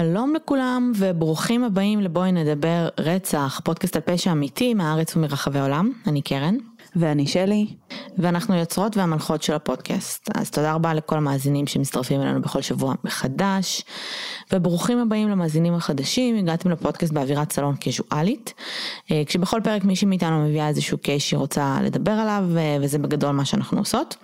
שלום 0.00 0.34
לכולם 0.34 0.92
וברוכים 0.96 1.64
הבאים 1.64 2.00
לבואי 2.00 2.32
נדבר 2.32 2.88
רצח, 2.98 3.60
פודקאסט 3.64 3.96
על 3.96 4.02
פשע 4.02 4.32
אמיתי 4.32 4.74
מהארץ 4.74 5.16
ומרחבי 5.16 5.58
העולם, 5.58 5.92
אני 6.06 6.22
קרן. 6.22 6.56
ואני 6.96 7.26
שלי. 7.26 7.66
ואנחנו 8.18 8.54
יוצרות 8.54 8.96
והמנחות 8.96 9.42
של 9.42 9.52
הפודקאסט. 9.52 10.28
אז 10.34 10.50
תודה 10.50 10.72
רבה 10.72 10.94
לכל 10.94 11.16
המאזינים 11.16 11.66
שמצטרפים 11.66 12.20
אלינו 12.20 12.42
בכל 12.42 12.62
שבוע 12.62 12.94
מחדש. 13.04 13.84
וברוכים 14.52 14.98
הבאים 14.98 15.28
למאזינים 15.28 15.74
החדשים, 15.74 16.36
הגעתם 16.36 16.70
לפודקאסט 16.70 17.12
באווירת 17.12 17.52
סלון 17.52 17.74
קזואלית. 17.80 18.54
אה, 19.10 19.22
כשבכל 19.26 19.60
פרק 19.64 19.84
מישהי 19.84 20.08
מאיתנו 20.08 20.44
מביאה 20.44 20.68
איזשהו 20.68 20.98
קייס 20.98 21.22
שהיא 21.22 21.38
רוצה 21.38 21.78
לדבר 21.82 22.12
עליו, 22.12 22.44
אה, 22.56 22.76
וזה 22.80 22.98
בגדול 22.98 23.30
מה 23.30 23.44
שאנחנו 23.44 23.78
עושות. 23.78 24.16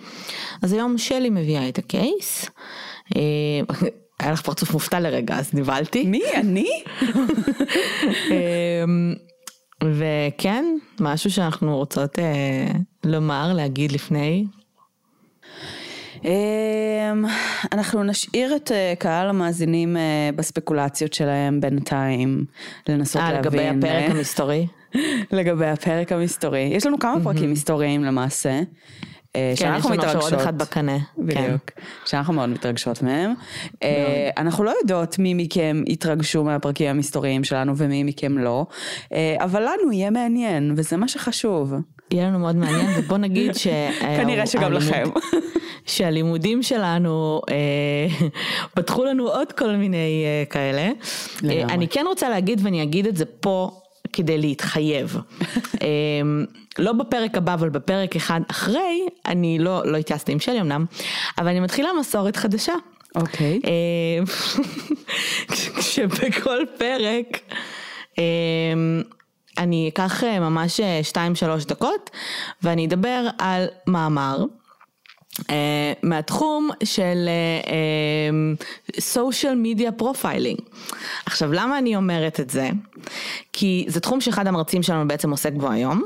אז 0.62 0.72
היום 0.72 0.98
שלי 0.98 1.30
מביאה 1.30 1.68
את 1.68 1.78
הקייס. 1.78 2.50
אה, 4.20 4.26
היה 4.26 4.32
לך 4.32 4.40
פרצוף 4.40 4.72
מופתע 4.72 5.00
לרגע, 5.00 5.36
אז 5.38 5.54
נבהלתי. 5.54 6.04
מי? 6.04 6.22
אני? 6.34 6.82
וכן, 9.84 10.64
משהו 11.00 11.30
שאנחנו 11.30 11.76
רוצות 11.76 12.18
אה, 12.18 12.66
לומר, 13.04 13.52
להגיד 13.52 13.92
לפני. 13.92 14.44
אמ, 16.24 17.24
אנחנו 17.72 18.04
נשאיר 18.04 18.56
את 18.56 18.72
אה, 18.72 18.94
קהל 18.98 19.28
המאזינים 19.28 19.96
אה, 19.96 20.30
בספקולציות 20.36 21.12
שלהם 21.12 21.60
בינתיים, 21.60 22.44
לנסות 22.88 23.22
아, 23.22 23.24
להבין. 23.32 23.40
לגבי 23.40 23.68
הפרק 23.68 24.10
המסתורי? 24.10 24.66
לגבי 25.32 25.66
הפרק 25.66 26.12
המסתורי. 26.12 26.70
יש 26.72 26.86
לנו 26.86 26.98
כמה 26.98 27.24
פרקים 27.24 27.52
מסתוריים 27.52 28.04
למעשה. 28.04 28.60
כן, 29.56 29.74
יש 29.78 29.86
לנו 29.86 30.02
עכשיו 30.02 30.20
עוד 30.20 30.34
אחד 30.34 30.58
בקנה. 30.58 30.98
בדיוק, 31.18 31.70
כן. 31.70 31.82
שאנחנו 32.04 32.32
מאוד 32.34 32.48
מתרגשות 32.48 33.02
מהם. 33.02 33.30
מאוד. 33.30 33.90
אנחנו 34.36 34.64
לא 34.64 34.72
יודעות 34.82 35.18
מי 35.18 35.34
מכם 35.34 35.82
יתרגשו 35.86 36.44
מהפרקים 36.44 36.90
המסתוריים 36.90 37.44
שלנו 37.44 37.76
ומי 37.76 38.02
מכם 38.02 38.38
לא, 38.38 38.66
אבל 39.38 39.62
לנו 39.62 39.92
יהיה 39.92 40.10
מעניין, 40.10 40.74
וזה 40.76 40.96
מה 40.96 41.08
שחשוב. 41.08 41.74
יהיה 42.10 42.28
לנו 42.28 42.38
מאוד 42.38 42.56
מעניין, 42.56 42.86
ובוא 42.98 43.18
נגיד 43.18 43.54
ש... 43.54 43.66
כנראה 44.00 44.46
שגם 44.46 44.72
לכם. 44.72 45.04
שהלימודים 45.86 46.62
שלנו 46.62 47.40
אה, 47.50 48.28
פתחו 48.74 49.04
לנו 49.04 49.28
עוד 49.28 49.52
כל 49.52 49.76
מיני 49.76 50.24
אה, 50.24 50.44
כאלה. 50.50 50.90
לגמרי. 51.42 51.64
אני 51.64 51.88
כן 51.88 52.04
רוצה 52.08 52.28
להגיד, 52.28 52.60
ואני 52.64 52.82
אגיד 52.82 53.06
את 53.06 53.16
זה 53.16 53.24
פה 53.24 53.70
כדי 54.12 54.38
להתחייב. 54.38 55.16
לא 56.78 56.92
בפרק 56.92 57.36
הבא, 57.36 57.54
אבל 57.54 57.68
בפרק 57.68 58.16
אחד 58.16 58.40
אחרי, 58.50 59.06
אני 59.26 59.58
לא, 59.58 59.82
לא 59.86 59.96
התייעצתי 59.96 60.32
עם 60.32 60.40
שלי 60.40 60.60
אמנם, 60.60 60.84
אבל 61.38 61.48
אני 61.48 61.60
מתחילה 61.60 61.88
מסורת 62.00 62.36
חדשה. 62.36 62.72
אוקיי. 63.14 63.60
כשבכל 65.78 66.58
פרק 66.78 67.38
אני 69.58 69.88
אקח 69.88 70.24
ממש 70.24 70.80
2-3 71.12 71.68
דקות 71.68 72.10
ואני 72.62 72.86
אדבר 72.86 73.28
על 73.38 73.66
מאמר. 73.86 74.44
אה, 75.40 75.46
מהתחום 76.02 76.70
של 76.84 77.28
social 79.00 79.54
media 79.56 79.92
profiling. 79.92 80.58
עכשיו 81.26 81.52
למה 81.52 81.78
אני 81.78 81.96
אומרת 81.96 82.40
את 82.40 82.50
זה? 82.50 82.70
כי 83.52 83.84
זה 83.88 84.00
תחום 84.00 84.20
שאחד 84.20 84.46
המרצים 84.46 84.82
שלנו 84.82 85.08
בעצם 85.08 85.30
עוסק 85.30 85.52
בו 85.52 85.70
היום, 85.70 86.02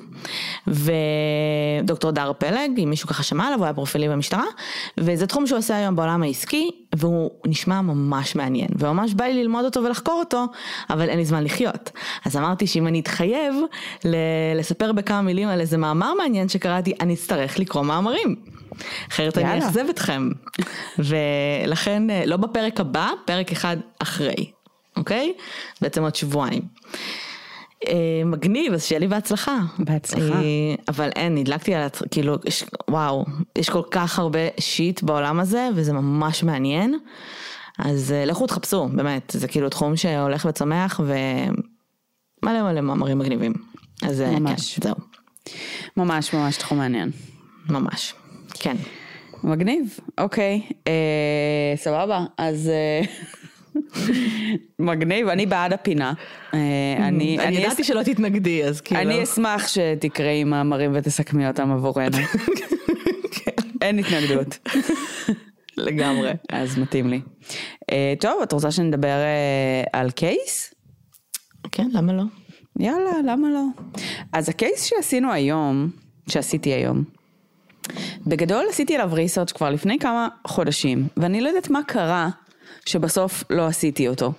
ודוקטור 0.67 2.11
דר 2.11 2.33
פלג, 2.39 2.71
אם 2.79 2.91
מישהו 2.91 3.09
ככה 3.09 3.23
שמע 3.23 3.47
עליו, 3.47 3.59
הוא 3.59 3.65
היה 3.65 3.75
פרופילי 3.75 4.09
במשטרה, 4.09 4.45
וזה 4.99 5.27
תחום 5.27 5.47
שהוא 5.47 5.59
עושה 5.59 5.77
היום 5.77 5.97
בעולם 5.97 6.23
העסקי, 6.23 6.71
והוא 6.97 7.31
נשמע 7.47 7.81
ממש 7.81 8.37
מעניין, 8.37 8.69
וממש 8.79 9.15
בא 9.15 9.25
לי 9.25 9.43
ללמוד 9.43 9.65
אותו 9.65 9.83
ולחקור 9.85 10.19
אותו, 10.19 10.47
אבל 10.91 11.09
אין 11.09 11.19
לי 11.19 11.25
זמן 11.25 11.45
לחיות. 11.45 11.91
אז 12.25 12.37
אמרתי 12.37 12.67
שאם 12.67 12.87
אני 12.87 13.01
אתחייב 13.01 13.55
לספר 14.55 14.93
בכמה 14.93 15.23
מילים 15.23 15.49
על 15.49 15.61
איזה 15.61 15.77
מאמר 15.77 16.15
מעניין 16.15 16.49
שקראתי, 16.49 16.93
אני 17.01 17.15
אצטרך 17.15 17.59
לקרוא 17.59 17.83
מאמרים. 17.83 18.58
אחרת 19.11 19.37
יאללה. 19.37 19.53
אני 19.53 19.65
אאכזב 19.65 19.85
אתכם. 19.91 20.29
ולכן, 20.99 22.03
לא 22.27 22.37
בפרק 22.37 22.81
הבא, 22.81 23.11
פרק 23.25 23.53
אחד 23.53 23.77
אחרי, 23.99 24.51
אוקיי? 24.97 25.33
בעצם 25.81 26.03
עוד 26.03 26.15
שבועיים. 26.15 26.63
מגניב, 28.25 28.73
אז 28.73 28.85
שיהיה 28.85 28.99
לי 28.99 29.09
בהצלחה. 29.09 29.59
בהצלחה. 29.79 30.41
אבל 30.89 31.11
אין, 31.17 31.35
נדלקתי 31.35 31.75
על, 31.75 31.89
כאילו, 32.11 32.37
יש, 32.45 32.65
וואו, 32.91 33.25
יש 33.59 33.71
כל 33.71 33.83
כך 33.91 34.19
הרבה 34.19 34.39
שיט 34.61 35.03
בעולם 35.03 35.41
הזה, 35.41 35.69
וזה 35.75 35.93
ממש 35.93 36.43
מעניין. 36.43 36.99
אז 37.79 38.15
לכו 38.27 38.47
תחפשו, 38.47 38.89
באמת, 38.89 39.33
זה 39.37 39.49
כאילו 39.49 39.69
תחום 39.69 39.97
שהולך 39.97 40.45
וצומח, 40.49 41.01
ומלא 41.05 42.63
מלא 42.63 42.81
מאמרים 42.81 43.19
מגניבים. 43.19 43.53
אז 44.03 44.21
ממש. 44.21 44.75
כן, 44.75 44.83
זהו. 44.83 44.95
ממש 45.97 46.35
ממש 46.35 46.57
תחום 46.57 46.79
מעניין. 46.79 47.11
ממש. 47.69 48.15
כן. 48.61 48.77
מגניב, 49.45 49.99
אוקיי, 50.19 50.63
אה, 50.87 51.73
סבבה, 51.77 52.25
אז 52.39 52.69
אה, 52.69 53.01
מגניב, 54.79 55.29
אני 55.29 55.47
בעד 55.47 55.73
הפינה. 55.73 56.13
אה, 56.55 56.59
אני, 56.99 57.39
אני 57.39 57.57
ידעתי 57.57 57.85
שלא 57.85 58.03
תתנגדי, 58.03 58.65
אז 58.65 58.81
כאילו. 58.81 59.01
אני 59.01 59.23
אשמח 59.23 59.69
שתקראי 59.69 60.45
מאמרים 60.45 60.91
ותסכמי 60.95 61.49
אותם 61.49 61.73
עבורנו. 61.73 62.17
אין 63.83 63.99
התנגדות. 63.99 64.69
לגמרי. 65.77 66.33
אז 66.49 66.79
מתאים 66.79 67.09
לי. 67.09 67.21
טוב, 68.21 68.43
את 68.43 68.53
רוצה 68.53 68.71
שנדבר 68.71 69.17
על 69.93 70.11
קייס? 70.11 70.75
כן, 71.73 71.89
למה 71.93 72.13
לא? 72.13 72.23
יאללה, 72.79 73.11
למה 73.27 73.49
לא? 73.51 73.65
אז 74.33 74.49
הקייס 74.49 74.85
שעשינו 74.85 75.33
היום, 75.33 75.91
שעשיתי 76.29 76.71
היום, 76.71 77.05
בגדול 78.27 78.67
עשיתי 78.71 78.95
עליו 78.95 79.11
ריסרצ' 79.13 79.53
כבר 79.53 79.71
לפני 79.71 79.99
כמה 79.99 80.29
חודשים, 80.47 81.09
ואני 81.17 81.41
לא 81.41 81.49
יודעת 81.49 81.71
מה 81.71 81.81
קרה 81.87 82.29
שבסוף 82.87 83.45
לא 83.51 83.67
עשיתי 83.67 84.09
אותו. 84.09 84.33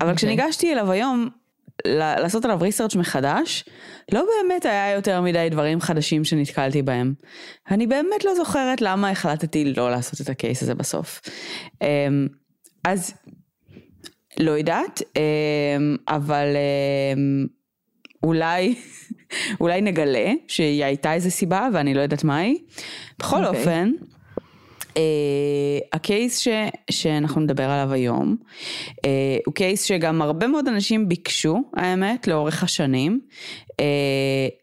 אבל 0.00 0.12
okay. 0.12 0.16
כשניגשתי 0.16 0.72
אליו 0.72 0.90
היום 0.90 1.28
לעשות 1.86 2.44
עליו 2.44 2.58
ריסרצ' 2.60 2.96
מחדש, 2.96 3.64
לא 4.12 4.24
באמת 4.42 4.64
היה 4.64 4.92
יותר 4.92 5.20
מדי 5.20 5.48
דברים 5.50 5.80
חדשים 5.80 6.24
שנתקלתי 6.24 6.82
בהם. 6.82 7.14
אני 7.70 7.86
באמת 7.86 8.24
לא 8.24 8.34
זוכרת 8.34 8.80
למה 8.80 9.10
החלטתי 9.10 9.74
לא 9.76 9.90
לעשות 9.90 10.20
את 10.20 10.28
הקייס 10.28 10.62
הזה 10.62 10.74
בסוף. 10.74 11.20
אמ, 11.82 12.26
אז 12.84 13.14
לא 14.40 14.50
יודעת, 14.50 15.02
אמ, 15.16 15.96
אבל 16.08 16.46
אמ, 17.16 17.46
אולי 18.22 18.74
אולי 19.60 19.80
נגלה 19.80 20.32
שהיא 20.48 20.84
הייתה 20.84 21.14
איזה 21.14 21.30
סיבה 21.30 21.68
ואני 21.74 21.94
לא 21.94 22.00
יודעת 22.00 22.24
מהי. 22.24 22.58
בכל 23.18 23.44
okay. 23.44 23.46
אוקיי. 23.46 23.60
אופן, 23.60 23.90
uh, 24.84 24.98
הקייס 25.92 26.38
ש, 26.38 26.48
שאנחנו 26.90 27.40
נדבר 27.40 27.70
עליו 27.70 27.92
היום, 27.92 28.36
uh, 28.92 29.00
הוא 29.46 29.54
קייס 29.54 29.82
שגם 29.82 30.22
הרבה 30.22 30.46
מאוד 30.46 30.68
אנשים 30.68 31.08
ביקשו, 31.08 31.62
האמת, 31.76 32.26
לאורך 32.26 32.62
השנים. 32.62 33.20
Uh, 33.66 33.74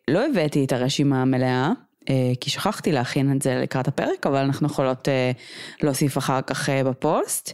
לא 0.07 0.25
הבאתי 0.25 0.65
את 0.65 0.71
הרשימה 0.71 1.21
המלאה. 1.21 1.71
Uh, 2.01 2.07
כי 2.39 2.49
שכחתי 2.49 2.91
להכין 2.91 3.31
את 3.31 3.41
זה 3.41 3.55
לקראת 3.55 3.87
הפרק, 3.87 4.27
אבל 4.27 4.37
אנחנו 4.37 4.67
יכולות 4.67 5.07
uh, 5.07 5.83
להוסיף 5.83 6.17
אחר 6.17 6.41
כך 6.41 6.69
uh, 6.69 6.87
בפוסט. 6.87 7.53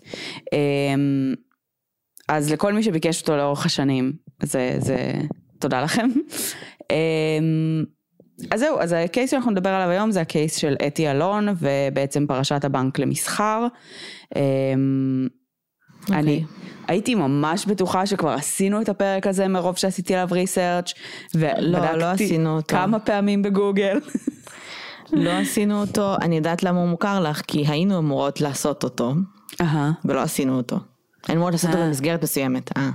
אז 2.27 2.51
לכל 2.51 2.73
מי 2.73 2.83
שביקש 2.83 3.21
אותו 3.21 3.37
לאורך 3.37 3.65
השנים, 3.65 4.13
זה, 4.43 4.75
זה 4.79 5.13
תודה 5.61 5.81
לכם. 5.81 6.09
אמ, 6.91 7.83
אז 8.51 8.59
זהו, 8.59 8.79
אז 8.79 8.93
הקייס 8.93 9.31
שאנחנו 9.31 9.51
נדבר 9.51 9.69
עליו 9.69 9.89
היום 9.89 10.11
זה 10.11 10.21
הקייס 10.21 10.55
של 10.55 10.75
אתי 10.87 11.11
אלון 11.11 11.47
ובעצם 11.59 12.25
פרשת 12.27 12.65
הבנק 12.65 12.99
למסחר. 12.99 13.67
Okay. 13.67 14.37
אמ, 14.37 15.27
אוקיי. 16.01 16.17
אני 16.17 16.43
הייתי 16.87 17.15
ממש 17.15 17.65
בטוחה 17.65 18.05
שכבר 18.05 18.29
עשינו 18.29 18.81
את 18.81 18.89
הפרק 18.89 19.27
הזה 19.27 19.47
מרוב 19.47 19.77
שעשיתי 19.77 20.15
עליו 20.15 20.27
ריסרצ' 20.31 20.93
לא, 21.35 21.91
לא 21.97 22.05
עשינו 22.05 22.55
אותו. 22.55 22.75
כמה 22.75 22.99
פעמים 22.99 23.41
בגוגל. 23.41 23.99
לא 25.13 25.29
עשינו 25.29 25.81
אותו, 25.81 26.15
אני 26.21 26.35
יודעת 26.35 26.63
למה 26.63 26.79
הוא 26.79 26.89
מוכר 26.89 27.19
לך, 27.19 27.41
כי 27.47 27.67
היינו 27.67 27.97
אמורות 27.97 28.41
לעשות 28.41 28.83
אותו, 28.83 29.13
uh-huh. 29.51 29.63
ולא 30.05 30.21
עשינו 30.21 30.57
אותו. 30.57 30.79
היינו 31.27 31.39
אמורות 31.39 31.53
לעשות 31.53 31.69
אותו 31.69 31.81
במסגרת 31.81 32.23
מסוימת. 32.23 32.77
אה. 32.77 32.89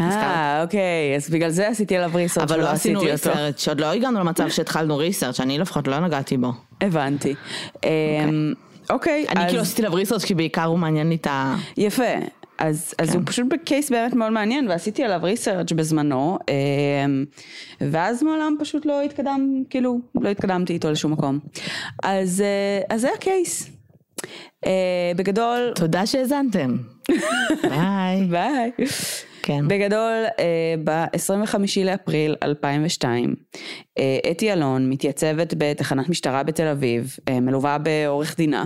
אה, 0.00 0.62
אוקיי, 0.62 1.16
אז 1.16 1.30
בגלל 1.30 1.50
זה 1.50 1.68
עשיתי 1.68 1.96
עליו 1.96 2.10
ריסרצ' 2.14 2.42
אבל 2.50 2.60
לא 2.60 2.68
עשינו 2.68 3.00
ריסרצ', 3.00 3.68
עוד 3.68 3.80
לא 3.80 3.92
הגענו 3.92 4.20
למצב 4.20 4.48
שהתחלנו 4.54 4.96
ריסרצ', 4.96 5.40
אני 5.40 5.58
לפחות 5.58 5.88
לא 5.88 6.00
נגעתי 6.00 6.36
בו. 6.36 6.52
הבנתי. 6.80 7.34
אמ, 7.84 8.52
אוקיי. 8.90 9.26
אני 9.28 9.46
כאילו 9.48 9.62
עשיתי 9.62 9.82
עליו 9.82 9.94
ריסרצ' 9.94 10.24
כי 10.24 10.34
בעיקר 10.34 10.64
הוא 10.64 10.78
מעניין 10.78 11.08
לי 11.08 11.14
את 11.14 11.26
ה... 11.26 11.56
יפה. 11.76 12.12
אז, 12.58 12.94
אז 12.98 13.10
כן. 13.10 13.16
הוא 13.18 13.22
פשוט 13.26 13.46
בקייס 13.50 13.90
באמת 13.90 14.14
מאוד 14.14 14.32
מעניין 14.32 14.68
ועשיתי 14.68 15.04
עליו 15.04 15.20
ריסרצ' 15.22 15.72
בזמנו 15.72 16.38
אמ, 16.48 17.24
ואז 17.80 18.22
מעולם 18.22 18.56
פשוט 18.60 18.86
לא 18.86 19.02
התקדם, 19.02 19.62
כאילו 19.70 20.00
לא 20.14 20.28
התקדמתי 20.28 20.72
איתו 20.72 20.90
לשום 20.90 21.12
מקום. 21.12 21.38
אז, 22.02 22.40
אה, 22.40 22.94
אז 22.94 23.00
זה 23.00 23.08
הקייס. 23.14 23.70
Uh, 24.64 24.68
בגדול... 25.16 25.72
תודה 25.74 26.06
שהאזנתם. 26.06 26.76
ביי. 27.70 28.24
ביי. 28.30 28.70
כן. 29.42 29.68
בגדול, 29.68 30.24
אה, 30.38 30.74
ב-25 30.84 31.56
לאפריל 31.84 32.34
2002, 32.42 33.34
אה, 33.98 34.18
אתי 34.30 34.52
אלון 34.52 34.90
מתייצבת 34.90 35.54
בתחנת 35.58 36.08
משטרה 36.08 36.42
בתל 36.42 36.66
אביב, 36.66 37.16
אה, 37.28 37.40
מלווה 37.40 37.78
בעורך 37.78 38.36
דינה, 38.36 38.64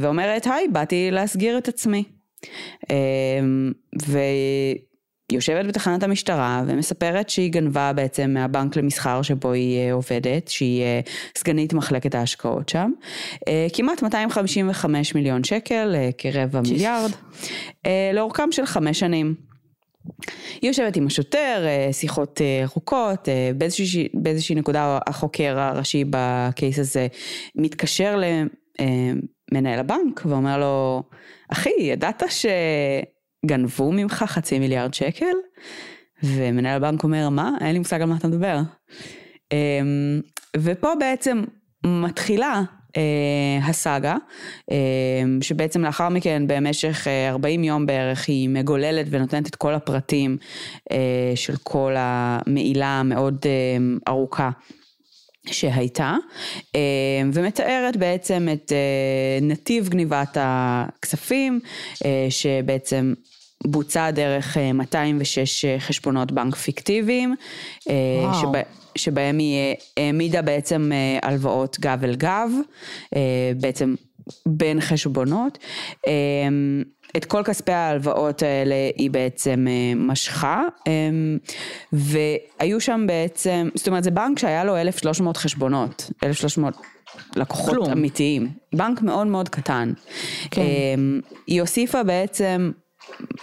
ואומרת, 0.00 0.46
היי, 0.46 0.68
באתי 0.68 1.10
להסגיר 1.10 1.58
את 1.58 1.68
עצמי. 1.68 2.04
ויושבת 5.30 5.66
בתחנת 5.66 6.02
המשטרה 6.02 6.62
ומספרת 6.66 7.30
שהיא 7.30 7.52
גנבה 7.52 7.92
בעצם 7.92 8.30
מהבנק 8.34 8.76
למסחר 8.76 9.22
שבו 9.22 9.52
היא 9.52 9.92
עובדת, 9.92 10.48
שהיא 10.48 10.84
סגנית 11.38 11.72
מחלקת 11.72 12.14
ההשקעות 12.14 12.68
שם, 12.68 12.90
כמעט 13.72 14.02
255 14.02 15.14
מיליון 15.14 15.44
שקל, 15.44 15.94
כרבע 16.18 16.60
מיליארד, 16.60 17.10
לאורכם 18.14 18.52
של 18.52 18.66
חמש 18.66 19.00
שנים. 19.00 19.49
היא 20.60 20.70
יושבת 20.70 20.96
עם 20.96 21.06
השוטר, 21.06 21.64
אה, 21.66 21.92
שיחות 21.92 22.40
אה, 22.40 22.62
ארוכות, 22.62 23.28
אה, 23.28 23.50
באיזושהי, 23.58 24.08
באיזושהי 24.14 24.54
נקודה 24.54 24.98
החוקר 25.06 25.58
הראשי 25.58 26.04
בקייס 26.10 26.78
הזה 26.78 27.06
מתקשר 27.54 28.20
למנהל 29.52 29.78
הבנק 29.78 30.22
ואומר 30.26 30.58
לו, 30.58 31.02
אחי, 31.48 31.70
ידעת 31.80 32.22
שגנבו 33.44 33.92
ממך 33.92 34.24
חצי 34.26 34.58
מיליארד 34.58 34.94
שקל? 34.94 35.34
ומנהל 36.22 36.76
הבנק 36.76 37.04
אומר, 37.04 37.28
מה? 37.28 37.56
אין 37.60 37.72
לי 37.72 37.78
מושג 37.78 38.02
על 38.02 38.08
מה 38.08 38.16
אתה 38.16 38.28
מדבר. 38.28 38.60
אמ, 39.52 40.20
ופה 40.56 40.92
בעצם 41.00 41.44
מתחילה 41.86 42.52
אה, 42.54 42.79
הסאגה, 43.62 44.16
אה, 44.70 44.76
שבעצם 45.40 45.84
לאחר 45.84 46.08
מכן 46.08 46.42
במשך 46.46 47.06
אה, 47.08 47.28
40 47.30 47.64
יום 47.64 47.86
בערך 47.86 48.28
היא 48.28 48.48
מגוללת 48.48 49.06
ונותנת 49.10 49.46
את 49.46 49.56
כל 49.56 49.74
הפרטים 49.74 50.36
אה, 50.92 51.32
של 51.34 51.54
כל 51.62 51.94
המעילה 51.98 53.00
המאוד 53.00 53.38
אה, 53.46 53.50
ארוכה. 54.08 54.50
שהייתה, 55.46 56.16
אה, 56.74 56.80
ומתארת 57.32 57.96
בעצם 57.96 58.48
את 58.52 58.72
אה, 58.72 59.38
נתיב 59.42 59.88
גניבת 59.88 60.36
הכספים, 60.40 61.60
אה, 62.04 62.26
שבעצם 62.30 63.14
בוצע 63.66 64.10
דרך 64.10 64.56
אה, 64.56 64.72
206 64.72 65.64
חשבונות 65.78 66.32
בנק 66.32 66.54
פיקטיביים, 66.54 67.34
אה, 67.88 67.94
וואו. 68.22 68.40
שבה, 68.40 68.60
שבהם 68.96 69.38
היא 69.38 69.56
אה, 69.58 69.74
העמידה 69.96 70.42
בעצם 70.42 70.90
אה, 70.92 71.28
הלוואות 71.28 71.80
גב 71.80 72.04
אל 72.04 72.14
גב, 72.14 72.50
אה, 73.16 73.52
בעצם 73.60 73.94
בין 74.46 74.80
חשבונות. 74.80 75.58
את 77.16 77.24
כל 77.24 77.42
כספי 77.42 77.72
ההלוואות 77.72 78.42
האלה 78.42 78.74
היא 78.96 79.10
בעצם 79.10 79.66
משכה, 79.96 80.62
והיו 81.92 82.80
שם 82.80 83.04
בעצם, 83.06 83.68
זאת 83.74 83.88
אומרת 83.88 84.04
זה 84.04 84.10
בנק 84.10 84.38
שהיה 84.38 84.64
לו 84.64 84.76
1,300 84.76 85.36
חשבונות, 85.36 86.10
1,300 86.24 86.74
לקוחות 87.36 87.74
כלום. 87.74 87.90
אמיתיים, 87.90 88.48
בנק 88.74 89.02
מאוד 89.02 89.26
מאוד 89.26 89.48
קטן. 89.48 89.92
כן. 90.50 90.62
היא 91.46 91.60
הוסיפה 91.60 92.02
בעצם 92.02 92.70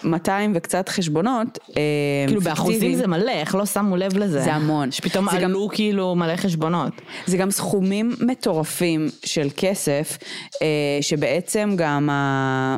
200 0.04 0.52
וקצת 0.56 0.90
חשבונות. 0.90 1.60
אה, 1.78 1.82
כאילו 2.28 2.42
באחוזים. 2.42 2.96
זה 2.96 3.08
מלא, 3.08 3.32
איך 3.32 3.56
לא 3.56 3.66
שמו 3.66 3.98
לב 3.98 4.18
לזה? 4.18 4.42
זה 4.42 4.54
המון. 4.54 4.92
שפתאום 4.92 5.26
זה 5.32 5.38
גם- 5.38 5.44
עלו 5.44 5.70
כאילו 5.74 6.16
מלא 6.16 6.36
חשבונות. 6.36 6.94
זה 7.26 7.38
גם 7.38 7.52
סכומים 7.52 8.12
מטורפים 8.28 9.08
של 9.26 9.48
כסף, 9.58 10.18
אה, 10.62 10.68
שבעצם 11.02 11.74
גם 11.78 12.10
ה... 12.10 12.76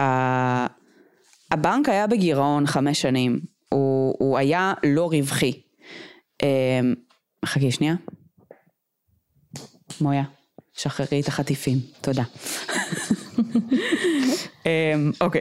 ה... 0.00 0.66
הבנק 1.50 1.88
היה 1.88 2.06
בגירעון 2.06 2.66
חמש 2.66 3.00
שנים, 3.02 3.40
הוא, 3.68 4.14
הוא 4.18 4.38
היה 4.38 4.74
לא 4.84 5.08
רווחי. 5.12 5.52
אה, 6.42 6.80
חכי 7.44 7.70
שנייה. 7.70 7.94
מויה, 10.00 10.22
שחררי 10.74 11.20
את 11.20 11.28
החטיפים, 11.28 11.78
תודה. 12.00 12.22
אוקיי. 15.20 15.40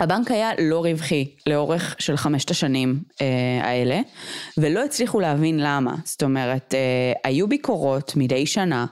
הבנק 0.00 0.30
היה 0.30 0.50
לא 0.58 0.84
רווחי 0.84 1.34
לאורך 1.46 1.96
של 1.98 2.16
חמשת 2.16 2.50
השנים 2.50 3.02
אה, 3.20 3.26
האלה, 3.62 4.00
ולא 4.58 4.84
הצליחו 4.84 5.20
להבין 5.20 5.60
למה. 5.60 5.94
זאת 6.04 6.22
אומרת, 6.22 6.74
אה, 6.74 7.12
היו 7.24 7.48
ביקורות 7.48 8.12
מדי 8.16 8.46
שנה, 8.46 8.86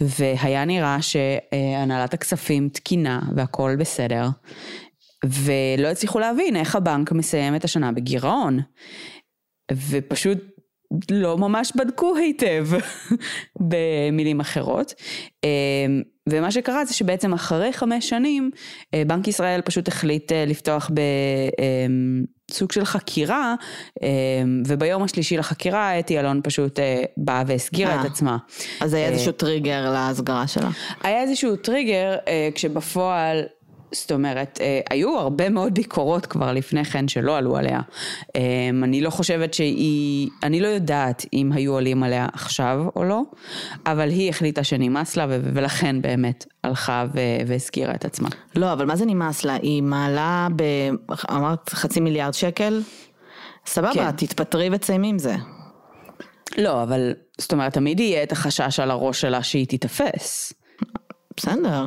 והיה 0.00 0.64
נראה 0.64 0.98
שהנהלת 1.02 2.14
הכספים 2.14 2.68
תקינה 2.68 3.20
והכל 3.36 3.76
בסדר, 3.78 4.28
ולא 5.24 5.88
הצליחו 5.88 6.18
להבין 6.18 6.56
איך 6.56 6.76
הבנק 6.76 7.12
מסיים 7.12 7.56
את 7.56 7.64
השנה 7.64 7.92
בגירעון. 7.92 8.60
ופשוט 9.72 10.38
לא 11.10 11.38
ממש 11.38 11.72
בדקו 11.76 12.16
היטב, 12.16 12.68
במילים 13.70 14.40
אחרות. 14.40 14.94
אה, 15.44 15.48
ומה 16.28 16.50
שקרה 16.50 16.84
זה 16.84 16.94
שבעצם 16.94 17.32
אחרי 17.32 17.72
חמש 17.72 18.08
שנים, 18.08 18.50
אה, 18.94 19.02
בנק 19.06 19.28
ישראל 19.28 19.60
פשוט 19.60 19.88
החליט 19.88 20.32
אה, 20.32 20.44
לפתוח 20.44 20.90
בסוג 22.50 22.72
של 22.72 22.84
חקירה, 22.84 23.54
וביום 24.66 25.02
השלישי 25.02 25.36
לחקירה 25.36 25.98
אתי 25.98 26.20
אלון 26.20 26.40
פשוט 26.44 26.78
אה, 26.78 27.02
באה 27.16 27.42
והסגירה. 27.46 28.00
את 28.00 28.06
עצמה. 28.06 28.36
אז 28.80 28.94
היה 28.94 29.08
איזשהו 29.08 29.32
טריגר 29.32 29.92
להסגרה 29.92 30.46
שלה. 30.46 30.70
היה 31.02 31.22
איזשהו 31.22 31.56
טריגר 31.56 32.16
כשבפועל, 32.54 33.42
זאת 33.92 34.12
אומרת, 34.12 34.58
אה, 34.60 34.80
היו 34.90 35.18
הרבה 35.18 35.48
מאוד 35.48 35.74
ביקורות 35.74 36.26
כבר 36.26 36.52
לפני 36.52 36.84
כן 36.84 37.08
שלא 37.08 37.36
עלו 37.36 37.56
עליה. 37.56 37.80
אה, 38.36 38.40
אני 38.82 39.00
לא 39.00 39.10
חושבת 39.10 39.54
שהיא, 39.54 40.30
אני 40.42 40.60
לא 40.60 40.66
יודעת 40.66 41.26
אם 41.32 41.50
היו 41.52 41.72
עולים 41.72 42.02
עליה 42.02 42.26
עכשיו 42.32 42.84
או 42.96 43.04
לא, 43.04 43.22
אבל 43.86 44.10
היא 44.10 44.30
החליטה 44.30 44.64
שנמאס 44.64 45.16
לה 45.16 45.26
ו- 45.28 45.40
ולכן 45.54 46.02
באמת 46.02 46.46
הלכה 46.64 47.04
ו- 47.14 47.46
והסגירה 47.46 47.94
את 47.94 48.04
עצמה. 48.04 48.28
לא, 48.56 48.72
אבל 48.72 48.86
מה 48.86 48.96
זה 48.96 49.06
נמאס 49.06 49.44
לה? 49.44 49.54
היא 49.62 49.82
מעלה 49.82 50.48
ב... 50.56 50.62
אמרת 51.30 51.68
חצי 51.68 52.00
מיליארד 52.00 52.34
שקל? 52.34 52.82
סבבה, 53.66 53.92
כן. 53.92 54.10
תתפטרי 54.10 54.68
ותסיימי 54.72 55.08
עם 55.08 55.18
זה. 55.18 55.34
לא, 56.58 56.82
אבל 56.82 57.12
זאת 57.38 57.52
אומרת, 57.52 57.72
תמיד 57.72 58.00
יהיה 58.00 58.22
את 58.22 58.32
החשש 58.32 58.80
על 58.80 58.90
הראש 58.90 59.20
שלה 59.20 59.42
שהיא 59.42 59.66
תיתפס. 59.66 60.52
בסדר. 61.38 61.86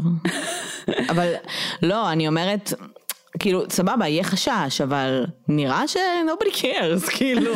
אבל 1.10 1.34
לא, 1.84 2.12
אני 2.12 2.28
אומרת, 2.28 2.74
כאילו, 3.40 3.64
סבבה, 3.70 4.08
יהיה 4.08 4.24
חשש, 4.24 4.82
אבל 4.84 5.26
נראה 5.48 5.88
ש- 5.88 5.98
nobody 6.28 6.56
cares, 6.56 7.12
כאילו, 7.18 7.52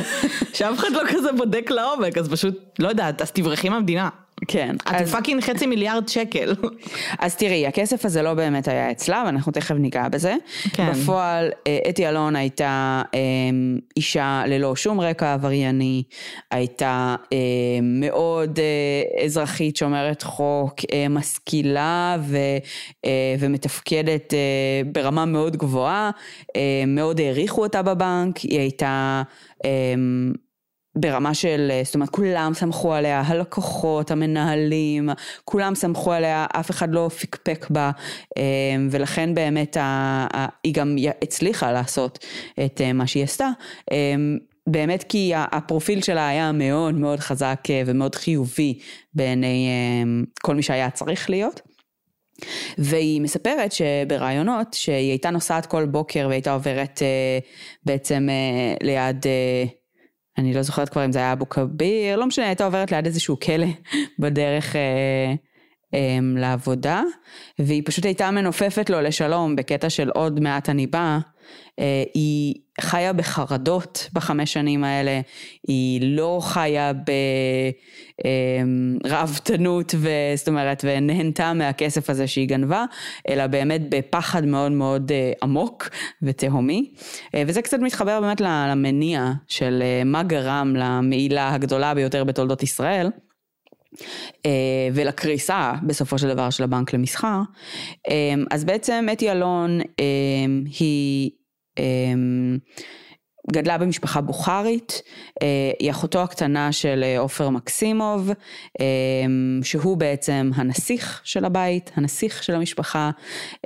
שאף 0.54 0.80
אחד 0.80 0.92
לא 0.92 1.02
כזה 1.10 1.32
בודק 1.32 1.72
לעומק, 1.72 2.18
אז 2.18 2.30
פשוט, 2.30 2.54
לא 2.80 2.88
יודעת, 2.88 3.22
אז 3.22 3.32
תברחי 3.32 3.70
מהמדינה. 3.70 4.10
כן. 4.48 4.76
את 4.76 4.82
אז- 4.88 5.12
fucking 5.12 5.42
חצי 5.42 5.66
מיליארד 5.66 6.08
שקל. 6.08 6.54
אז 7.20 7.36
תראי, 7.36 7.68
הכסף 7.68 8.06
הזה 8.06 8.22
לא 8.22 8.34
באמת 8.34 8.68
היה 8.68 8.92
אצלה, 8.92 9.24
ואנחנו 9.26 9.52
תכף 9.52 9.76
ניגע 9.76 10.08
בזה. 10.10 10.36
כן. 10.74 10.92
בפועל, 10.92 11.50
אה, 11.68 11.78
אתי 11.90 12.10
אלון 12.10 12.36
הייתה 12.36 13.02
אה, 13.14 13.20
אישה 13.98 14.44
ללא 14.48 14.76
שום 14.76 15.02
רקע 15.02 15.34
עברייני, 15.34 16.04
הייתה 16.52 17.16
אה, 17.34 17.38
מאוד 17.82 18.60
אה, 18.60 19.24
אזרחית 19.26 19.78
שומרת 19.78 20.24
חוק, 20.24 20.76
משכילה 21.10 22.18
ו, 22.22 22.38
ומתפקדת 23.40 24.34
ברמה 24.92 25.26
מאוד 25.26 25.58
גבוהה, 25.58 26.12
מאוד 26.88 27.20
העריכו 27.20 27.62
אותה 27.64 27.82
בבנק, 27.82 28.38
היא 28.38 28.60
הייתה... 28.60 29.22
אה, 30.96 31.02
ברמה 31.02 31.34
של, 31.34 31.72
זאת 31.84 31.96
אומרת, 31.96 32.10
כולם 32.10 32.52
סמכו 32.54 32.94
עליה, 32.94 33.22
הלקוחות, 33.22 34.12
המנהלים, 34.12 35.10
כולם 35.46 35.76
סמכו 35.76 36.14
עליה, 36.14 36.46
אף 36.52 36.72
אחד 36.72 36.90
לא 36.92 37.10
פיקפק 37.10 37.68
בה, 37.70 37.92
אה, 38.38 38.44
ולכן 38.92 39.34
באמת 39.34 39.78
היא 40.64 40.74
גם 40.74 40.96
הצליחה 41.22 41.72
לעשות 41.72 42.26
את 42.66 42.82
אה, 42.82 42.94
מה 42.94 43.08
שהיא 43.08 43.24
עשתה. 43.24 43.50
אה, 43.92 44.16
באמת 44.68 45.04
כי 45.10 45.32
הפרופיל 45.36 46.02
שלה 46.02 46.28
היה 46.28 46.52
מאוד 46.52 46.96
מאוד 46.96 47.20
חזק 47.20 47.60
אה, 47.70 47.82
ומאוד 47.86 48.16
חיובי 48.16 48.80
בעיני 49.14 49.68
אה, 49.70 50.24
כל 50.42 50.56
מי 50.56 50.64
שהיה 50.64 50.90
צריך 50.90 51.30
להיות. 51.30 51.62
והיא 52.78 53.22
מספרת 53.22 53.72
שבראיונות 53.72 54.74
שהיא 54.74 55.10
הייתה 55.10 55.30
נוסעת 55.30 55.66
כל 55.66 55.86
בוקר 55.86 56.28
והייתה 56.30 56.54
עוברת 56.54 57.02
אה, 57.02 57.40
בעצם 57.86 58.28
אה, 58.30 58.88
ליד, 58.88 59.26
אה, 59.28 59.66
אני 60.38 60.54
לא 60.54 60.62
זוכרת 60.62 60.90
כבר 60.90 61.06
אם 61.06 61.12
זה 61.12 61.20
היה 61.20 61.34
אבו 61.34 61.50
כביר, 61.50 62.16
לא 62.16 62.26
משנה, 62.26 62.46
הייתה 62.46 62.66
עוברת 62.66 62.92
ליד 62.92 63.06
איזשהו 63.06 63.40
כלא 63.40 63.68
בדרך 64.20 64.76
אה, 64.76 65.34
לעבודה, 66.36 67.04
והיא 67.60 67.82
פשוט 67.86 68.06
הייתה 68.06 68.32
מנופפת 68.32 68.90
לו 68.90 69.02
לשלום 69.02 69.56
בקטע 69.56 69.90
של 69.90 70.10
עוד 70.10 70.40
מעט 70.40 70.70
אני 70.70 70.88
באה. 70.88 71.20
אה, 71.80 72.04
היא 72.14 72.56
חיה 72.82 73.14
בחרדות 73.14 74.10
בחמש 74.14 74.54
שנים 74.54 74.84
האלה, 74.84 75.22
היא 75.68 76.16
לא 76.16 76.40
חיה 76.44 76.92
בראוותנות, 79.04 79.96
זאת 80.36 80.48
אומרת, 80.48 80.86
ונהנתה 80.88 81.54
מהכסף 81.54 82.10
הזה 82.10 82.28
שהיא 82.28 82.48
גנבה, 82.48 82.86
אלא 83.30 83.48
באמת 83.48 83.82
בפחד 83.90 84.46
מאוד 84.46 84.72
מאוד 84.72 85.12
אה, 85.12 85.32
עמוק 85.44 85.90
ותהומי. 86.22 86.94
אה, 87.36 87.44
וזה 87.48 87.62
קצת 87.62 87.80
מתחבר 87.80 88.22
באמת 88.22 88.42
למניע 88.42 89.32
של 89.48 89.84
מה 90.06 90.24
גרם 90.24 90.74
למעילה 90.76 91.54
הגדולה 91.54 91.94
ביותר 91.94 92.24
בתולדות 92.24 92.64
ישראל. 92.64 93.10
ולקריסה 94.94 95.74
בסופו 95.88 96.18
של 96.18 96.28
דבר 96.28 96.50
של 96.50 96.64
הבנק 96.64 96.94
למסחר. 96.94 97.42
אז 98.52 98.64
בעצם 98.64 99.08
אתי 99.14 99.32
אלון 99.32 99.80
היא 100.80 101.32
אמ, 101.80 102.58
גדלה 103.52 103.78
במשפחה 103.78 104.22
בוכרית, 104.22 105.02
אה, 105.42 105.72
היא 105.80 105.92
אחותו 105.92 106.24
הקטנה 106.24 106.72
של 106.72 107.04
אה, 107.04 107.20
עופר 107.20 107.50
מקסימוב, 107.50 108.32
אמ, 108.80 109.60
שהוא 109.64 109.98
בעצם 109.98 110.52
הנסיך 110.56 111.22
של 111.24 111.46
הבית, 111.46 111.92
הנסיך 111.96 112.44
של 112.44 112.56
המשפחה, 112.56 113.12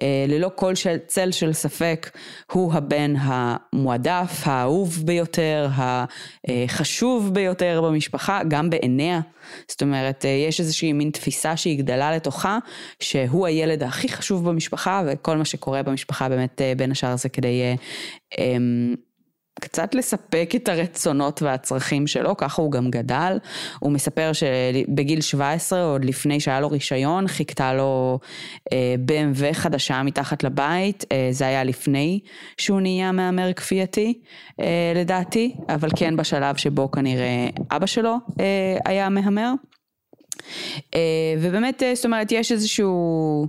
אה, 0.02 0.26
ללא 0.28 0.52
כל 0.56 0.74
צל 1.08 1.32
של 1.32 1.54
ספק, 1.54 2.10
הוא 2.52 2.74
הבן 2.74 3.14
המועדף, 3.18 4.42
האהוב 4.44 4.98
ביותר, 5.06 5.68
החשוב 6.48 7.34
ביותר 7.34 7.82
במשפחה, 7.86 8.42
גם 8.48 8.70
בעיניה. 8.70 9.22
זאת 9.68 9.82
אומרת, 9.82 10.26
יש 10.48 10.60
איזושהי 10.60 10.94
מין 10.94 11.10
תפיסה 11.10 11.58
שהיא 11.58 11.80
גדלה 11.80 12.16
לתוכה, 12.16 12.58
שהוא 13.00 13.48
הילד 13.48 13.84
הכי 13.84 14.10
חשוב 14.10 14.50
במשפחה, 14.50 15.04
וכל 15.08 15.38
מה 15.38 15.46
שקורה 15.46 15.84
במשפחה 15.84 16.30
באמת 16.30 16.62
בין 16.78 16.92
השאר 16.92 17.16
זה 17.16 17.30
כדי... 17.30 17.62
קצת 19.60 19.96
לספק 19.96 20.52
את 20.56 20.70
הרצונות 20.70 21.42
והצרכים 21.42 22.08
שלו, 22.08 22.38
ככה 22.38 22.62
הוא 22.62 22.72
גם 22.72 22.92
גדל. 22.92 23.38
הוא 23.80 23.92
מספר 23.92 24.32
שבגיל 24.34 25.22
17, 25.22 25.84
עוד 25.84 26.06
לפני 26.06 26.40
שהיה 26.40 26.60
לו 26.60 26.72
רישיון, 26.72 27.28
חיכתה 27.28 27.74
לו 27.74 28.20
אה, 28.74 28.96
BMW 29.08 29.54
חדשה 29.54 30.04
מתחת 30.04 30.44
לבית, 30.44 31.06
אה, 31.12 31.28
זה 31.32 31.48
היה 31.48 31.64
לפני 31.64 32.20
שהוא 32.58 32.82
נהיה 32.82 33.12
מהמר 33.12 33.54
כפייתי, 33.54 34.20
אה, 34.60 34.94
לדעתי, 34.96 35.56
אבל 35.70 35.90
כן 35.96 36.16
בשלב 36.16 36.56
שבו 36.56 36.92
כנראה 36.92 37.48
אבא 37.72 37.86
שלו 37.86 38.16
אה, 38.40 38.78
היה 38.86 39.10
מהמר. 39.10 39.52
אה, 40.96 41.00
ובאמת, 41.40 41.84
אה, 41.84 41.96
זאת 41.96 42.06
אומרת, 42.06 42.32
יש 42.32 42.52
איזשהו... 42.52 43.48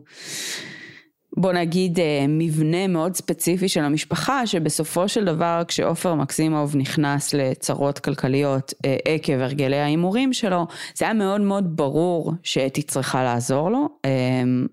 בוא 1.40 1.52
נגיד 1.52 2.00
אה, 2.00 2.24
מבנה 2.28 2.86
מאוד 2.86 3.14
ספציפי 3.14 3.68
של 3.68 3.80
המשפחה, 3.80 4.46
שבסופו 4.46 5.08
של 5.08 5.24
דבר 5.24 5.62
כשעופר 5.68 6.14
מקסימוב 6.14 6.76
נכנס 6.76 7.34
לצרות 7.34 7.98
כלכליות 7.98 8.74
אה, 8.84 8.96
עקב 9.04 9.32
הרגלי 9.32 9.78
ההימורים 9.78 10.32
שלו, 10.32 10.66
זה 10.94 11.04
היה 11.04 11.14
מאוד 11.14 11.40
מאוד 11.40 11.76
ברור 11.76 12.32
שאתי 12.42 12.82
צריכה 12.82 13.24
לעזור 13.24 13.70
לו 13.70 13.88
אה, 14.04 14.10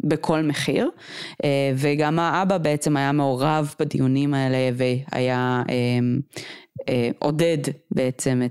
בכל 0.03 0.41
מחיר, 0.41 0.89
וגם 1.75 2.19
האבא 2.19 2.57
בעצם 2.57 2.97
היה 2.97 3.11
מעורב 3.11 3.75
בדיונים 3.79 4.33
האלה 4.33 4.69
והיה 4.75 5.63
עודד 7.19 7.57
בעצם 7.91 8.41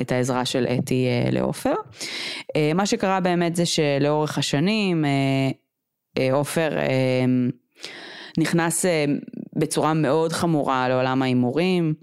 את, 0.00 0.12
העזרה 0.12 0.44
של 0.44 0.66
אתי 0.78 1.06
לעופר. 1.32 1.74
מה 2.74 2.86
שקרה 2.86 3.20
באמת 3.20 3.56
זה 3.56 3.66
שלאורך 3.66 4.38
השנים 4.38 5.04
עופר 6.32 6.78
אה, 6.78 7.24
נכנס 8.38 8.86
אה, 8.86 9.04
בצורה 9.56 9.94
מאוד 9.94 10.32
חמורה 10.32 10.88
לעולם 10.88 11.22
ההימורים. 11.22 11.94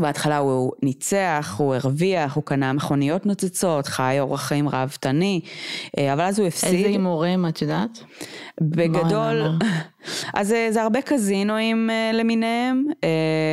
בהתחלה 0.00 0.38
הוא 0.38 0.72
ניצח, 0.82 1.54
הוא 1.58 1.74
הרוויח, 1.74 2.34
הוא 2.34 2.44
קנה 2.44 2.72
מכוניות 2.72 3.26
נוצצות, 3.26 3.86
חי 3.86 4.16
אורח 4.20 4.42
חיים 4.42 4.68
ראוותני, 4.68 5.40
אבל 6.12 6.20
אז 6.20 6.38
הוא 6.38 6.48
הפסיד. 6.48 6.74
איזה 6.74 6.88
הימורים 6.88 7.46
את 7.46 7.62
יודעת? 7.62 7.98
בגדול, 8.60 9.42
אז 10.38 10.54
זה 10.70 10.82
הרבה 10.82 11.02
קזינואים 11.02 11.90
למיניהם. 12.14 12.84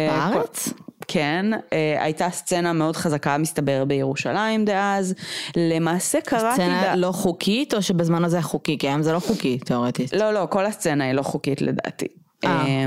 בארץ? 0.09 0.73
כן, 1.07 1.45
אה, 1.73 2.03
הייתה 2.03 2.29
סצנה 2.29 2.73
מאוד 2.73 2.95
חזקה 2.95 3.37
מסתבר 3.37 3.85
בירושלים 3.85 4.65
דאז, 4.65 5.13
למעשה 5.57 6.21
קראתי... 6.21 6.55
סצנה 6.55 6.93
ב... 6.95 6.97
לא 6.97 7.11
חוקית 7.11 7.73
או 7.73 7.81
שבזמן 7.81 8.25
הזה 8.25 8.41
חוקי? 8.41 8.77
כי 8.77 8.87
היום 8.87 9.01
זה 9.01 9.13
לא 9.13 9.19
חוקי 9.19 9.57
תאורטית. 9.57 10.13
לא, 10.13 10.33
לא, 10.33 10.47
כל 10.49 10.65
הסצנה 10.65 11.03
היא 11.03 11.13
לא 11.13 11.21
חוקית 11.21 11.61
לדעתי. 11.61 12.07
אה. 12.45 12.49
אה 12.49 12.85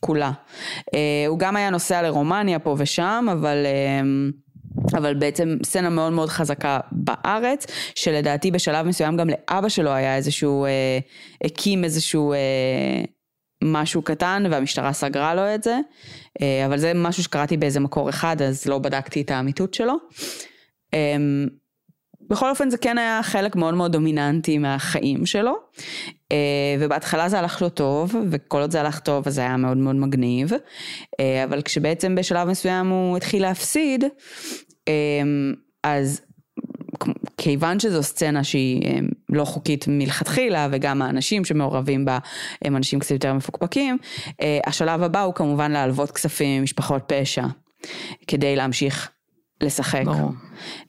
כולה. 0.00 0.32
אה, 0.94 1.24
הוא 1.28 1.38
גם 1.38 1.56
היה 1.56 1.70
נוסע 1.70 2.02
לרומניה 2.02 2.58
פה 2.58 2.74
ושם, 2.78 3.26
אבל... 3.32 3.66
אה, 3.66 4.00
אבל 4.98 5.14
בעצם 5.14 5.56
סצנה 5.64 5.90
מאוד 5.90 6.12
מאוד 6.12 6.28
חזקה 6.28 6.80
בארץ, 6.92 7.66
שלדעתי 7.94 8.50
בשלב 8.50 8.86
מסוים 8.86 9.16
גם 9.16 9.28
לאבא 9.30 9.68
שלו 9.68 9.90
היה 9.90 10.16
איזשהו, 10.16 10.64
אה, 10.64 10.98
הקים 11.44 11.84
איזשהו 11.84 12.32
אה, 12.32 12.38
משהו 13.64 14.02
קטן 14.02 14.44
והמשטרה 14.50 14.92
סגרה 14.92 15.34
לו 15.34 15.54
את 15.54 15.62
זה, 15.62 15.78
אה, 16.42 16.66
אבל 16.66 16.78
זה 16.78 16.92
משהו 16.94 17.22
שקראתי 17.22 17.56
באיזה 17.56 17.80
מקור 17.80 18.08
אחד 18.08 18.42
אז 18.42 18.66
לא 18.66 18.78
בדקתי 18.78 19.20
את 19.20 19.30
האמיתות 19.30 19.74
שלו. 19.74 19.94
אמ, 20.92 21.46
בכל 22.30 22.50
אופן 22.50 22.70
זה 22.70 22.78
כן 22.78 22.98
היה 22.98 23.20
חלק 23.22 23.56
מאוד 23.56 23.74
מאוד 23.74 23.92
דומיננטי 23.92 24.58
מהחיים 24.58 25.26
שלו, 25.26 25.56
אה, 26.32 26.76
ובהתחלה 26.80 27.28
זה 27.28 27.38
הלך 27.38 27.62
לו 27.62 27.68
טוב, 27.68 28.14
וכל 28.30 28.60
עוד 28.60 28.70
זה 28.70 28.80
הלך 28.80 29.00
טוב 29.00 29.26
אז 29.26 29.34
זה 29.34 29.40
היה 29.40 29.56
מאוד 29.56 29.76
מאוד 29.76 29.96
מגניב, 29.96 30.52
אה, 31.20 31.44
אבל 31.44 31.62
כשבעצם 31.62 32.14
בשלב 32.14 32.48
מסוים 32.48 32.88
הוא 32.88 33.16
התחיל 33.16 33.42
להפסיד, 33.42 34.04
אמ, 34.88 35.54
אז 35.84 36.20
כיוון 37.36 37.80
שזו 37.80 38.02
סצנה 38.02 38.44
שהיא 38.44 38.82
אה, 38.86 38.98
לא 39.28 39.44
חוקית 39.44 39.84
מלכתחילה 39.88 40.68
וגם 40.70 41.02
האנשים 41.02 41.44
שמעורבים 41.44 42.04
בה 42.04 42.18
הם 42.62 42.76
אנשים 42.76 42.98
קצת 42.98 43.10
יותר 43.10 43.34
מפוקפקים, 43.34 43.98
אה, 44.42 44.58
השלב 44.66 45.02
הבא 45.02 45.22
הוא 45.22 45.34
כמובן 45.34 45.70
להלוות 45.70 46.10
כספים 46.10 46.60
ממשפחות 46.60 47.02
פשע 47.06 47.44
כדי 48.26 48.56
להמשיך 48.56 49.10
לשחק. 49.60 50.04
ברור. 50.04 50.30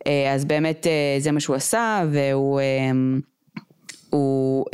אה, 0.08 0.34
אז 0.34 0.46
באמת 0.46 0.88
זה 1.20 1.32
מה 1.32 1.40
שהוא 1.40 1.56
עשה 1.56 2.04
והוא 2.12 2.62
הוא 4.10 4.66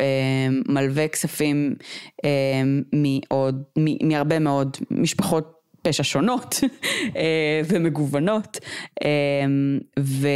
מלווה 0.68 1.08
כספים 1.08 1.74
מעוד, 2.92 3.62
מהרבה 4.02 4.38
מאוד 4.38 4.76
משפחות 4.90 5.55
פשע 5.88 6.02
שונות 6.02 6.60
אה, 7.16 7.60
ומגוונות 7.68 8.58
אה, 9.04 9.08
ו... 9.98 10.28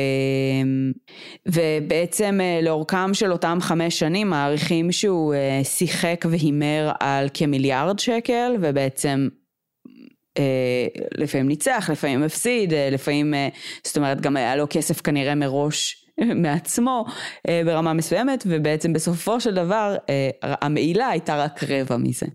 ובעצם 1.47 2.39
אה, 2.43 2.61
לאורכם 2.63 3.15
של 3.15 3.33
אותם 3.33 3.59
חמש 3.61 3.99
שנים 3.99 4.31
מעריכים 4.31 4.93
שהוא 4.93 5.35
שיחק 5.63 6.25
והימר 6.31 6.93
על 7.01 7.29
כמיליארד 7.35 7.99
שקל 7.99 8.57
ובעצם 8.61 9.29
לפעמים 11.19 11.49
ניצח, 11.49 11.91
לפעמים 11.93 12.23
הפסיד, 12.23 12.73
לפעמים, 12.75 13.35
זאת 13.85 13.97
אומרת 13.97 14.21
גם 14.21 14.37
היה 14.37 14.57
לו 14.57 14.67
כסף 14.71 15.01
כנראה 15.01 15.35
מראש 15.35 16.07
מעצמו 16.43 17.05
ברמה 17.67 17.93
מסוימת 17.93 18.45
ובעצם 18.47 18.93
בסופו 18.93 19.41
של 19.41 19.55
דבר 19.55 19.97
המעילה 20.43 21.09
הייתה 21.09 21.45
רק 21.45 21.61
רבע 21.69 21.97
מזה. 21.97 22.27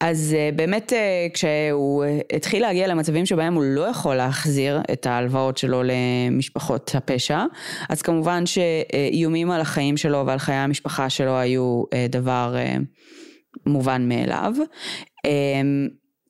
אז 0.00 0.36
אה, 0.38 0.50
באמת 0.56 0.92
אה, 0.92 1.26
כשהוא 1.34 2.04
אה, 2.04 2.18
התחיל 2.36 2.62
להגיע 2.62 2.86
למצבים 2.86 3.26
שבהם 3.26 3.54
הוא 3.54 3.62
לא 3.66 3.80
יכול 3.80 4.14
להחזיר 4.14 4.80
את 4.92 5.06
ההלוואות 5.06 5.58
שלו 5.58 5.82
למשפחות 5.82 6.90
הפשע, 6.94 7.44
אז 7.88 8.02
כמובן 8.02 8.46
שאיומים 8.46 9.50
על 9.50 9.60
החיים 9.60 9.96
שלו 9.96 10.26
ועל 10.26 10.38
חיי 10.38 10.54
המשפחה 10.54 11.10
שלו 11.10 11.38
היו 11.38 11.82
דבר 12.08 12.56
מובן 13.66 14.08
מאליו. 14.08 14.52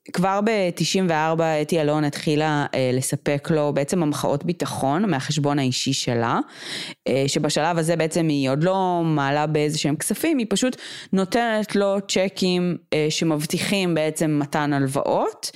אמ, 0.08 0.12
כבר 0.12 0.40
ב-94 0.44 1.40
אתי 1.62 1.80
אלון 1.80 2.04
התחילה 2.04 2.66
אה, 2.74 2.90
לספק 2.92 3.48
לו 3.50 3.72
בעצם 3.74 4.02
המחאות 4.02 4.44
ביטחון 4.44 5.10
מהחשבון 5.10 5.58
האישי 5.58 5.92
שלה, 5.92 6.40
אה, 7.08 7.24
שבשלב 7.26 7.78
הזה 7.78 7.96
בעצם 7.96 8.28
היא 8.28 8.50
עוד 8.50 8.64
לא 8.64 9.02
מעלה 9.04 9.46
באיזה 9.46 9.78
שהם 9.78 9.96
כספים, 9.96 10.38
היא 10.38 10.46
פשוט 10.50 10.76
נותנת 11.12 11.76
לו 11.76 11.96
צ'קים 12.08 12.76
אה, 12.92 13.06
שמבטיחים 13.10 13.94
בעצם 13.94 14.38
מתן 14.42 14.72
הלוואות, 14.72 15.50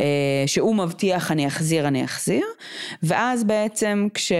אה, 0.00 0.06
שהוא 0.46 0.76
מבטיח 0.76 1.30
אני 1.30 1.46
אחזיר, 1.46 1.88
אני 1.88 2.04
אחזיר, 2.04 2.46
ואז 3.02 3.44
בעצם 3.44 4.08
כש... 4.14 4.32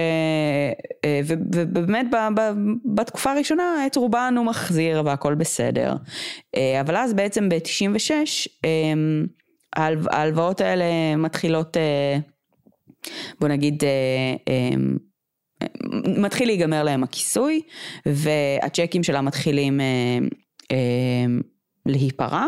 אה, 1.05 1.21
ובאמת 1.27 2.07
ב, 2.13 2.17
ב, 2.41 2.51
בתקופה 2.85 3.33
הראשונה 3.33 3.87
את 3.87 3.97
רובן 3.97 4.35
הוא 4.37 4.47
מחזיר 4.47 5.03
והכל 5.05 5.35
בסדר, 5.35 5.95
אה, 6.57 6.81
אבל 6.81 6.97
אז 6.97 7.15
בעצם 7.15 7.49
ב-96, 7.49 8.11
אה, 8.65 8.69
ההלוואות 9.77 10.61
האלה 10.61 11.17
מתחילות, 11.17 11.77
אה, 11.77 12.19
בוא 13.41 13.49
נגיד, 13.49 13.85
אה, 13.85 14.35
אה, 14.49 14.77
מתחיל 16.19 16.49
להיגמר 16.49 16.83
להם 16.83 17.03
הכיסוי, 17.03 17.61
והצ'קים 18.07 19.03
שלה 19.03 19.21
מתחילים 19.21 19.81
להיפרע, 21.87 22.47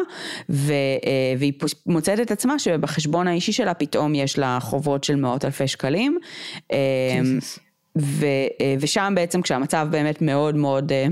והיא 0.49 1.53
מוצאת 1.87 2.21
את 2.21 2.31
עצמה 2.31 2.59
שבחשבון 2.59 3.29
האישי 3.29 3.53
שלה 3.53 3.75
פתאום 3.75 4.15
יש 4.15 4.39
לה 4.39 4.59
חובות 4.61 5.05
של 5.05 5.17
מאות 5.17 5.45
אלפי 5.45 5.69
שקלים. 5.69 6.19
אה, 6.73 7.21
ו, 7.99 8.27
אה, 8.61 8.75
ושם 8.81 9.13
בעצם 9.17 9.43
כשהמצב 9.43 9.89
באמת 9.91 10.23
מאוד 10.23 10.57
מאוד 10.57 10.93
אה, 10.93 11.07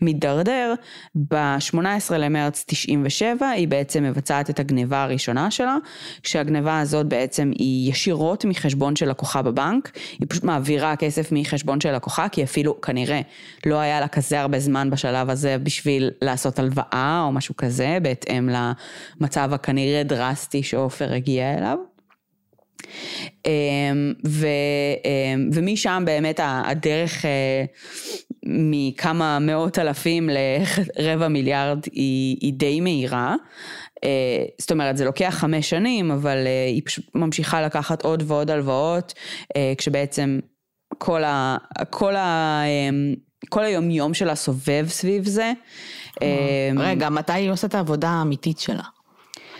מידרדר, 0.00 0.74
ב-18 1.14 2.14
למרץ 2.18 2.64
97 2.66 3.48
היא 3.48 3.68
בעצם 3.68 4.04
מבצעת 4.04 4.50
את 4.50 4.60
הגניבה 4.60 5.02
הראשונה 5.02 5.50
שלה, 5.50 5.76
כשהגניבה 6.22 6.80
הזאת 6.80 7.06
בעצם 7.06 7.50
היא 7.58 7.90
ישירות 7.90 8.44
מחשבון 8.44 8.96
של 8.96 9.10
לקוחה 9.10 9.42
בבנק, 9.42 9.90
היא 10.18 10.26
פשוט 10.28 10.44
מעבירה 10.44 10.96
כסף 10.96 11.28
מחשבון 11.32 11.80
של 11.80 11.92
לקוחה, 11.92 12.28
כי 12.28 12.44
אפילו 12.44 12.80
כנראה 12.80 13.20
לא 13.66 13.76
היה 13.76 14.00
לה 14.00 14.08
כזה 14.08 14.40
הרבה 14.40 14.58
זמן 14.58 14.90
בשלב 14.90 15.30
הזה 15.30 15.58
בשביל 15.58 16.10
לעשות 16.22 16.58
הלוואה 16.58 17.22
או 17.26 17.32
משהו 17.32 17.56
כזה, 17.56 17.98
בהתאם 18.02 18.48
למצב 19.20 19.50
הכנראה 19.52 20.02
דרסטי 20.02 20.62
שעופר 20.62 21.12
הגיע 21.12 21.58
אליו. 21.58 21.89
אמ, 23.46 24.12
ו, 24.26 24.46
אמ, 25.04 25.50
ומשם 25.52 26.02
באמת 26.06 26.40
הדרך 26.42 27.24
אה, 27.24 27.64
מכמה 28.46 29.38
מאות 29.38 29.78
אלפים 29.78 30.30
לרבע 30.98 31.28
מיליארד 31.28 31.78
היא, 31.92 32.36
היא 32.40 32.52
די 32.52 32.80
מהירה. 32.80 33.34
אה, 34.04 34.44
זאת 34.58 34.70
אומרת, 34.70 34.96
זה 34.96 35.04
לוקח 35.04 35.34
חמש 35.38 35.70
שנים, 35.70 36.10
אבל 36.10 36.46
אה, 36.46 36.64
היא 36.66 36.82
פשוט 36.84 37.04
ממשיכה 37.14 37.62
לקחת 37.62 38.02
עוד 38.02 38.22
ועוד 38.26 38.50
הלוואות, 38.50 39.14
כשבעצם 39.78 40.38
כל, 40.98 41.24
ה, 41.24 41.56
כל, 41.90 42.16
ה, 42.16 42.62
אמ, 42.66 43.14
כל 43.48 43.64
היומיום 43.64 44.14
שלה 44.14 44.34
סובב 44.34 44.86
סביב 44.88 45.24
זה. 45.26 45.52
רגע, 46.76 47.08
מתי 47.08 47.32
היא 47.32 47.50
עושה 47.50 47.66
את 47.66 47.74
העבודה 47.74 48.08
האמיתית 48.08 48.58
שלה? 48.58 48.82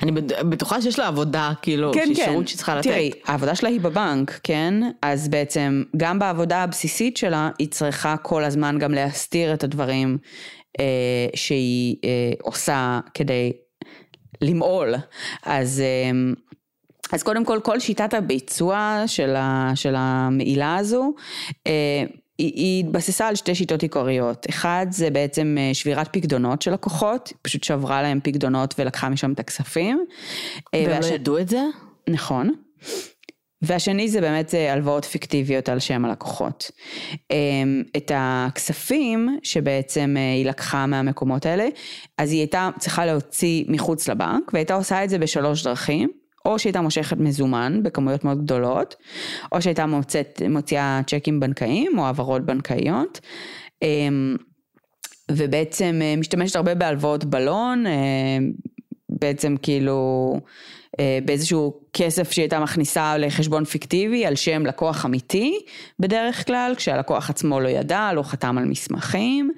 אני 0.03 0.13
בטוחה 0.49 0.83
שיש 0.83 0.99
לה 0.99 1.07
עבודה, 1.07 1.53
כאילו, 1.63 1.93
כן, 1.93 2.05
שהיא 2.05 2.17
כן. 2.17 2.25
שירות 2.25 2.49
שהיא 2.49 2.57
צריכה 2.57 2.75
לתת. 2.75 2.89
תראי, 2.89 3.11
העבודה 3.25 3.55
שלה 3.55 3.69
היא 3.69 3.81
בבנק, 3.81 4.41
כן? 4.43 4.75
אז 5.03 5.29
בעצם, 5.29 5.83
גם 5.97 6.19
בעבודה 6.19 6.63
הבסיסית 6.63 7.17
שלה, 7.17 7.51
היא 7.59 7.69
צריכה 7.69 8.17
כל 8.17 8.45
הזמן 8.45 8.79
גם 8.79 8.95
להסתיר 8.95 9.55
את 9.55 9.65
הדברים 9.65 10.19
אה, 10.81 10.85
שהיא 11.35 11.97
אה, 12.05 12.33
עושה 12.43 13.01
כדי 13.15 13.53
למעול. 14.41 14.95
אז... 15.43 15.81
אה, 15.81 16.33
אז 17.13 17.23
קודם 17.23 17.45
כל, 17.45 17.61
כל 17.63 17.81
שיטת 17.81 18.15
הביצוע 18.15 19.03
של, 19.07 19.37
ה, 19.37 19.73
של 19.75 19.95
המעילה 19.97 20.77
הזו, 20.77 21.15
אה, 21.67 22.05
היא 22.41 22.85
התבססה 22.85 23.29
על 23.29 23.35
שתי 23.35 23.55
שיטות 23.55 23.83
עיקריות. 23.83 24.47
אחד 24.49 24.87
זה 24.91 25.11
בעצם 25.11 25.57
אה, 25.59 25.75
שבירת 25.75 26.09
פקדונות 26.13 26.63
של 26.63 26.73
לקוחות, 26.73 27.33
פשוט 27.43 27.65
שברה 27.65 28.03
להם 28.03 28.21
פקדונות 28.23 28.75
ולקחה 28.79 29.09
משם 29.09 29.33
את 29.33 29.41
הכספים. 29.41 30.05
אה, 30.75 30.85
והם 30.87 30.91
והש... 30.91 31.11
לא 31.11 31.15
ידעו 31.15 31.39
את 31.39 31.49
זה? 31.49 31.63
נכון. 32.09 32.51
והשני 33.63 34.09
זה 34.09 34.21
באמת 34.21 34.55
אה, 34.55 34.73
הלוואות 34.73 35.05
פיקטיביות 35.05 35.69
על 35.69 35.79
שם 35.79 36.05
הלקוחות. 36.05 36.71
את 37.97 38.13
הכספים 38.15 39.39
שבעצם 39.43 40.17
היא 40.37 40.47
לקחה 40.47 40.87
מהמקומות 40.87 41.47
האלה, 41.47 41.69
אז 42.19 42.33
היא 42.33 42.39
הייתה 42.39 42.71
צריכה 42.79 43.07
להוציא 43.07 43.65
מחוץ 43.69 44.09
לבנק, 44.09 44.51
והייתה 44.53 44.75
עושה 44.75 45.05
את 45.05 45.11
זה 45.11 45.19
בשלוש 45.19 45.63
דרכים. 45.63 46.20
או 46.45 46.59
שהייתה 46.59 46.81
מושכת 46.81 47.17
מזומן 47.17 47.81
בכמויות 47.83 48.25
מאוד 48.25 48.45
גדולות, 48.45 48.97
או 49.53 49.63
שהייתה 49.63 49.87
מוצאת, 49.87 50.43
מוציאה 50.51 51.01
צ'קים 51.07 51.41
בנקאיים 51.41 51.99
או 51.99 52.07
העברות 52.07 52.47
בנקאיות. 52.47 53.21
אמ, 53.83 54.37
ובעצם 55.31 56.01
אה, 56.03 56.15
משתמשת 56.17 56.57
הרבה 56.57 56.75
בהלוואות 56.75 57.25
בלון, 57.25 57.87
אה, 57.87 57.93
בעצם 59.09 59.57
כאילו 59.63 60.35
אה, 61.01 61.19
באיזשהו 61.25 61.81
כסף 61.93 62.33
שהיא 62.33 62.43
הייתה 62.43 62.61
מכניסה 62.61 63.19
לחשבון 63.19 63.65
פיקטיבי 63.65 64.27
על 64.27 64.35
שם 64.37 64.67
לקוח 64.67 65.07
אמיתי 65.07 65.59
בדרך 65.99 66.47
כלל, 66.47 66.73
כשהלקוח 66.77 67.31
עצמו 67.31 67.61
לא 67.61 67.69
ידע, 67.69 68.11
לא 68.15 68.23
חתם 68.23 68.59
על 68.59 68.65
מסמכים, 68.65 69.51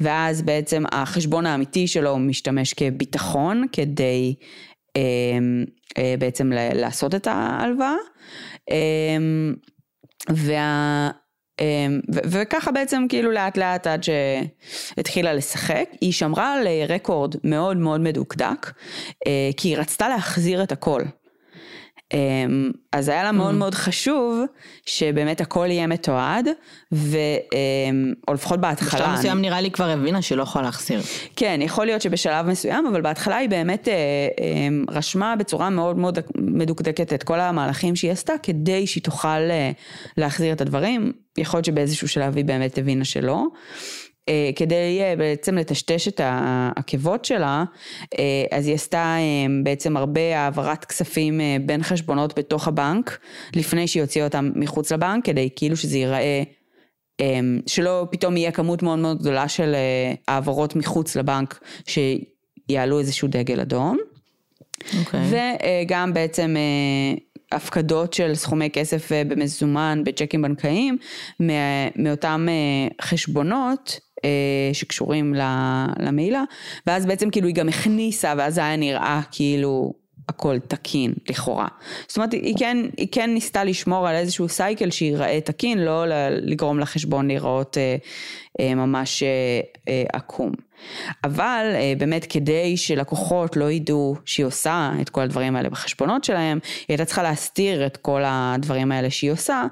ואז 0.00 0.42
בעצם 0.42 0.82
החשבון 0.92 1.46
האמיתי 1.46 1.86
שלו 1.86 2.18
משתמש 2.18 2.74
כביטחון 2.74 3.64
כדי 3.72 4.34
בעצם 6.18 6.52
לעשות 6.74 7.14
את 7.14 7.26
ההלוואה. 7.26 7.94
אמ, 8.70 9.54
וה... 10.28 11.10
אמ, 11.60 12.00
וככה 12.24 12.72
בעצם 12.72 13.06
כאילו 13.08 13.30
לאט 13.30 13.56
לאט 13.56 13.86
עד 13.86 14.04
שהתחילה 14.04 15.34
לשחק, 15.34 15.84
היא 16.00 16.12
שמרה 16.12 16.54
על 16.54 16.66
רקורד 16.88 17.34
מאוד 17.44 17.76
מאוד 17.76 18.00
מדוקדק, 18.00 18.72
אה, 19.26 19.50
כי 19.56 19.68
היא 19.68 19.76
רצתה 19.76 20.08
להחזיר 20.08 20.62
את 20.62 20.72
הכל. 20.72 21.02
אמ, 22.12 22.70
אז 22.92 23.08
היה 23.08 23.22
לה 23.22 23.32
מאוד 23.32 23.54
mm. 23.54 23.56
מאוד 23.56 23.74
חשוב 23.74 24.40
שבאמת 24.86 25.40
הכל 25.40 25.66
יהיה 25.70 25.86
מתועד, 25.86 26.48
ו... 26.92 27.16
או 28.28 28.34
לפחות 28.34 28.60
בהתחלה. 28.60 29.00
בשלב 29.00 29.18
מסוים. 29.18 29.40
נראה 29.40 29.60
לי 29.60 29.70
כבר 29.70 29.88
הבינה 29.88 30.22
שלא 30.22 30.42
יכולה 30.42 30.64
להחזיר. 30.64 31.00
כן, 31.36 31.60
יכול 31.62 31.86
להיות 31.86 32.02
שבשלב 32.02 32.46
מסוים, 32.46 32.86
אבל 32.86 33.00
בהתחלה 33.00 33.36
היא 33.36 33.48
באמת 33.48 33.88
אה, 33.88 33.94
אמ, 34.40 34.84
רשמה 34.90 35.36
בצורה 35.36 35.70
מאוד 35.70 35.98
מאוד 35.98 36.18
מדוקדקת 36.36 37.12
את 37.12 37.22
כל 37.22 37.40
המהלכים 37.40 37.96
שהיא 37.96 38.12
עשתה, 38.12 38.32
כדי 38.42 38.86
שהיא 38.86 39.02
תוכל 39.02 39.28
אה, 39.28 39.70
להחזיר 40.16 40.52
את 40.52 40.60
הדברים. 40.60 41.12
יכול 41.38 41.58
להיות 41.58 41.64
שבאיזשהו 41.64 42.08
שלב 42.08 42.36
היא 42.36 42.44
באמת 42.44 42.78
הבינה 42.78 43.04
שלא. 43.04 43.46
אה, 44.28 44.50
כדי 44.56 45.00
אה, 45.00 45.14
בעצם 45.16 45.58
לטשטש 45.58 46.08
את 46.08 46.20
העקבות 46.24 47.24
שלה, 47.24 47.64
אה, 48.18 48.44
אז 48.50 48.66
היא 48.66 48.74
עשתה 48.74 49.16
בעצם 49.62 49.96
הרבה 49.96 50.38
העברת 50.38 50.84
כספים 50.84 51.40
בין 51.66 51.82
חשבונות 51.82 52.38
בתוך 52.38 52.68
הבנק, 52.68 53.18
לפני 53.56 53.88
שהיא 53.88 54.02
הוציאה 54.02 54.24
אותם 54.24 54.50
מחוץ 54.54 54.92
לבנק, 54.92 55.24
כדי 55.24 55.48
כאילו 55.56 55.76
שזה 55.76 55.98
ייראה, 55.98 56.42
שלא 57.66 58.06
פתאום 58.10 58.36
יהיה 58.36 58.52
כמות 58.52 58.82
מאוד 58.82 58.98
מאוד 58.98 59.18
גדולה 59.18 59.48
של 59.48 59.74
העברות 60.28 60.76
מחוץ 60.76 61.16
לבנק, 61.16 61.64
שיעלו 61.86 62.98
איזשהו 62.98 63.28
דגל 63.28 63.60
אדום. 63.60 63.98
Okay. 63.98 64.96
אוקיי. 64.98 65.20
וגם 65.84 66.14
בעצם 66.14 66.56
הפקדות 67.52 68.12
של 68.12 68.34
סכומי 68.34 68.70
כסף 68.70 69.12
במזומן, 69.12 70.02
בצ'קים 70.04 70.42
בנקאיים, 70.42 70.98
מאותם 71.96 72.48
חשבונות 73.02 74.00
אה, 74.00 74.11
שקשורים 74.72 75.34
למעילה, 75.98 76.44
ואז 76.86 77.06
בעצם 77.06 77.30
כאילו 77.30 77.46
היא 77.46 77.54
גם 77.54 77.68
הכניסה, 77.68 78.34
ואז 78.36 78.58
היה 78.58 78.76
נראה 78.76 79.20
כאילו 79.30 79.92
הכל 80.28 80.58
תקין 80.58 81.12
לכאורה. 81.28 81.68
זאת 82.08 82.16
אומרת, 82.16 82.32
היא 82.32 82.54
כן, 82.58 82.78
היא 82.96 83.08
כן 83.12 83.30
ניסתה 83.34 83.64
לשמור 83.64 84.08
על 84.08 84.14
איזשהו 84.14 84.48
סייקל 84.48 84.90
שיראה 84.90 85.40
תקין, 85.40 85.78
לא 85.78 86.04
לגרום 86.30 86.78
לחשבון 86.78 87.26
להיראות 87.26 87.78
אה, 87.78 87.82
אה, 87.82 87.96
ממש 88.60 89.22
עקום. 90.12 90.52
אבל 91.24 91.72
אה, 91.74 91.92
באמת 91.98 92.26
כדי 92.28 92.76
שלקוחות 92.76 93.56
לא 93.56 93.70
ידעו 93.70 94.16
שהיא 94.24 94.46
עושה 94.46 94.92
את 95.00 95.08
כל 95.08 95.20
הדברים 95.20 95.56
האלה 95.56 95.70
בחשבונות 95.70 96.24
שלהם, 96.24 96.58
היא 96.64 96.84
הייתה 96.88 97.04
צריכה 97.04 97.22
להסתיר 97.22 97.86
את 97.86 97.96
כל 97.96 98.22
הדברים 98.26 98.92
האלה 98.92 99.10
שהיא 99.10 99.32
עושה, 99.32 99.64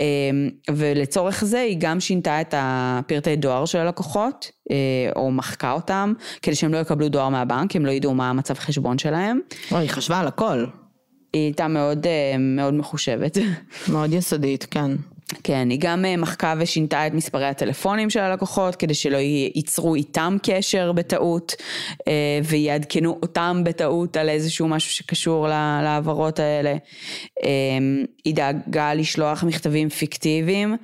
אה, 0.00 0.04
ולצורך 0.70 1.44
זה 1.44 1.60
היא 1.60 1.76
גם 1.80 2.00
שינתה 2.00 2.40
את 2.40 2.54
הפרטי 2.56 3.36
דואר 3.36 3.64
של 3.64 3.78
הלקוחות, 3.78 4.50
אה, 4.70 4.76
או 5.16 5.30
מחקה 5.30 5.72
אותם, 5.72 6.12
כדי 6.42 6.54
שהם 6.54 6.72
לא 6.72 6.78
יקבלו 6.78 7.08
דואר 7.08 7.28
מהבנק, 7.28 7.76
הם 7.76 7.86
לא 7.86 7.90
ידעו 7.90 8.14
מה 8.14 8.30
המצב 8.30 8.54
חשבון 8.54 8.98
שלהם. 8.98 9.40
היא 9.70 9.90
חשבה 9.90 10.20
על 10.20 10.26
הכל. 10.26 10.64
היא 11.32 11.42
הייתה 11.42 11.68
מאוד, 11.68 12.06
מאוד 12.38 12.74
מחושבת. 12.74 13.38
מאוד 13.88 14.12
יסודית, 14.12 14.66
כן. 14.70 14.90
כן, 15.44 15.70
היא 15.70 15.78
גם 15.82 16.04
אה, 16.04 16.16
מחקה 16.16 16.54
ושינתה 16.58 17.06
את 17.06 17.14
מספרי 17.14 17.46
הטלפונים 17.46 18.10
של 18.10 18.20
הלקוחות 18.20 18.76
כדי 18.76 18.94
שלא 18.94 19.16
ייצרו 19.54 19.94
איתם 19.94 20.36
קשר 20.42 20.92
בטעות 20.92 21.54
אה, 22.08 22.40
ויעדכנו 22.44 23.18
אותם 23.22 23.62
בטעות 23.64 24.16
על 24.16 24.28
איזשהו 24.28 24.68
משהו 24.68 24.90
שקשור 24.90 25.48
להעברות 25.48 26.38
האלה. 26.38 26.76
אה, 27.44 27.48
היא 28.24 28.34
דאגה 28.34 28.94
לשלוח 28.94 29.44
מכתבים 29.44 29.88
פיקטיביים 29.88 30.76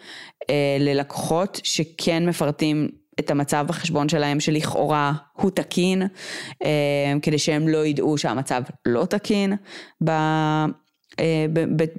ללקוחות 0.80 1.60
שכן 1.62 2.28
מפרטים 2.28 2.88
את 3.20 3.30
המצב 3.30 3.64
בחשבון 3.68 4.08
שלהם 4.08 4.40
שלכאורה 4.40 5.12
הוא 5.32 5.50
תקין, 5.50 6.02
כדי 7.22 7.38
שהם 7.38 7.68
לא 7.68 7.86
ידעו 7.86 8.18
שהמצב 8.18 8.62
לא 8.86 9.04
תקין 9.04 9.56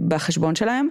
בחשבון 0.08 0.56
שלהם. 0.56 0.88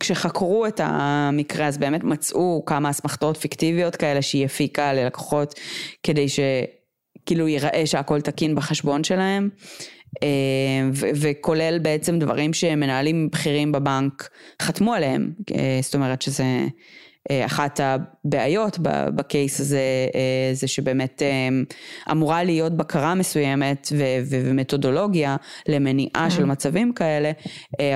כשחקרו 0.00 0.66
את 0.66 0.80
המקרה 0.84 1.66
אז 1.66 1.78
באמת 1.78 2.04
מצאו 2.04 2.62
כמה 2.66 2.90
אסמכתאות 2.90 3.36
פיקטיביות 3.36 3.96
כאלה 3.96 4.22
שהיא 4.22 4.44
הפיקה 4.44 4.92
ללקוחות 4.92 5.54
כדי 6.02 6.26
שכאילו 6.28 7.48
ייראה 7.48 7.86
שהכל 7.86 8.20
תקין 8.20 8.54
בחשבון 8.54 9.04
שלהם. 9.04 9.48
ו- 10.94 11.10
וכולל 11.14 11.78
בעצם 11.78 12.18
דברים 12.18 12.52
שמנהלים 12.52 13.28
בכירים 13.30 13.72
בבנק 13.72 14.28
חתמו 14.62 14.94
עליהם, 14.94 15.32
זאת 15.82 15.94
אומרת 15.94 16.22
שזה 16.22 16.44
אחת 17.30 17.80
הבעיות 17.82 18.78
בקייס 19.14 19.60
הזה, 19.60 19.80
זה 20.52 20.68
שבאמת 20.68 21.22
אמורה 22.10 22.44
להיות 22.44 22.76
בקרה 22.76 23.14
מסוימת 23.14 23.92
ומתודולוגיה 24.30 25.36
למניעה 25.68 26.30
של 26.30 26.44
מצבים 26.44 26.92
כאלה, 26.92 27.32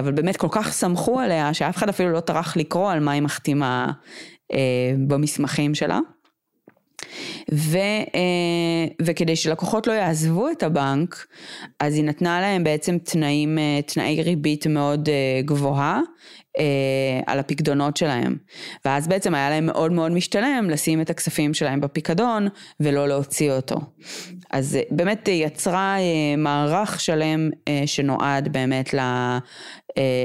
אבל 0.01 0.13
באמת 0.13 0.37
כל 0.37 0.49
כך 0.51 0.73
סמכו 0.73 1.21
עליה 1.21 1.55
שאף 1.55 1.77
אחד 1.77 1.89
אפילו 1.89 2.13
לא 2.13 2.21
טרח 2.21 2.57
לקרוא 2.57 2.91
על 2.91 3.01
מה 3.01 3.13
היא 3.13 3.23
מחתימה 3.23 3.93
במסמכים 5.09 5.75
שלה. 5.75 5.99
ו, 7.53 7.79
וכדי 9.03 9.37
שלקוחות 9.37 9.87
לא 9.87 9.93
יעזבו 9.93 10.51
את 10.51 10.63
הבנק, 10.63 11.27
אז 11.81 11.95
היא 11.95 12.05
נתנה 12.05 12.41
להם 12.41 12.65
בעצם 12.65 12.99
תנאים, 12.99 13.59
תנאי 13.87 14.23
ריבית 14.23 14.67
מאוד 14.67 15.09
גבוהה 15.45 16.01
על 17.27 17.39
הפקדונות 17.39 17.97
שלהם. 17.97 18.37
ואז 18.85 19.09
בעצם 19.09 19.35
היה 19.35 19.51
להם 19.51 19.67
מאוד 19.67 19.93
מאוד 19.93 20.13
משתלם 20.13 20.71
לשים 20.71 21.01
את 21.01 21.11
הכספים 21.11 21.55
שלהם 21.55 21.81
בפיקדון 21.81 22.49
ולא 22.81 23.09
להוציא 23.09 23.53
אותו. 23.53 23.77
אז 24.51 24.79
באמת 24.91 25.29
יצרה 25.29 25.97
מערך 26.39 27.01
שלם 27.01 27.51
שנועד 27.87 28.53
באמת 28.53 28.95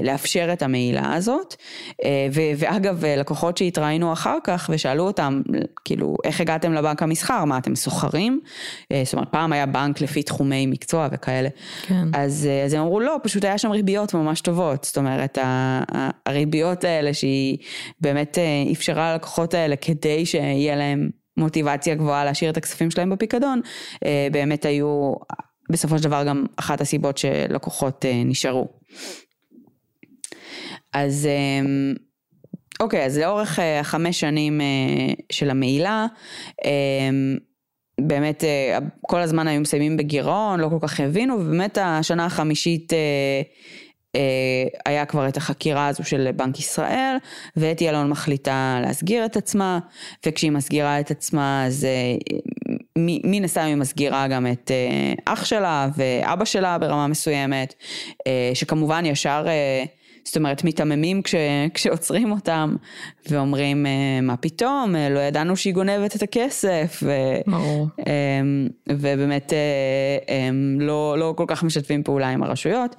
לאפשר 0.03 0.49
את 0.53 0.61
המעילה 0.61 1.13
הזאת. 1.13 1.55
ואגב, 2.57 3.05
לקוחות 3.05 3.57
שהתראינו 3.57 4.13
אחר 4.13 4.37
כך 4.43 4.69
ושאלו 4.73 5.03
אותם, 5.03 5.41
כאילו, 5.85 6.15
איך 6.23 6.41
הגעתם 6.41 6.73
לבנק 6.73 7.03
המסחר? 7.03 7.45
מה, 7.45 7.57
אתם 7.57 7.75
סוחרים? 7.75 8.39
זאת 9.03 9.13
אומרת, 9.13 9.27
פעם 9.31 9.53
היה 9.53 9.65
בנק 9.65 10.01
לפי 10.01 10.23
תחומי 10.23 10.65
מקצוע 10.65 11.07
וכאלה. 11.11 11.49
כן. 11.81 12.03
אז, 12.13 12.47
אז 12.65 12.73
הם 12.73 12.81
אמרו, 12.81 12.99
לא, 12.99 13.17
פשוט 13.23 13.43
היה 13.43 13.57
שם 13.57 13.71
ריביות 13.71 14.13
ממש 14.13 14.41
טובות. 14.41 14.83
זאת 14.83 14.97
אומרת, 14.97 15.37
הריביות 16.25 16.83
האלה 16.83 17.13
שהיא 17.13 17.57
באמת 18.01 18.37
אפשרה 18.71 19.11
ללקוחות 19.11 19.53
האלה 19.53 19.75
כדי 19.75 20.25
שיהיה 20.25 20.75
להם 20.75 21.09
מוטיבציה 21.37 21.95
גבוהה 21.95 22.25
להשאיר 22.25 22.51
את 22.51 22.57
הכספים 22.57 22.91
שלהם 22.91 23.09
בפיקדון, 23.09 23.61
באמת 24.31 24.65
היו 24.65 25.13
בסופו 25.71 25.97
של 25.97 26.03
דבר 26.03 26.23
גם 26.23 26.45
אחת 26.55 26.81
הסיבות 26.81 27.17
שלקוחות 27.17 28.05
נשארו. 28.25 28.67
אז 30.93 31.29
אוקיי, 32.79 33.05
אז 33.05 33.17
לאורך 33.17 33.59
החמש 33.79 34.19
שנים 34.19 34.61
של 35.31 35.49
המעילה, 35.49 36.05
באמת 38.01 38.43
כל 39.01 39.19
הזמן 39.19 39.47
היו 39.47 39.61
מסיימים 39.61 39.97
בגירעון, 39.97 40.59
לא 40.59 40.69
כל 40.69 40.87
כך 40.87 40.99
הבינו, 40.99 41.35
ובאמת 41.35 41.77
השנה 41.81 42.25
החמישית 42.25 42.93
היה 44.85 45.05
כבר 45.05 45.27
את 45.27 45.37
החקירה 45.37 45.87
הזו 45.87 46.03
של 46.03 46.31
בנק 46.35 46.59
ישראל, 46.59 47.15
ואתי 47.55 47.89
אלון 47.89 48.09
מחליטה 48.09 48.79
להסגיר 48.81 49.25
את 49.25 49.37
עצמה, 49.37 49.79
וכשהיא 50.25 50.51
מסגירה 50.51 50.99
את 50.99 51.11
עצמה 51.11 51.65
אז 51.65 51.87
מן 52.97 53.43
הסתם 53.43 53.61
היא 53.61 53.75
מסגירה 53.75 54.27
גם 54.27 54.47
את 54.47 54.71
אח 55.25 55.45
שלה 55.45 55.89
ואבא 55.95 56.45
שלה 56.45 56.77
ברמה 56.77 57.07
מסוימת, 57.07 57.73
שכמובן 58.53 59.05
ישר 59.05 59.45
זאת 60.23 60.37
אומרת, 60.37 60.63
מיתממים 60.63 61.21
כש, 61.21 61.35
כשעוצרים 61.73 62.31
אותם 62.31 62.75
ואומרים, 63.29 63.85
מה 64.21 64.37
פתאום, 64.37 64.95
לא 65.09 65.19
ידענו 65.19 65.55
שהיא 65.55 65.73
גונבת 65.73 66.15
את 66.15 66.21
הכסף. 66.21 67.03
ו, 67.03 67.11
ברור. 67.47 67.87
ובאמת 68.89 69.53
לא, 70.79 71.15
לא 71.17 71.33
כל 71.37 71.45
כך 71.47 71.63
משתפים 71.63 72.03
פעולה 72.03 72.29
עם 72.29 72.43
הרשויות. 72.43 72.95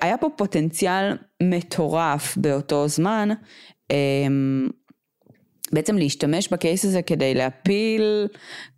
היה 0.00 0.16
פה 0.20 0.28
פוטנציאל 0.36 1.16
מטורף 1.42 2.36
באותו 2.36 2.88
זמן. 2.88 3.28
בעצם 5.72 5.98
להשתמש 5.98 6.48
בקייס 6.52 6.84
הזה 6.84 7.02
כדי 7.02 7.34
להפיל 7.34 8.26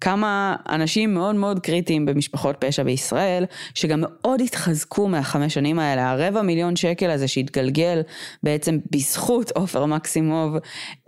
כמה 0.01 0.57
אנשים 0.69 1.15
מאוד 1.15 1.35
מאוד 1.35 1.59
קריטיים 1.59 2.07
במשפחות 2.07 2.57
פשע 2.59 2.83
בישראל, 2.83 3.45
שגם 3.75 4.01
מאוד 4.01 4.41
התחזקו 4.41 5.09
מהחמש 5.09 5.55
שנים 5.55 5.79
האלה, 5.79 6.11
הרבע 6.11 6.43
מיליון 6.43 6.77
שקל 6.77 7.11
הזה 7.11 7.29
שהתגלגל 7.29 8.03
בעצם 8.43 8.79
בזכות 8.91 9.51
עופר 9.51 9.87
מקסימוב 9.87 10.57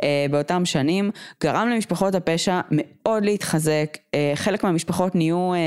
אה, 0.03 0.27
באותם 0.31 0.65
שנים, 0.65 1.11
גרם 1.43 1.69
למשפחות 1.69 2.15
הפשע 2.15 2.61
מאוד 2.71 3.25
להתחזק, 3.25 3.97
אה, 4.15 4.33
חלק 4.35 4.65
מהמשפחות 4.65 5.15
נהיו 5.15 5.53
אה, 5.55 5.59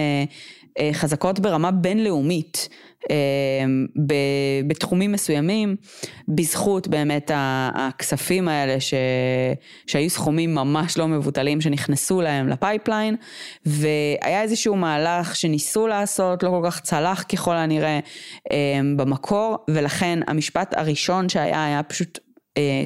אה, 0.79 0.89
חזקות 0.93 1.39
ברמה 1.39 1.71
בינלאומית. 1.71 2.69
בתחומים 4.67 5.11
מסוימים, 5.11 5.75
בזכות 6.27 6.87
באמת 6.87 7.31
הכספים 7.73 8.47
האלה 8.47 8.79
ש... 8.79 8.93
שהיו 9.87 10.09
סכומים 10.09 10.55
ממש 10.55 10.97
לא 10.97 11.07
מבוטלים 11.07 11.61
שנכנסו 11.61 12.21
להם 12.21 12.47
ל 12.47 12.54
pipeline, 12.54 13.15
והיה 13.65 14.41
איזשהו 14.41 14.75
מהלך 14.75 15.35
שניסו 15.35 15.87
לעשות, 15.87 16.43
לא 16.43 16.49
כל 16.49 16.61
כך 16.71 16.79
צלח 16.79 17.23
ככל 17.23 17.55
הנראה 17.55 17.99
במקור, 18.95 19.57
ולכן 19.69 20.19
המשפט 20.27 20.73
הראשון 20.77 21.29
שהיה 21.29 21.65
היה 21.65 21.83
פשוט 21.83 22.19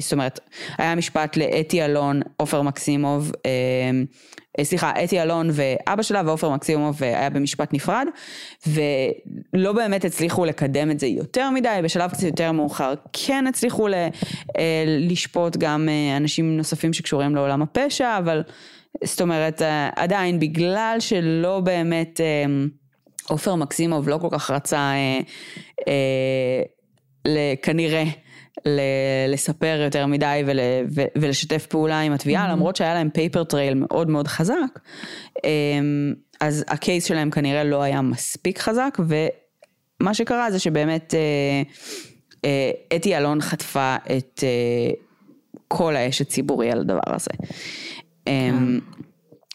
זאת 0.00 0.12
אומרת, 0.12 0.40
היה 0.78 0.94
משפט 0.94 1.36
לאתי 1.36 1.84
אלון, 1.84 2.20
עופר 2.36 2.62
מקסימוב, 2.62 3.32
אה, 3.46 3.90
סליחה, 4.62 4.92
אתי 5.04 5.22
אלון 5.22 5.50
ואבא 5.52 6.02
שלה 6.02 6.22
ועופר 6.26 6.50
מקסימוב 6.50 7.02
היה 7.02 7.30
במשפט 7.30 7.72
נפרד, 7.72 8.06
ולא 8.66 9.72
באמת 9.72 10.04
הצליחו 10.04 10.44
לקדם 10.44 10.90
את 10.90 11.00
זה 11.00 11.06
יותר 11.06 11.50
מדי, 11.50 11.80
בשלב 11.84 12.10
קצת 12.10 12.22
יותר 12.22 12.52
מאוחר 12.52 12.94
כן 13.12 13.46
הצליחו 13.46 13.88
ל, 13.88 13.94
אה, 13.94 14.84
לשפוט 14.86 15.56
גם 15.56 15.88
אה, 15.88 16.16
אנשים 16.16 16.56
נוספים 16.56 16.92
שקשורים 16.92 17.34
לעולם 17.34 17.62
הפשע, 17.62 18.18
אבל 18.18 18.42
זאת 19.04 19.20
אומרת, 19.20 19.62
עדיין 19.96 20.40
בגלל 20.40 20.96
שלא 20.98 21.60
באמת 21.60 22.20
עופר 23.28 23.54
מקסימוב 23.54 24.08
לא 24.08 24.18
כל 24.18 24.28
כך 24.30 24.50
רצה 24.50 24.92
כנראה 27.62 28.04
לספר 29.28 29.80
יותר 29.84 30.06
מדי 30.06 30.42
ול, 30.46 30.58
ולשתף 31.18 31.66
פעולה 31.66 32.00
עם 32.00 32.12
התביעה, 32.12 32.46
mm-hmm. 32.46 32.52
למרות 32.52 32.76
שהיה 32.76 32.94
להם 32.94 33.10
paper 33.10 33.44
trail 33.44 33.74
מאוד 33.74 34.10
מאוד 34.10 34.28
חזק, 34.28 34.80
אמ, 35.44 36.14
אז 36.40 36.64
ה 36.68 36.75
case 36.75 37.04
שלהם 37.04 37.30
כנראה 37.30 37.64
לא 37.64 37.82
היה 37.82 38.02
מספיק 38.02 38.58
חזק, 38.58 38.98
ומה 40.00 40.14
שקרה 40.14 40.50
זה 40.50 40.58
שבאמת 40.58 41.14
אה, 41.14 41.62
אה, 42.44 42.96
אתי 42.96 43.16
אלון 43.16 43.40
חטפה 43.40 43.96
את 44.16 44.44
אה, 44.44 44.92
כל 45.68 45.96
האש 45.96 46.20
הציבורי 46.20 46.70
על 46.70 46.80
הדבר 46.80 47.00
הזה. 47.06 47.30
כן. 48.24 48.54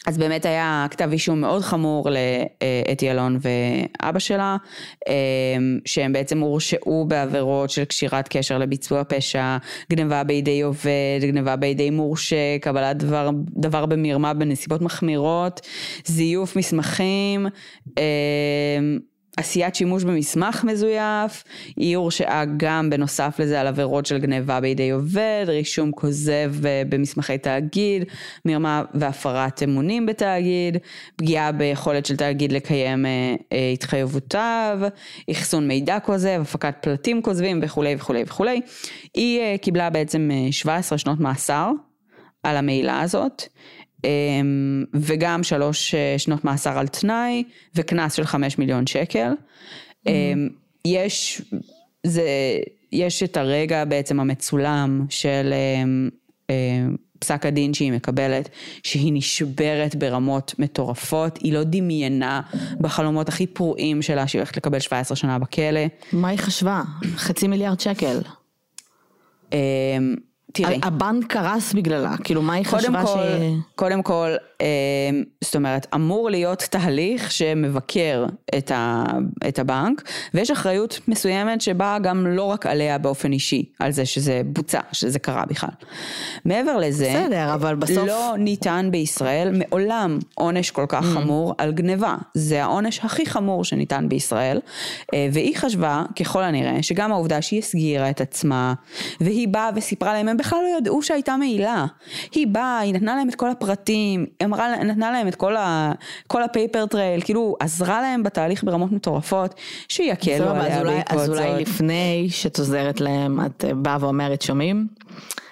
אז 0.06 0.18
באמת 0.18 0.46
היה 0.46 0.86
כתב 0.90 1.08
אישום 1.12 1.40
מאוד 1.40 1.62
חמור 1.62 2.08
לאתי 2.10 3.10
אלון 3.10 3.38
ואבא 3.40 4.18
שלה, 4.18 4.56
אמ, 5.08 5.78
שהם 5.84 6.12
בעצם 6.12 6.40
הורשעו 6.40 7.04
בעבירות 7.08 7.70
של 7.70 7.84
קשירת 7.84 8.28
קשר 8.28 8.58
לביצוע 8.58 9.02
פשע, 9.04 9.56
גנבה 9.92 10.24
בידי 10.24 10.62
עובד, 10.62 11.20
גנבה 11.20 11.56
בידי 11.56 11.90
מורשה, 11.90 12.58
קבלת 12.60 12.96
דבר, 12.96 13.30
דבר 13.56 13.86
במרמה 13.86 14.34
בנסיבות 14.34 14.82
מחמירות, 14.82 15.60
זיוף 16.04 16.56
מסמכים, 16.56 17.46
אמ, 17.98 18.98
עשיית 19.36 19.74
שימוש 19.74 20.04
במסמך 20.04 20.64
מזויף, 20.64 21.44
היא 21.76 21.96
הורשעה 21.96 22.44
גם 22.56 22.90
בנוסף 22.90 23.36
לזה 23.38 23.60
על 23.60 23.66
עבירות 23.66 24.06
של 24.06 24.18
גניבה 24.18 24.60
בידי 24.60 24.90
עובד, 24.90 25.44
רישום 25.46 25.92
כוזב 25.92 26.52
במסמכי 26.88 27.38
תאגיד, 27.38 28.04
מרמה 28.44 28.82
והפרת 28.94 29.62
אמונים 29.62 30.06
בתאגיד, 30.06 30.78
פגיעה 31.16 31.52
ביכולת 31.52 32.06
של 32.06 32.16
תאגיד 32.16 32.52
לקיים 32.52 33.06
אה, 33.06 33.34
אה, 33.52 33.70
התחייבותיו, 33.72 34.78
אחסון 35.30 35.68
מידע 35.68 35.98
כוזב, 36.00 36.38
הפקת 36.42 36.74
פלטים 36.80 37.22
כוזבים 37.22 37.60
וכולי 37.62 37.94
וכולי 37.94 38.22
וכולי. 38.26 38.60
היא 39.14 39.40
אה, 39.40 39.54
קיבלה 39.58 39.90
בעצם 39.90 40.30
17 40.50 40.98
שנות 40.98 41.20
מאסר 41.20 41.70
על 42.42 42.56
המעילה 42.56 43.00
הזאת. 43.00 43.42
אמ, 44.04 44.84
וגם 44.94 45.42
שלוש 45.42 45.94
אה, 45.94 46.14
שנות 46.18 46.44
מאסר 46.44 46.78
על 46.78 46.88
תנאי 46.88 47.44
וקנס 47.74 48.14
של 48.14 48.24
חמש 48.24 48.58
מיליון 48.58 48.86
שקל. 48.86 49.32
Mm-hmm. 49.32 50.10
יש, 50.84 51.42
זה, 52.06 52.22
יש 52.92 53.22
את 53.22 53.36
הרגע 53.36 53.84
בעצם 53.84 54.20
המצולם 54.20 55.06
של 55.08 55.54
אמ, 55.54 56.08
פסק 57.18 57.46
הדין 57.46 57.74
שהיא 57.74 57.92
מקבלת, 57.92 58.48
שהיא 58.82 59.12
נשברת 59.14 59.94
ברמות 59.94 60.54
מטורפות, 60.58 61.38
היא 61.38 61.52
לא 61.52 61.64
דמיינה 61.64 62.40
בחלומות 62.80 63.28
הכי 63.28 63.46
פרועים 63.46 64.02
שלה 64.02 64.26
שהיא 64.26 64.40
הולכת 64.40 64.56
לקבל 64.56 64.78
17 64.78 65.16
שנה 65.16 65.38
בכלא. 65.38 65.80
מה 66.12 66.28
היא 66.28 66.38
חשבה? 66.38 66.82
חצי 67.16 67.48
מיליארד 67.48 67.80
שקל. 67.80 68.20
תראי. 70.64 70.80
הבנק 70.82 71.32
קרס 71.32 71.72
בגללה, 71.72 72.14
כאילו 72.24 72.42
מה 72.42 72.54
היא 72.54 72.64
חשבה 72.66 73.02
כל, 73.02 73.08
ש... 73.08 73.74
קודם 73.74 74.02
כל, 74.02 74.28
זאת 75.44 75.56
אומרת, 75.56 75.86
אמור 75.94 76.30
להיות 76.30 76.58
תהליך 76.70 77.32
שמבקר 77.32 78.26
את, 78.58 78.70
ה, 78.70 79.04
את 79.48 79.58
הבנק, 79.58 80.02
ויש 80.34 80.50
אחריות 80.50 81.00
מסוימת 81.08 81.60
שבאה 81.60 81.98
גם 81.98 82.26
לא 82.26 82.42
רק 82.42 82.66
עליה 82.66 82.98
באופן 82.98 83.32
אישי, 83.32 83.64
על 83.78 83.90
זה 83.90 84.06
שזה 84.06 84.42
בוצע, 84.46 84.80
שזה 84.92 85.18
קרה 85.18 85.44
בכלל. 85.46 85.70
מעבר 86.44 86.76
לזה, 86.76 87.22
בסדר, 87.24 87.54
אבל 87.54 87.74
בסוף... 87.74 88.08
לא 88.08 88.34
ניתן 88.38 88.88
בישראל 88.90 89.50
מעולם 89.52 90.18
עונש 90.34 90.70
כל 90.70 90.84
כך 90.88 91.02
mm. 91.02 91.06
חמור 91.06 91.54
על 91.58 91.72
גניבה. 91.72 92.16
זה 92.34 92.62
העונש 92.62 93.00
הכי 93.02 93.26
חמור 93.26 93.64
שניתן 93.64 94.08
בישראל, 94.08 94.60
והיא 95.12 95.56
חשבה, 95.56 96.04
ככל 96.20 96.42
הנראה, 96.42 96.82
שגם 96.82 97.12
העובדה 97.12 97.42
שהיא 97.42 97.58
הסגירה 97.58 98.10
את 98.10 98.20
עצמה, 98.20 98.74
והיא 99.20 99.48
באה 99.48 99.70
וסיפרה 99.74 100.12
להם, 100.12 100.28
הם 100.28 100.36
בכלל 100.36 100.58
לא 100.58 100.78
ידעו 100.78 101.02
שהייתה 101.02 101.36
מעילה. 101.36 101.86
היא 102.32 102.46
באה, 102.46 102.78
היא 102.78 102.94
נתנה 102.94 103.16
להם 103.16 103.28
את 103.28 103.34
כל 103.34 103.50
הפרטים, 103.50 104.26
אמרה, 104.46 104.84
נתנה 104.84 105.10
להם 105.10 105.28
את 105.28 105.34
כל, 105.34 105.56
ה, 105.56 105.92
כל 106.26 106.42
ה 106.42 106.49
paper 106.49 106.86
trail, 106.86 107.20
כאילו 107.20 107.56
עזרה 107.60 108.00
להם 108.00 108.22
בתהליך 108.22 108.64
ברמות 108.64 108.92
מטורפות, 108.92 109.54
שיקלו 109.88 110.50
עליה 110.50 110.84
בעקבות 110.84 111.26
זאת. 111.26 111.28
אז 111.28 111.30
אולי 111.30 111.62
לפני 111.62 112.26
שאת 112.30 112.58
עוזרת 112.58 113.00
להם, 113.00 113.40
את 113.46 113.64
באה 113.76 113.96
ואומרת, 114.00 114.42
שומעים? 114.42 114.86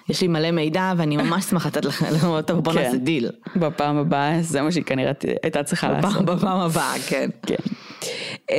יש 0.08 0.20
לי 0.20 0.28
מלא 0.28 0.50
מידע 0.50 0.92
ואני 0.96 1.16
ממש 1.16 1.44
שמחה 1.44 1.68
לתת 1.68 1.84
לכם, 1.84 2.06
טוב 2.46 2.60
בוא 2.64 2.72
נעשה 2.72 2.90
כן. 2.90 3.04
דיל. 3.04 3.30
בפעם 3.56 3.96
הבאה 3.96 4.42
זה 4.42 4.62
מה 4.62 4.72
שהיא 4.72 4.84
כנראה 4.84 5.12
הייתה 5.42 5.62
צריכה 5.62 5.92
לעשות. 5.92 6.24
בפעם 6.24 6.60
הבאה, 6.60 6.94
כן. 7.08 7.30
כן. 7.46 7.54
אמ, 8.50 8.56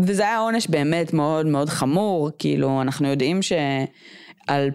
וזה 0.00 0.22
היה 0.22 0.38
עונש 0.38 0.66
באמת 0.66 1.12
מאוד 1.12 1.46
מאוד 1.46 1.68
חמור, 1.68 2.30
כאילו 2.38 2.82
אנחנו 2.82 3.08
יודעים 3.08 3.40
שעל 3.42 4.70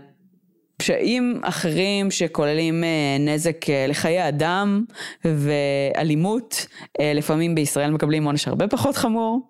פשעים 0.77 1.39
אחרים 1.43 2.11
שכוללים 2.11 2.83
אה, 2.83 3.17
נזק 3.19 3.69
אה, 3.69 3.87
לחיי 3.87 4.27
אדם 4.27 4.83
ואלימות, 5.25 6.67
אה, 6.99 7.13
לפעמים 7.13 7.55
בישראל 7.55 7.91
מקבלים 7.91 8.23
עונש 8.23 8.47
הרבה 8.47 8.67
פחות 8.67 8.95
חמור. 8.95 9.49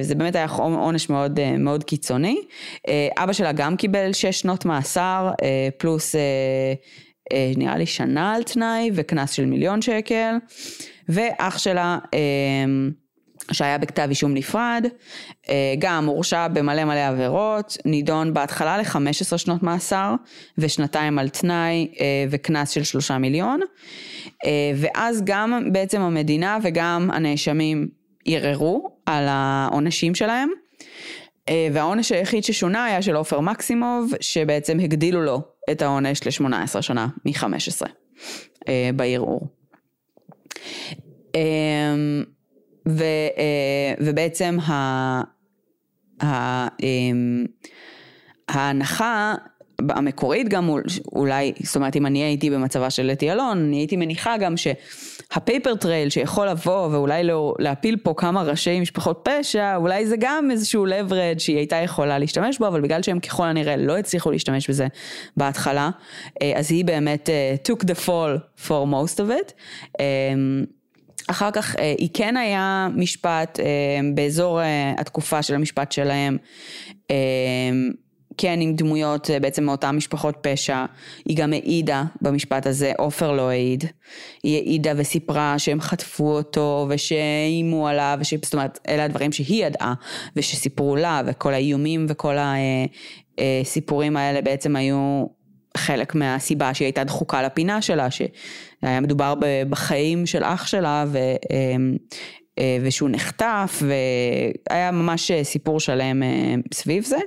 זה 0.00 0.14
באמת 0.14 0.36
היה 0.36 0.46
עונש 0.58 1.10
מאוד, 1.10 1.40
מאוד 1.58 1.84
קיצוני. 1.84 2.36
אבא 3.18 3.32
שלה 3.32 3.52
גם 3.52 3.76
קיבל 3.76 4.12
שש 4.12 4.40
שנות 4.40 4.64
מאסר, 4.64 5.30
פלוס 5.78 6.14
נראה 7.56 7.76
לי 7.76 7.86
שנה 7.86 8.34
על 8.34 8.42
תנאי 8.42 8.90
וקנס 8.94 9.30
של 9.30 9.46
מיליון 9.46 9.82
שקל. 9.82 10.34
ואח 11.08 11.58
שלה 11.58 11.98
שהיה 13.50 13.78
בכתב 13.78 14.06
אישום 14.08 14.34
נפרד, 14.34 14.86
אה, 15.48 15.74
גם 15.78 16.06
הורשע 16.06 16.48
במלא 16.48 16.84
מלא 16.84 17.08
עבירות, 17.08 17.76
נידון 17.84 18.34
בהתחלה 18.34 18.78
ל-15 18.78 19.38
שנות 19.38 19.62
מאסר 19.62 20.14
ושנתיים 20.58 21.18
על 21.18 21.28
תנאי 21.28 21.88
אה, 22.00 22.24
וקנס 22.30 22.70
של 22.70 22.84
שלושה 22.84 23.18
מיליון, 23.18 23.60
אה, 24.44 24.72
ואז 24.76 25.22
גם 25.24 25.72
בעצם 25.72 26.00
המדינה 26.00 26.58
וגם 26.62 27.10
הנאשמים 27.12 27.88
ערערו 28.26 28.90
על 29.06 29.24
העונשים 29.28 30.14
שלהם, 30.14 30.48
והעונש 31.72 32.12
היחיד 32.12 32.44
ששונה 32.44 32.84
היה 32.84 33.02
של 33.02 33.16
עופר 33.16 33.40
מקסימוב, 33.40 34.12
שבעצם 34.20 34.80
הגדילו 34.80 35.22
לו 35.22 35.40
את 35.70 35.82
העונש 35.82 36.26
ל-18 36.26 36.82
שנה 36.82 37.08
מ-15 37.24 37.86
בערעור. 38.96 39.48
ו, 42.88 43.02
אה, 43.38 43.94
ובעצם 44.00 44.56
ה, 44.60 44.72
ה, 46.22 46.68
אמ, 46.82 47.44
ההנחה 48.48 49.34
המקורית 49.88 50.48
גם 50.48 50.70
אולי, 51.12 51.52
זאת 51.62 51.76
אומרת 51.76 51.96
אם 51.96 52.06
אני 52.06 52.22
הייתי 52.22 52.50
במצבה 52.50 52.90
של 52.90 53.10
אתי 53.10 53.32
אלון, 53.32 53.58
אני 53.58 53.76
הייתי 53.76 53.96
מניחה 53.96 54.36
גם 54.36 54.54
שה 54.56 55.00
paper 55.00 55.74
trail 55.74 56.08
שיכול 56.10 56.48
לבוא 56.48 56.86
ואולי 56.86 57.24
לא, 57.24 57.54
להפיל 57.58 57.96
פה 57.96 58.14
כמה 58.16 58.42
ראשי 58.42 58.80
משפחות 58.80 59.28
פשע, 59.28 59.76
אולי 59.76 60.06
זה 60.06 60.16
גם 60.18 60.50
איזשהו 60.50 60.86
leverage 60.86 61.38
שהיא 61.38 61.56
הייתה 61.56 61.76
יכולה 61.76 62.18
להשתמש 62.18 62.58
בו, 62.58 62.68
אבל 62.68 62.80
בגלל 62.80 63.02
שהם 63.02 63.20
ככל 63.20 63.46
הנראה 63.46 63.76
לא 63.76 63.98
הצליחו 63.98 64.30
להשתמש 64.30 64.70
בזה 64.70 64.86
בהתחלה, 65.36 65.90
אה, 66.42 66.52
אז 66.56 66.72
היא 66.72 66.84
באמת 66.84 67.28
uh, 67.28 67.70
took 67.70 67.84
the 67.84 68.06
fall 68.06 68.64
for 68.66 68.86
most 68.92 69.16
of 69.16 69.30
it. 69.30 69.52
אחר 71.26 71.50
כך 71.50 71.76
אה, 71.76 71.94
היא 71.98 72.08
כן 72.14 72.36
היה 72.36 72.88
משפט 72.94 73.60
אה, 73.60 73.64
באזור 74.14 74.60
אה, 74.60 74.92
התקופה 74.98 75.42
של 75.42 75.54
המשפט 75.54 75.92
שלהם, 75.92 76.36
כן 78.38 78.60
עם 78.60 78.74
דמויות 78.74 79.30
בעצם 79.40 79.64
מאותן 79.64 79.90
משפחות 79.90 80.36
פשע, 80.40 80.84
היא 81.24 81.36
גם 81.36 81.52
העידה 81.52 82.04
במשפט 82.22 82.66
הזה, 82.66 82.92
עופר 82.98 83.32
לא 83.32 83.50
העיד, 83.50 83.84
היא 84.42 84.56
העידה 84.56 84.92
וסיפרה 84.96 85.58
שהם 85.58 85.80
חטפו 85.80 86.36
אותו 86.36 86.86
ושאיימו 86.90 87.88
עליו, 87.88 88.18
וש... 88.20 88.34
זאת 88.34 88.54
אומרת 88.54 88.78
אלה 88.88 89.04
הדברים 89.04 89.32
שהיא 89.32 89.66
ידעה 89.66 89.94
ושסיפרו 90.36 90.96
לה 90.96 91.22
וכל 91.26 91.54
האיומים 91.54 92.06
וכל 92.08 92.36
הסיפורים 93.38 94.16
האלה 94.16 94.42
בעצם 94.42 94.76
היו 94.76 95.24
חלק 95.76 96.14
מהסיבה 96.14 96.74
שהיא 96.74 96.86
הייתה 96.86 97.04
דחוקה 97.04 97.42
לפינה 97.42 97.82
שלה, 97.82 98.10
שהיה 98.10 99.00
מדובר 99.00 99.34
בחיים 99.70 100.26
של 100.26 100.44
אח 100.44 100.66
שלה 100.66 101.04
ו, 101.08 101.18
אמ, 101.50 101.96
אה, 102.58 102.78
ושהוא 102.82 103.10
נחטף 103.10 103.82
והיה 104.70 104.90
ממש 104.90 105.30
סיפור 105.42 105.80
שלם 105.80 106.22
אה, 106.22 106.54
סביב 106.74 107.04
זה. 107.04 107.18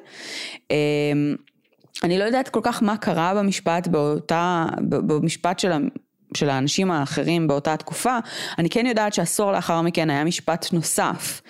אמ, 0.72 1.36
אני 2.04 2.20
לא 2.20 2.24
יודעת 2.24 2.50
כל 2.50 2.60
כך 2.64 2.84
מה 2.84 2.98
קרה 2.98 3.34
במשפט 3.36 3.88
באותה, 3.88 4.66
במשפט 4.90 5.60
של 5.60 5.72
של 6.34 6.50
האנשים 6.50 6.92
האחרים 6.92 7.48
באותה 7.48 7.78
תקופה, 7.78 8.18
אני 8.58 8.70
כן 8.70 8.86
יודעת 8.86 9.14
שעשור 9.14 9.52
לאחר 9.52 9.82
מכן 9.82 10.10
היה 10.10 10.24
משפט 10.24 10.74
נוסף. 10.74 11.42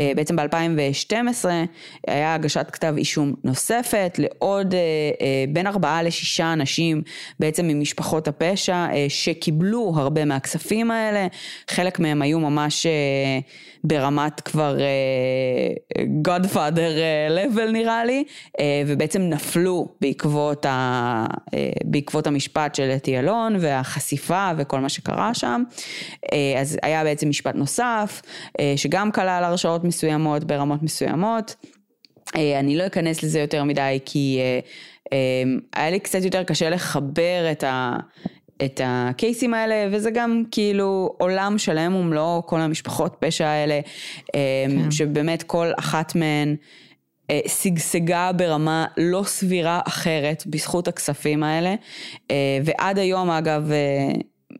אה, 0.00 0.12
בעצם 0.16 0.36
ב-2012 0.36 1.44
היה 2.06 2.34
הגשת 2.34 2.70
כתב 2.72 2.94
אישום 2.96 3.34
נוספת 3.44 4.18
לעוד 4.18 4.74
אה, 4.74 4.80
אה, 5.20 5.44
בין 5.48 5.66
ארבעה 5.66 6.02
לשישה 6.02 6.52
אנשים 6.52 7.02
בעצם 7.40 7.66
ממשפחות 7.66 8.28
הפשע 8.28 8.86
שקיבלו 9.08 9.92
הרבה 9.96 10.24
מהכספים 10.24 10.90
האלה, 10.90 11.26
חלק 11.68 11.98
מהם 11.98 12.22
היו 12.22 12.40
ממש 12.40 12.86
ברמת 13.84 14.40
כבר 14.40 14.76
Godfather 16.28 16.90
level 17.30 17.70
נראה 17.72 18.04
לי, 18.04 18.24
ובעצם 18.86 19.22
נפלו 19.22 19.88
בעקבות, 20.00 20.66
ה, 20.66 21.26
בעקבות 21.84 22.26
המשפט 22.26 22.74
של 22.74 22.90
אתי 22.96 23.18
אלון 23.18 23.56
והחשיפה. 23.60 24.50
וכל 24.56 24.80
מה 24.80 24.88
שקרה 24.88 25.34
שם. 25.34 25.62
אה, 26.32 26.60
אז 26.60 26.78
היה 26.82 27.04
בעצם 27.04 27.28
משפט 27.28 27.54
נוסף, 27.54 28.22
אה, 28.60 28.72
שגם 28.76 29.12
כלל 29.12 29.44
הרשעות 29.44 29.84
מסוימות 29.84 30.44
ברמות 30.44 30.82
מסוימות. 30.82 31.54
אה, 32.36 32.60
אני 32.60 32.76
לא 32.76 32.86
אכנס 32.86 33.22
לזה 33.22 33.40
יותר 33.40 33.64
מדי 33.64 33.98
כי 34.04 34.40
היה 35.76 35.90
לי 35.90 36.00
קצת 36.00 36.24
יותר 36.24 36.44
קשה 36.44 36.70
לחבר 36.70 37.48
את 37.52 37.64
ה... 37.64 37.96
את 38.64 38.80
הקייסים 38.84 39.54
האלה, 39.54 39.88
וזה 39.92 40.10
גם 40.10 40.42
כאילו 40.50 41.14
עולם 41.18 41.58
שלם 41.58 41.94
ומלואו, 41.94 42.46
כל 42.46 42.60
המשפחות 42.60 43.16
פשע 43.18 43.46
האלה, 43.46 43.80
כן. 44.32 44.90
שבאמת 44.90 45.42
כל 45.42 45.70
אחת 45.78 46.14
מהן 46.14 46.56
שגשגה 47.46 48.30
ברמה 48.32 48.86
לא 48.96 49.22
סבירה 49.26 49.80
אחרת 49.86 50.42
בזכות 50.46 50.88
הכספים 50.88 51.42
האלה, 51.42 51.74
ועד 52.64 52.98
היום 52.98 53.30
אגב, 53.30 53.70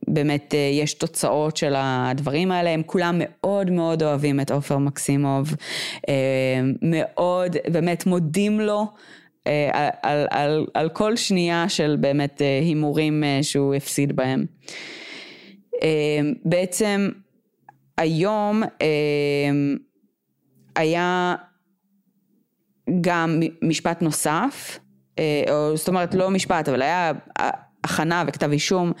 באמת 0.07 0.53
יש 0.71 0.93
תוצאות 0.93 1.57
של 1.57 1.73
הדברים 1.77 2.51
האלה, 2.51 2.69
הם 2.69 2.83
כולם 2.85 3.15
מאוד 3.19 3.69
מאוד 3.69 4.03
אוהבים 4.03 4.39
את 4.39 4.51
עופר 4.51 4.77
מקסימוב, 4.77 5.55
מאוד 6.81 7.55
באמת 7.71 8.05
מודים 8.05 8.59
לו. 8.59 8.85
על, 9.45 9.89
על, 10.01 10.27
על, 10.29 10.65
על 10.73 10.89
כל 10.89 11.15
שנייה 11.15 11.69
של 11.69 11.95
באמת 11.99 12.41
הימורים 12.61 13.23
שהוא 13.41 13.75
הפסיד 13.75 14.15
בהם. 14.15 14.45
בעצם 16.45 17.09
היום 17.97 18.63
היה 20.75 21.35
גם 23.01 23.39
משפט 23.61 24.01
נוסף, 24.01 24.79
אה, 25.19 25.43
או 25.49 25.77
זאת 25.77 25.87
אומרת 25.87 26.15
לא 26.15 26.29
משפט, 26.29 26.69
אבל 26.69 26.81
היה 26.81 27.11
הכנה 27.83 28.23
וכתב 28.27 28.51
אישום 28.51 28.91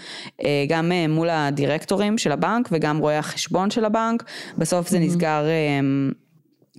אה, 0.45 0.65
גם 0.69 0.91
אה, 0.91 1.07
מול 1.07 1.29
הדירקטורים 1.29 2.17
של 2.17 2.31
הבנק 2.31 2.69
וגם 2.71 2.97
רואי 2.97 3.15
החשבון 3.15 3.71
של 3.71 3.85
הבנק, 3.85 4.23
בסוף 4.57 4.89
זה 4.89 4.97
mm-hmm. 4.97 5.01
נסגר 5.01 5.45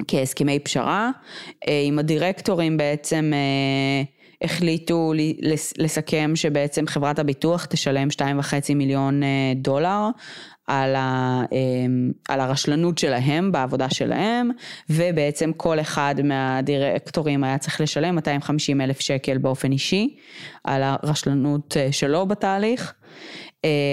כהסכמי 0.08 0.58
פשרה, 0.58 1.10
עם 1.66 1.98
הדירקטורים 1.98 2.76
בעצם 2.76 3.32
החליטו 4.42 5.12
לסכם 5.78 6.32
שבעצם 6.34 6.86
חברת 6.86 7.18
הביטוח 7.18 7.64
תשלם 7.64 8.08
2.5 8.10 8.74
מיליון 8.74 9.22
דולר 9.56 10.08
על, 10.66 10.94
ה, 10.96 11.42
אמ, 11.52 12.12
על 12.28 12.40
הרשלנות 12.40 12.98
שלהם 12.98 13.52
בעבודה 13.52 13.90
שלהם, 13.90 14.50
ובעצם 14.90 15.52
כל 15.56 15.80
אחד 15.80 16.14
מהדירקטורים 16.24 17.44
היה 17.44 17.58
צריך 17.58 17.80
לשלם 17.80 18.14
250 18.14 18.80
אלף 18.80 19.00
שקל 19.00 19.38
באופן 19.38 19.72
אישי 19.72 20.16
על 20.64 20.82
הרשלנות 20.82 21.76
אה, 21.76 21.92
שלו 21.92 22.26
בתהליך. 22.26 22.94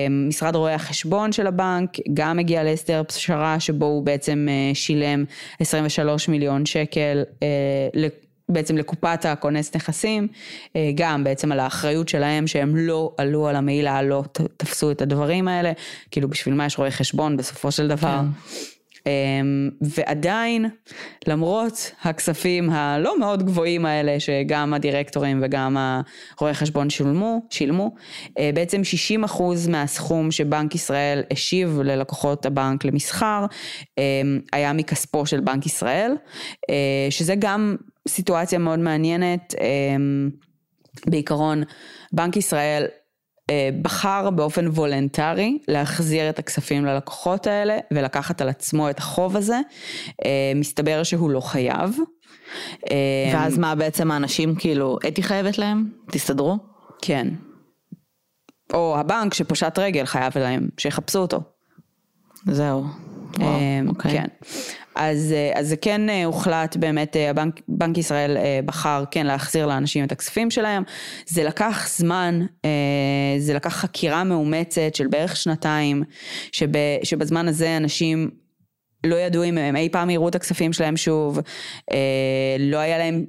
משרד 0.09 0.55
רואי 0.55 0.73
החשבון 0.73 1.31
של 1.31 1.47
הבנק 1.47 1.89
גם 2.13 2.39
הגיע 2.39 2.63
להסדר 2.63 3.03
פשרה 3.07 3.59
שבו 3.59 3.85
הוא 3.85 4.03
בעצם 4.03 4.47
שילם 4.73 5.25
23 5.59 6.29
מיליון 6.29 6.65
שקל 6.65 7.23
בעצם 8.49 8.77
לקופת 8.77 9.25
הכונס 9.25 9.75
נכסים, 9.75 10.27
גם 10.95 11.23
בעצם 11.23 11.51
על 11.51 11.59
האחריות 11.59 12.09
שלהם 12.09 12.47
שהם 12.47 12.75
לא 12.75 13.13
עלו 13.17 13.47
על 13.47 13.55
המעילה, 13.55 14.01
לא 14.01 14.23
תפסו 14.57 14.91
את 14.91 15.01
הדברים 15.01 15.47
האלה, 15.47 15.71
כאילו 16.11 16.29
בשביל 16.29 16.55
מה 16.55 16.65
יש 16.65 16.77
רואי 16.77 16.91
חשבון 16.91 17.37
בסופו 17.37 17.71
של 17.71 17.87
דבר. 17.87 18.19
כן. 18.19 18.59
אמ, 19.09 19.69
ועדיין, 19.81 20.65
למרות 21.27 21.91
הכספים 22.01 22.69
הלא 22.69 23.19
מאוד 23.19 23.43
גבוהים 23.43 23.85
האלה, 23.85 24.19
שגם 24.19 24.73
הדירקטורים 24.73 25.39
וגם 25.43 25.77
הרואי 26.39 26.53
חשבון 26.53 26.89
שילמו, 26.89 27.41
שילמו, 27.49 27.95
אה, 28.39 28.49
בעצם 28.53 28.83
60 28.83 29.23
אחוז 29.23 29.67
מהסכום 29.67 30.31
שבנק 30.31 30.75
ישראל 30.75 31.23
השיב 31.31 31.79
ללקוחות 31.83 32.45
הבנק 32.45 32.85
למסחר, 32.85 33.45
אמ, 33.97 34.39
היה 34.53 34.73
מכספו 34.73 35.25
של 35.25 35.39
בנק 35.39 35.65
ישראל, 35.65 36.11
אה, 36.69 37.07
שזה 37.09 37.35
גם 37.39 37.75
סיטואציה 38.07 38.59
מאוד 38.59 38.79
מעניינת. 38.79 39.55
אמ, 39.61 40.29
בעיקרון, 41.05 41.63
בנק 42.13 42.37
ישראל 42.37 42.85
בחר 43.81 44.29
באופן 44.29 44.67
וולנטרי 44.67 45.57
להחזיר 45.67 46.29
את 46.29 46.39
הכספים 46.39 46.85
ללקוחות 46.85 47.47
האלה 47.47 47.77
ולקחת 47.91 48.41
על 48.41 48.49
עצמו 48.49 48.89
את 48.89 48.97
החוב 48.97 49.37
הזה. 49.37 49.59
אה, 50.25 50.51
מסתבר 50.55 51.03
שהוא 51.03 51.29
לא 51.29 51.39
חייב. 51.39 51.97
אה, 52.91 53.31
ואז 53.33 53.57
מה 53.57 53.75
בעצם 53.75 54.11
האנשים 54.11 54.55
כאילו, 54.55 54.97
אתי 55.07 55.23
חייבת 55.23 55.57
להם? 55.57 55.89
תסתדרו? 56.11 56.57
כן. 57.01 57.27
או 58.73 58.99
הבנק 58.99 59.33
שפושט 59.33 59.79
רגל 59.79 60.05
חייב 60.05 60.37
להם, 60.37 60.69
שיחפשו 60.77 61.19
אותו. 61.19 61.39
זהו. 62.45 62.85
וואו, 63.39 63.59
אוקיי. 63.87 64.11
כן. 64.11 64.25
אז, 64.99 65.33
אה, 65.37 65.59
אז 65.59 65.67
זה 65.67 65.75
כן 65.75 66.09
אה, 66.09 66.25
הוחלט 66.25 66.75
באמת, 66.75 67.15
אה, 67.15 67.29
הבנק, 67.29 67.61
בנק 67.67 67.97
ישראל 67.97 68.37
בחר 68.65 69.03
כן 69.11 69.25
להחזיר 69.25 69.65
לאנשים 69.65 70.03
את 70.03 70.11
הכספים 70.11 70.51
שלהם. 70.51 70.83
זה 71.25 71.43
לקח 71.43 71.87
זמן, 71.89 72.45
זה 73.39 73.53
לקח 73.53 73.75
חקירה 73.75 74.23
מאומצת 74.23 74.95
של 74.95 75.07
בערך 75.07 75.35
שנתיים, 75.35 76.03
שב, 76.51 76.67
שבזמן 77.03 77.47
הזה 77.47 77.77
אנשים 77.77 78.29
לא 79.03 79.15
ידעו 79.15 79.43
אם 79.43 79.57
הם 79.57 79.75
אי 79.75 79.89
פעם 79.89 80.09
יראו 80.09 80.29
את 80.29 80.35
הכספים 80.35 80.73
שלהם 80.73 80.97
שוב, 80.97 81.39
לא 82.59 82.77
היה 82.77 82.97
להם 82.97 83.25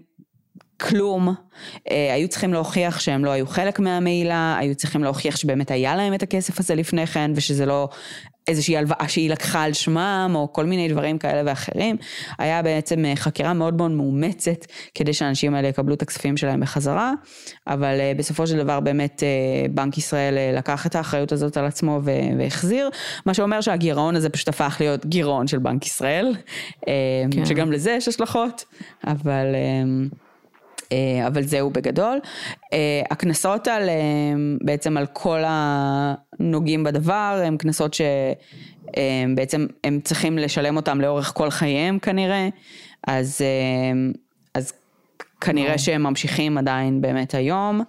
כלום, 0.81 1.35
היו 1.91 2.29
צריכים 2.29 2.53
להוכיח 2.53 3.01
שהם 3.01 3.25
לא 3.25 3.31
היו 3.31 3.47
חלק 3.47 3.79
מהמעילה, 3.79 4.57
היו 4.59 4.75
צריכים 4.75 5.05
להוכיח 5.05 5.37
שבאמת 5.37 5.71
היה 5.71 5.97
להם 5.97 6.15
את 6.15 6.23
הכסף 6.23 6.61
הזה 6.61 6.75
לפני 6.75 7.07
כן 7.07 7.31
ושזה 7.35 7.67
לא 7.67 7.89
איזושהי 8.51 8.77
הלוואה 8.77 9.09
שהיא 9.09 9.31
לקחה 9.31 9.63
על 9.63 9.73
שמם, 9.73 10.33
או 10.35 10.53
כל 10.53 10.67
מיני 10.67 10.89
דברים 10.89 11.19
כאלה 11.19 11.43
ואחרים. 11.47 11.97
היה 12.39 12.63
בעצם 12.63 13.05
אה, 13.05 13.17
חקירה 13.17 13.53
מאוד 13.53 13.75
מאוד 13.75 13.91
מאומצת, 13.91 14.67
כדי 14.95 15.13
שהאנשים 15.13 15.55
האלה 15.55 15.69
יקבלו 15.69 15.95
את 15.95 16.03
הכספים 16.03 16.37
שלהם 16.37 16.61
בחזרה, 16.61 17.13
אבל 17.67 18.01
אה, 18.01 18.13
בסופו 18.17 18.47
של 18.47 18.59
דבר 18.59 18.81
באמת 18.81 19.23
אה, 19.23 19.69
בנק 19.71 19.99
ישראל 19.99 20.57
לקח 20.57 20.87
את 20.87 20.95
האחריות 20.95 21.33
הזאת 21.33 21.57
על 21.57 21.67
עצמו 21.67 22.01
והחזיר, 22.39 22.91
מה 23.27 23.35
שאומר 23.35 23.61
שהגירעון 23.61 24.17
הזה 24.17 24.29
פשוט 24.29 24.49
הפך 24.49 24.77
להיות 24.81 25.07
גירעון 25.07 25.47
של 25.47 25.59
בנק 25.59 25.87
ישראל, 25.87 26.35
כן. 27.31 27.45
שגם 27.45 27.73
לזה 27.73 27.91
יש 27.91 28.09
השלכות, 28.09 28.65
אבל... 29.07 29.47
אה, 30.93 31.27
אבל 31.27 31.43
זהו 31.43 31.71
בגדול. 31.71 32.19
אה, 32.73 33.03
הקנסות 33.11 33.69
על, 33.69 33.89
אה, 33.89 33.95
בעצם 34.65 34.97
על 34.97 35.07
כל 35.07 35.43
הנוגעים 35.47 36.85
בדבר, 36.85 37.43
הם 37.45 37.57
קנסות 37.57 37.95
שבעצם 37.95 39.67
הם 39.85 40.01
צריכים 40.05 40.39
לשלם 40.39 40.77
אותם 40.77 41.01
לאורך 41.01 41.33
כל 41.37 41.51
חייהם 41.51 41.99
כנראה, 41.99 42.49
אז, 43.07 43.41
אז 44.55 44.73
כנראה 45.41 45.79
שהם 45.79 46.03
ממשיכים 46.03 46.59
עדיין 46.59 47.01
באמת 47.01 47.35
היום. 47.35 47.81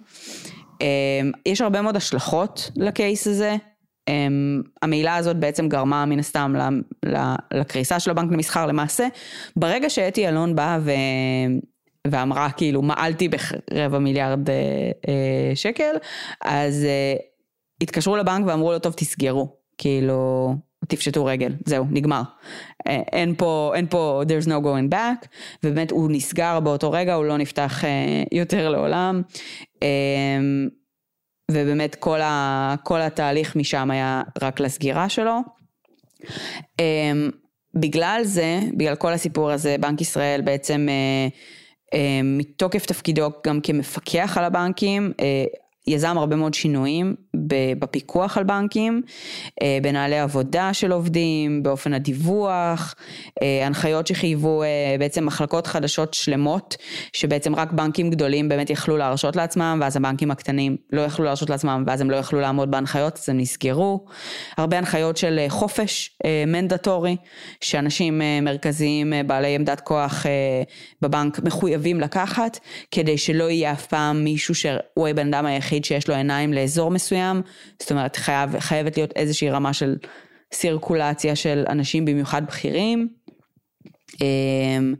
יש 1.46 1.60
הרבה 1.60 1.82
מאוד 1.82 1.96
השלכות 1.96 2.70
לקייס 2.76 3.26
הזה. 3.26 3.56
המעילה 4.82 5.16
הזאת 5.16 5.36
בעצם 5.36 5.68
גרמה 5.68 6.06
מן 6.06 6.18
הסתם 6.18 6.54
לקריסה 7.54 8.00
של 8.00 8.10
הבנק 8.10 8.32
למסחר 8.32 8.66
למעשה. 8.66 9.06
ברגע 9.56 9.90
שאתי 9.90 10.28
אלון 10.28 10.56
באה 10.56 10.78
ואמרה 12.06 12.50
כאילו 12.50 12.82
מעלתי 12.82 13.28
ברבע 13.28 13.98
מיליארד 13.98 14.50
אה, 14.50 14.54
אה, 15.08 15.56
שקל, 15.56 15.96
אז 16.40 16.84
אה, 16.84 17.14
התקשרו 17.80 18.16
לבנק 18.16 18.46
ואמרו 18.46 18.72
לו 18.72 18.78
טוב 18.78 18.92
תסגרו, 18.92 19.56
כאילו 19.78 20.54
תפשטו 20.88 21.24
רגל, 21.24 21.52
זהו, 21.66 21.86
נגמר. 21.90 22.22
אה, 22.86 23.00
אין 23.12 23.34
פה, 23.34 23.72
אין 23.74 23.86
פה, 23.86 24.22
there's 24.26 24.46
no 24.46 24.50
going 24.50 24.92
back, 24.92 25.26
ובאמת 25.64 25.90
הוא 25.90 26.10
נסגר 26.10 26.60
באותו 26.60 26.92
רגע, 26.92 27.14
הוא 27.14 27.24
לא 27.24 27.36
נפתח 27.36 27.84
אה, 27.84 28.22
יותר 28.32 28.68
לעולם. 28.68 29.22
אה, 29.82 29.88
ובאמת 31.50 31.94
כל, 31.94 32.20
ה, 32.20 32.74
כל 32.82 33.00
התהליך 33.00 33.56
משם 33.56 33.90
היה 33.90 34.22
רק 34.42 34.60
לסגירה 34.60 35.08
שלו. 35.08 35.38
אה, 36.80 37.12
בגלל 37.74 38.20
זה, 38.24 38.60
בגלל 38.76 38.94
כל 38.94 39.12
הסיפור 39.12 39.50
הזה, 39.50 39.76
בנק 39.80 40.00
ישראל 40.00 40.40
בעצם 40.40 40.86
אה, 40.88 41.28
מתוקף 42.24 42.86
תפקידו 42.86 43.30
גם 43.46 43.60
כמפקח 43.60 44.38
על 44.38 44.44
הבנקים, 44.44 45.12
אה, 45.20 45.44
יזם 45.86 46.18
הרבה 46.18 46.36
מאוד 46.36 46.54
שינויים 46.54 47.14
בפיקוח 47.78 48.38
על 48.38 48.44
בנקים, 48.44 49.02
אה, 49.62 49.78
בנהלי 49.82 50.18
עבודה 50.18 50.72
של 50.72 50.92
עובדים, 50.92 51.62
באופן 51.62 51.94
הדיווח, 51.94 52.94
אה, 53.42 53.66
הנחיות 53.66 54.06
שחייבו 54.06 54.62
אה, 54.62 54.68
בעצם 54.98 55.26
מחלקות 55.26 55.66
חדשות 55.66 56.14
שלמות, 56.14 56.76
שבעצם 57.12 57.54
רק 57.54 57.72
בנקים 57.72 58.10
גדולים 58.10 58.48
באמת 58.48 58.70
יכלו 58.70 58.96
להרשות 58.96 59.36
לעצמם, 59.36 59.78
ואז 59.82 59.96
הבנקים 59.96 60.30
הקטנים 60.30 60.76
לא 60.92 61.00
יכלו 61.00 61.24
להרשות 61.24 61.50
לעצמם, 61.50 61.84
ואז 61.86 62.00
הם 62.00 62.10
לא 62.10 62.16
יכלו 62.16 62.40
לעמוד 62.40 62.70
בהנחיות, 62.70 63.18
אז 63.22 63.28
הם 63.28 63.38
נסגרו. 63.38 64.04
הרבה 64.58 64.78
הנחיות 64.78 65.16
של 65.16 65.40
חופש 65.48 66.18
מנדטורי, 66.46 67.16
שאנשים 67.60 68.22
מרכזיים 68.42 69.12
בעלי 69.26 69.54
עמדת 69.54 69.80
כוח 69.80 70.26
בבנק 71.02 71.38
מחויבים 71.38 72.00
לקחת, 72.00 72.58
כדי 72.90 73.18
שלא 73.18 73.50
יהיה 73.50 73.72
אף 73.72 73.86
פעם 73.86 74.24
מישהו 74.24 74.54
שהוא 74.54 75.08
הבן 75.08 75.34
אדם 75.34 75.46
היחיד 75.46 75.84
שיש 75.84 76.08
לו 76.08 76.14
עיניים 76.14 76.52
לאזור 76.52 76.90
מסוים. 76.90 77.21
מסוים, 77.22 77.42
זאת 77.78 77.90
אומרת 77.90 78.16
חייב, 78.16 78.58
חייבת 78.58 78.96
להיות 78.96 79.12
איזושהי 79.16 79.50
רמה 79.50 79.72
של 79.72 79.96
סירקולציה 80.52 81.36
של 81.36 81.64
אנשים 81.68 82.04
במיוחד 82.04 82.46
בכירים. 82.46 83.08
אמ, 84.20 84.94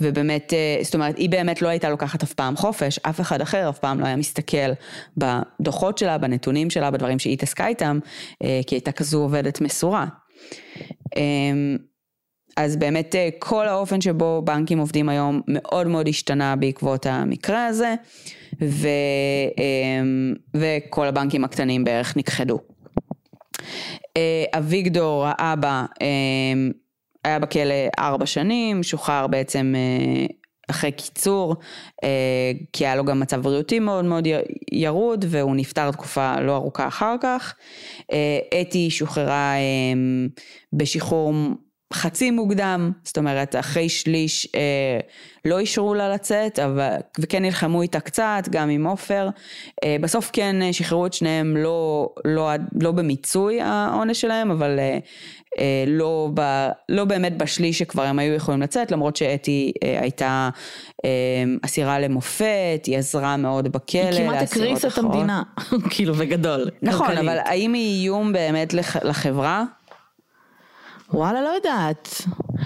ובאמת, 0.00 0.52
אה, 0.52 0.78
זאת 0.82 0.94
אומרת, 0.94 1.18
היא 1.18 1.30
באמת 1.30 1.62
לא 1.62 1.68
הייתה 1.68 1.90
לוקחת 1.90 2.22
אף 2.22 2.32
פעם 2.32 2.56
חופש, 2.56 2.98
אף 2.98 3.20
אחד 3.20 3.40
אחר 3.40 3.68
אף 3.68 3.78
פעם 3.78 4.00
לא 4.00 4.06
היה 4.06 4.16
מסתכל 4.16 4.72
בדוחות 5.16 5.98
שלה, 5.98 6.18
בנתונים 6.18 6.70
שלה, 6.70 6.90
בדברים 6.90 7.18
שהיא 7.18 7.32
התעסקה 7.32 7.66
איתם, 7.66 7.98
אה, 8.42 8.60
כי 8.66 8.74
הייתה 8.74 8.92
כזו 8.92 9.22
עובדת 9.22 9.60
מסורה. 9.60 10.06
אמ, 11.16 11.76
אז 12.56 12.76
באמת 12.76 13.14
אה, 13.14 13.28
כל 13.38 13.68
האופן 13.68 14.00
שבו 14.00 14.42
בנקים 14.44 14.78
עובדים 14.78 15.08
היום 15.08 15.40
מאוד 15.48 15.86
מאוד 15.86 16.08
השתנה 16.08 16.56
בעקבות 16.56 17.06
המקרה 17.06 17.66
הזה. 17.66 17.94
ו, 18.60 18.88
אמ, 19.58 20.34
וכל 20.54 21.06
הבנקים 21.06 21.44
הקטנים 21.44 21.84
בערך 21.84 22.16
נכחדו. 22.16 22.58
אה, 24.16 24.44
אביגדור 24.58 25.24
האבא 25.26 25.84
אמ, 26.00 26.70
היה 27.24 27.38
בכלא 27.38 27.74
ארבע 27.98 28.26
שנים, 28.26 28.82
שוחרר 28.82 29.26
בעצם 29.26 29.74
אה, 29.76 30.26
אחרי 30.70 30.92
קיצור, 30.92 31.56
אה, 32.04 32.52
כי 32.72 32.86
היה 32.86 32.96
לו 32.96 33.04
גם 33.04 33.20
מצב 33.20 33.42
בריאותי 33.42 33.78
מאוד 33.78 34.04
מאוד 34.04 34.28
ירוד 34.72 35.24
והוא 35.28 35.56
נפטר 35.56 35.90
תקופה 35.90 36.40
לא 36.40 36.56
ארוכה 36.56 36.88
אחר 36.88 37.14
כך. 37.20 37.54
אתי 38.60 38.90
שוחררה 38.90 39.54
אמ, 39.54 40.28
בשחרור 40.72 41.34
חצי 41.92 42.30
מוקדם, 42.30 42.92
זאת 43.04 43.18
אומרת 43.18 43.56
אחרי 43.56 43.88
שליש 43.88 44.48
אה, 44.54 45.00
לא 45.44 45.58
אישרו 45.58 45.94
לה 45.94 46.08
לצאת, 46.08 46.58
אבל, 46.58 46.96
וכן 47.18 47.42
נלחמו 47.42 47.82
איתה 47.82 48.00
קצת, 48.00 48.42
גם 48.50 48.70
עם 48.70 48.86
עופר. 48.86 49.28
אה, 49.84 49.96
בסוף 50.00 50.30
כן 50.32 50.62
אה, 50.62 50.72
שחררו 50.72 51.06
את 51.06 51.12
שניהם 51.12 51.56
לא, 51.56 52.08
לא, 52.24 52.50
לא 52.80 52.92
במיצוי 52.92 53.60
העונש 53.60 54.20
שלהם, 54.20 54.50
אבל 54.50 54.78
אה, 54.78 54.98
אה, 55.58 55.84
לא, 55.86 56.30
ב, 56.34 56.68
לא 56.88 57.04
באמת 57.04 57.38
בשליש 57.38 57.78
שכבר 57.78 58.02
הם 58.02 58.18
היו 58.18 58.34
יכולים 58.34 58.62
לצאת, 58.62 58.90
למרות 58.90 59.16
שאתי 59.16 59.72
אה, 59.84 59.98
הייתה 60.00 60.48
אה, 61.04 61.10
אסירה 61.64 62.00
למופת, 62.00 62.84
היא 62.86 62.98
עזרה 62.98 63.36
מאוד 63.36 63.68
בכלא. 63.68 64.00
היא 64.00 64.28
כמעט 64.28 64.42
הקריסה 64.42 64.88
את 64.88 64.98
המדינה, 64.98 65.42
כאילו 65.90 66.14
בגדול. 66.14 66.70
נכון, 66.82 67.06
כלכלית. 67.06 67.28
אבל 67.28 67.38
האם 67.44 67.72
היא 67.72 68.02
איום 68.02 68.32
באמת 68.32 68.74
לחברה? 69.04 69.64
וואלה, 71.14 71.42
לא 71.42 71.48
יודעת. 71.48 72.22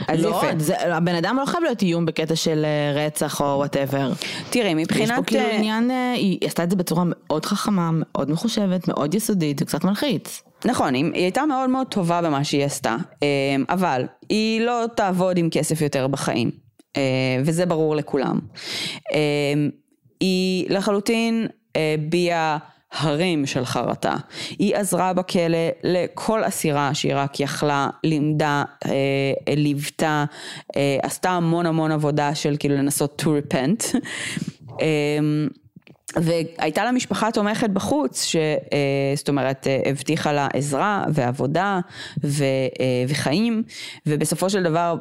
אז 0.09 0.23
לא, 0.25 0.29
יפה. 0.29 0.47
זה, 0.59 0.97
הבן 0.97 1.15
אדם 1.15 1.37
לא 1.41 1.47
חייב 1.47 1.65
להיות 1.65 1.83
איום 1.83 2.07
בקטע 2.07 2.37
של 2.37 2.65
אה, 2.65 3.07
רצח 3.07 3.41
או 3.41 3.45
וואטאבר. 3.45 4.13
תראי, 4.51 4.69
יש 4.69 4.75
מבחינת... 4.75 5.17
פה 5.17 5.23
כאילו 5.23 5.45
אה, 5.45 5.57
עניין, 5.57 5.91
אה, 5.91 6.13
היא 6.13 6.39
עשתה 6.45 6.63
את 6.63 6.71
זה 6.71 6.77
בצורה 6.77 7.03
מאוד 7.07 7.47
חכמה, 7.47 7.91
מאוד 7.93 8.31
מחושבת, 8.31 8.89
מאוד 8.89 9.15
יסודית, 9.15 9.59
זה 9.59 9.65
קצת 9.65 9.85
מלחיץ. 9.85 10.43
נכון, 10.65 10.95
היא 10.95 11.05
היא 11.05 11.23
הייתה 11.23 11.47
מאוד 11.47 11.71
מאוד 11.71 11.87
טובה 11.87 12.23
במה 12.23 12.45
שהיא 12.45 12.65
עשתה, 12.65 12.97
אבל 13.69 14.07
היא 14.29 14.61
לא 14.61 14.85
תעבוד 14.97 15.39
עם 15.39 15.51
כסף 15.51 15.81
יותר 15.81 16.07
בחיים, 16.07 16.51
וזה 17.45 17.67
ברור 17.67 17.97
לכולם. 17.97 18.39
היא 20.21 20.67
לחלוטין 20.71 21.47
הביעה 21.75 22.59
הרים 22.93 23.47
של 23.47 23.65
חרטה. 23.65 24.17
היא 24.59 24.77
עזרה 24.77 25.13
בכלא 25.13 25.59
לכל 25.85 26.45
אסירה 26.45 26.95
שהיא 26.95 27.13
רק 27.15 27.41
יכלה, 27.41 27.89
לימדה, 28.05 28.65
אה, 28.87 29.55
ליוותה, 29.57 30.25
אה, 30.77 30.99
עשתה 31.03 31.31
המון 31.31 31.67
המון 31.67 31.93
עבודה 31.93 32.35
של 32.35 32.57
כאילו 32.59 32.75
לנסות 32.77 33.23
to 33.23 33.27
repent. 33.27 33.99
אה, 34.81 35.19
והייתה 36.17 36.85
לה 36.85 36.93
משפחה 36.93 37.31
תומכת 37.31 37.71
בחוץ, 37.71 38.25
ש, 38.25 38.37
אה, 38.37 39.13
זאת 39.17 39.29
אומרת, 39.29 39.67
אה, 39.67 39.81
הבטיחה 39.87 40.33
לה 40.33 40.49
עזרה 40.55 41.05
ועבודה 41.13 41.81
ו, 42.25 42.45
אה, 42.81 43.05
וחיים, 43.09 43.63
ובסופו 44.07 44.51
של 44.51 44.63
דבר, 44.63 44.97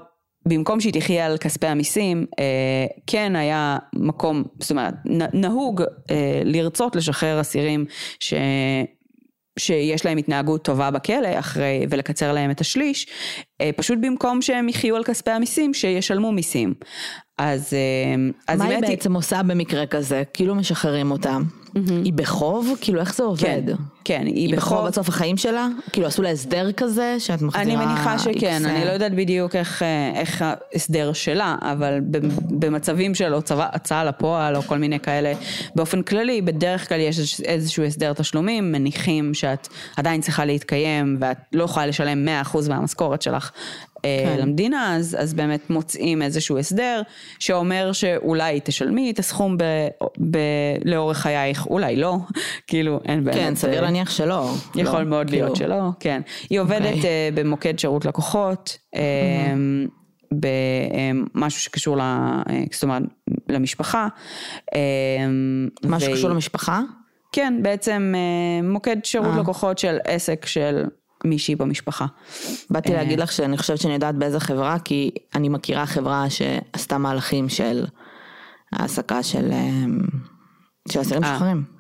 במקום 0.48 0.80
שהיא 0.80 0.94
תחיה 0.94 1.26
על 1.26 1.38
כספי 1.38 1.68
המיסים, 1.68 2.26
אה, 2.40 2.86
כן 3.08 3.36
היה 3.36 3.78
מקום, 3.94 4.44
זאת 4.60 4.72
אומרת, 4.72 4.94
נהוג 5.34 5.82
אה, 6.12 6.42
לרצות 6.46 6.96
לשחרר 6.96 7.42
אסירים 7.42 7.86
ש... 8.20 8.34
שיש 9.60 10.06
להם 10.06 10.18
התנהגות 10.18 10.66
טובה 10.66 10.92
בכלא 10.92 11.40
אחרי, 11.40 11.86
ולקצר 11.90 12.34
להם 12.34 12.52
את 12.52 12.62
השליש, 12.62 13.08
אה, 13.62 13.70
פשוט 13.76 14.00
במקום 14.02 14.42
שהם 14.42 14.70
יחיו 14.70 14.96
על 14.96 15.04
כספי 15.04 15.32
המיסים, 15.32 15.74
שישלמו 15.74 16.32
מיסים. 16.32 16.74
אז, 17.38 17.74
אז 18.48 18.60
מה 18.60 18.66
היא 18.66 18.80
בעצם 18.80 19.16
עושה 19.16 19.44
במקרה 19.44 19.86
כזה? 19.86 20.24
כאילו 20.34 20.56
משחררים 20.56 21.12
אותם. 21.12 21.44
היא 22.04 22.14
בחוב? 22.14 22.74
כאילו 22.82 23.00
איך 23.00 23.16
זה 23.16 23.24
עובד? 23.24 23.42
כן, 23.68 23.74
כן, 24.06 24.24
היא 24.26 24.36
היא 24.36 24.58
בחוב 24.58 24.74
בחוב. 24.74 24.86
עד 24.86 24.94
סוף 24.94 25.10
החיים 25.10 25.38
שלה? 25.38 25.68
כאילו 25.92 26.08
עשו 26.08 26.22
לה 26.22 26.30
הסדר 26.30 26.72
כזה 26.72 27.16
שאת 27.20 27.42
מחזירה... 27.42 27.64
אני 27.64 27.76
מניחה 27.76 28.20
שכן, 28.20 28.62
X, 28.66 28.68
אני 28.68 28.86
לא 28.86 28.90
יודעת 28.90 29.14
בדיוק 29.14 29.56
איך, 29.56 29.84
אה, 29.84 30.12
איך 30.16 30.44
ההסדר 30.46 31.14
שלה, 31.14 31.56
אבל 31.62 32.00
במצבים 32.50 33.16
של 33.16 33.34
הוצאה 33.34 33.68
הוצאה 33.74 34.04
לפועל 34.04 34.56
או 34.56 34.62
כל 34.62 34.78
מיני 34.78 35.00
כאלה, 35.00 35.34
באופן 35.76 36.02
כללי, 36.02 36.42
בדרך 36.42 36.90
כלל 36.90 37.00
יש 37.00 37.42
איזשהו 37.42 37.84
הסדר 37.84 38.14
תשלומים, 38.14 38.72
מניחים 38.72 39.34
שאת 39.34 39.68
עדיין 39.98 40.22
צריכה 40.22 40.46
להתקיים 40.46 41.18
ואת 41.20 41.38
לא 41.54 41.64
יכולה 41.64 41.86
לשלם 41.86 42.28
100% 42.54 42.70
מהמשכורת 42.70 43.22
שלך. 43.22 43.52
אה, 44.06 44.24
כן. 44.26 44.42
למדינה, 44.42 44.96
אז, 44.96 45.18
אז 45.20 45.34
באמת 45.34 45.70
מוצאים 45.70 46.22
איזשהו 46.22 46.58
הסדר 46.58 47.02
שאומר 47.40 47.92
שאולי 47.92 48.60
תשלמי 48.64 49.12
את 49.12 49.20
הסכום 49.20 49.58
ב, 49.58 49.64
ב, 50.32 50.38
לאורך 50.86 51.18
חייך, 51.18 51.68
אולי 51.68 51.96
לא, 51.96 52.18
כאילו 52.68 53.00
אין 53.06 53.24
באמת. 53.24 53.38
כן, 53.38 53.56
סביר 53.56 53.84
אה, 53.84 53.88
להניח 53.96 54.10
שלא. 54.10 54.52
יכול 54.76 55.00
לא, 55.00 55.04
מאוד 55.10 55.30
להיות 55.30 55.58
כאילו. 55.58 55.70
שלא, 55.70 55.90
כן. 56.00 56.22
היא 56.50 56.60
עובדת 56.60 56.96
אוקיי. 56.96 57.06
אה, 57.06 57.30
במוקד 57.36 57.80
שירות 57.80 58.06
לקוחות, 58.06 58.78
אה, 58.96 59.54
במשהו 60.32 61.62
שקשור 61.62 61.98
ל... 61.98 62.02
אה, 62.02 62.42
זאת 62.72 62.84
אומרת, 62.84 63.04
למשפחה. 63.50 64.08
מה 65.84 65.98
והיא- 66.00 66.16
שקשור 66.16 66.30
למשפחה? 66.30 66.82
כן, 67.32 67.60
בעצם 67.62 68.14
אה, 68.16 68.68
מוקד 68.68 68.98
שירות. 69.06 69.36
לקוחות 69.40 69.78
של 69.78 69.98
עסק 70.04 70.46
של 70.46 70.84
מישהי 71.26 71.56
במשפחה. 71.56 72.06
באתי. 72.70 72.94
להגיד 72.94 73.20
לך 73.20 73.32
שאני 73.32 73.58
חושבת 73.58 73.78
שאני 73.78 73.94
יודעת 73.94 74.16
באיזה 74.16 74.40
חברה, 74.40 74.80
כי 74.80 75.12
אני 75.36 75.50
מכירה 75.50 75.86
חברה 75.86 76.26
שעשתה 76.30 76.98
מהלכים 76.98 77.50
של 77.50 77.86
העסקה 78.72 79.24
של 79.24 79.52
אמ, 79.52 80.00
אסירים 81.02 81.24
אה. 81.24 81.75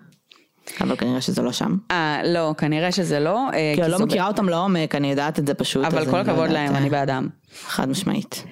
אבל 0.81 0.95
כנראה 0.95 1.21
שזה 1.21 1.41
לא 1.41 1.51
שם. 1.51 1.77
אה, 1.91 2.21
לא, 2.23 2.53
כנראה 2.57 2.91
שזה 2.91 3.19
לא. 3.19 3.49
אה, 3.53 3.71
כי 3.75 3.83
אני 3.83 3.91
לא 3.91 3.99
מכירה 3.99 4.27
אותם 4.27 4.49
לעומק, 4.49 4.95
אני 4.95 5.09
יודעת 5.09 5.39
את 5.39 5.47
זה 5.47 5.53
פשוט. 5.53 5.85
אבל 5.85 6.05
כל 6.05 6.11
לא 6.11 6.21
הכבוד 6.21 6.49
להם, 6.49 6.73
אה, 6.73 6.77
אני 6.77 6.89
בעדם. 6.89 7.27
חד 7.61 7.89
משמעית. 7.89 8.43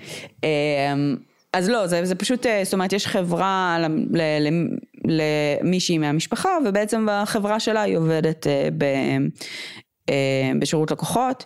אמ, 0.44 0.50
אז 1.54 1.70
לא, 1.70 1.88
זה, 1.88 2.06
זה 2.06 2.16
פשוט, 2.16 2.46
אה, 2.46 2.62
זאת 2.64 2.74
אומרת, 2.74 2.94
יש 2.94 3.08
חברה 3.08 3.78
למישהי 5.06 5.98
מהמשפחה, 5.98 6.50
ובעצם 6.66 7.08
בחברה 7.10 7.60
שלה 7.60 7.82
היא 7.82 7.98
עובדת 7.98 8.48
ב, 8.78 8.86
בשירות 10.60 10.92
לקוחות. 10.92 11.46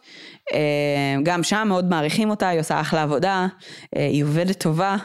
גם 1.23 1.43
שם 1.43 1.65
מאוד 1.67 1.89
מעריכים 1.89 2.29
אותה, 2.29 2.47
היא 2.47 2.59
עושה 2.59 2.81
אחלה 2.81 3.03
עבודה, 3.03 3.47
היא 3.95 4.23
עובדת 4.23 4.59
טובה, 4.59 4.95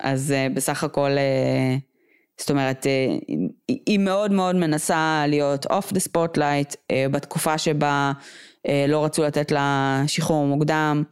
אז 0.00 0.34
בסך 0.54 0.84
הכל, 0.84 1.10
זאת 2.38 2.50
אומרת, 2.50 2.86
היא- 3.68 3.98
מאוד 3.98 4.32
מאוד 4.32 4.56
מנסה 4.56 5.24
להיות 5.28 5.66
off 5.66 5.92
the 5.94 6.08
spotlight 6.10 6.74
אה, 6.90 7.06
בתקופה 7.10 7.58
שבה 7.58 8.12
אה, 8.68 8.84
לא 8.88 9.04
רצו 9.04 9.22
לתת 9.22 9.50
לה 9.50 10.02
שחרור 10.06 10.46
מוקדם. 10.46 11.02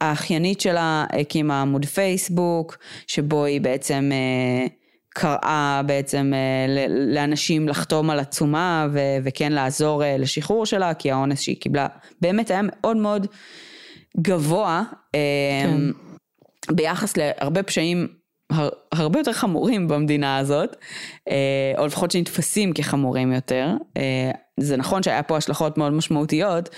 האחיינית 0.00 0.60
שלה 0.60 1.04
הקימה 1.20 1.60
עמוד 1.62 1.84
פייסבוק, 1.84 2.76
שבו 3.06 3.44
היא 3.44 3.60
בעצם 3.60 4.10
אה, 4.12 4.66
קראה 5.14 5.80
בעצם 5.86 6.32
אה, 6.34 6.66
לאנשים 7.14 7.68
לחתום 7.68 8.10
על 8.10 8.18
עצומה 8.18 8.86
ו- 8.92 8.98
וכן 9.24 9.52
לעזור 9.52 10.02
לשחרור 10.18 10.66
שלה, 10.66 10.94
כי 10.94 11.10
העונש 11.10 11.44
שהיא 11.44 11.56
קיבלה 11.60 11.86
באמת 12.20 12.50
היה 12.50 12.60
מאוד 12.62 12.96
מאוד 12.96 13.26
גבוה. 14.20 14.82
כן. 15.12 15.90
ביחס 16.70 17.14
להרבה 17.16 17.62
פשעים 17.62 18.08
הר, 18.52 18.68
הרבה 18.92 19.20
יותר 19.20 19.32
חמורים 19.32 19.88
במדינה 19.88 20.38
הזאת, 20.38 20.76
אה, 21.28 21.72
או 21.78 21.86
לפחות 21.86 22.10
שנתפסים 22.10 22.72
כחמורים 22.72 23.32
יותר. 23.32 23.68
אה, 23.96 24.30
זה 24.60 24.76
נכון 24.76 25.02
שהיה 25.02 25.22
פה 25.22 25.36
השלכות 25.36 25.78
מאוד 25.78 25.92
משמעותיות 25.92 26.68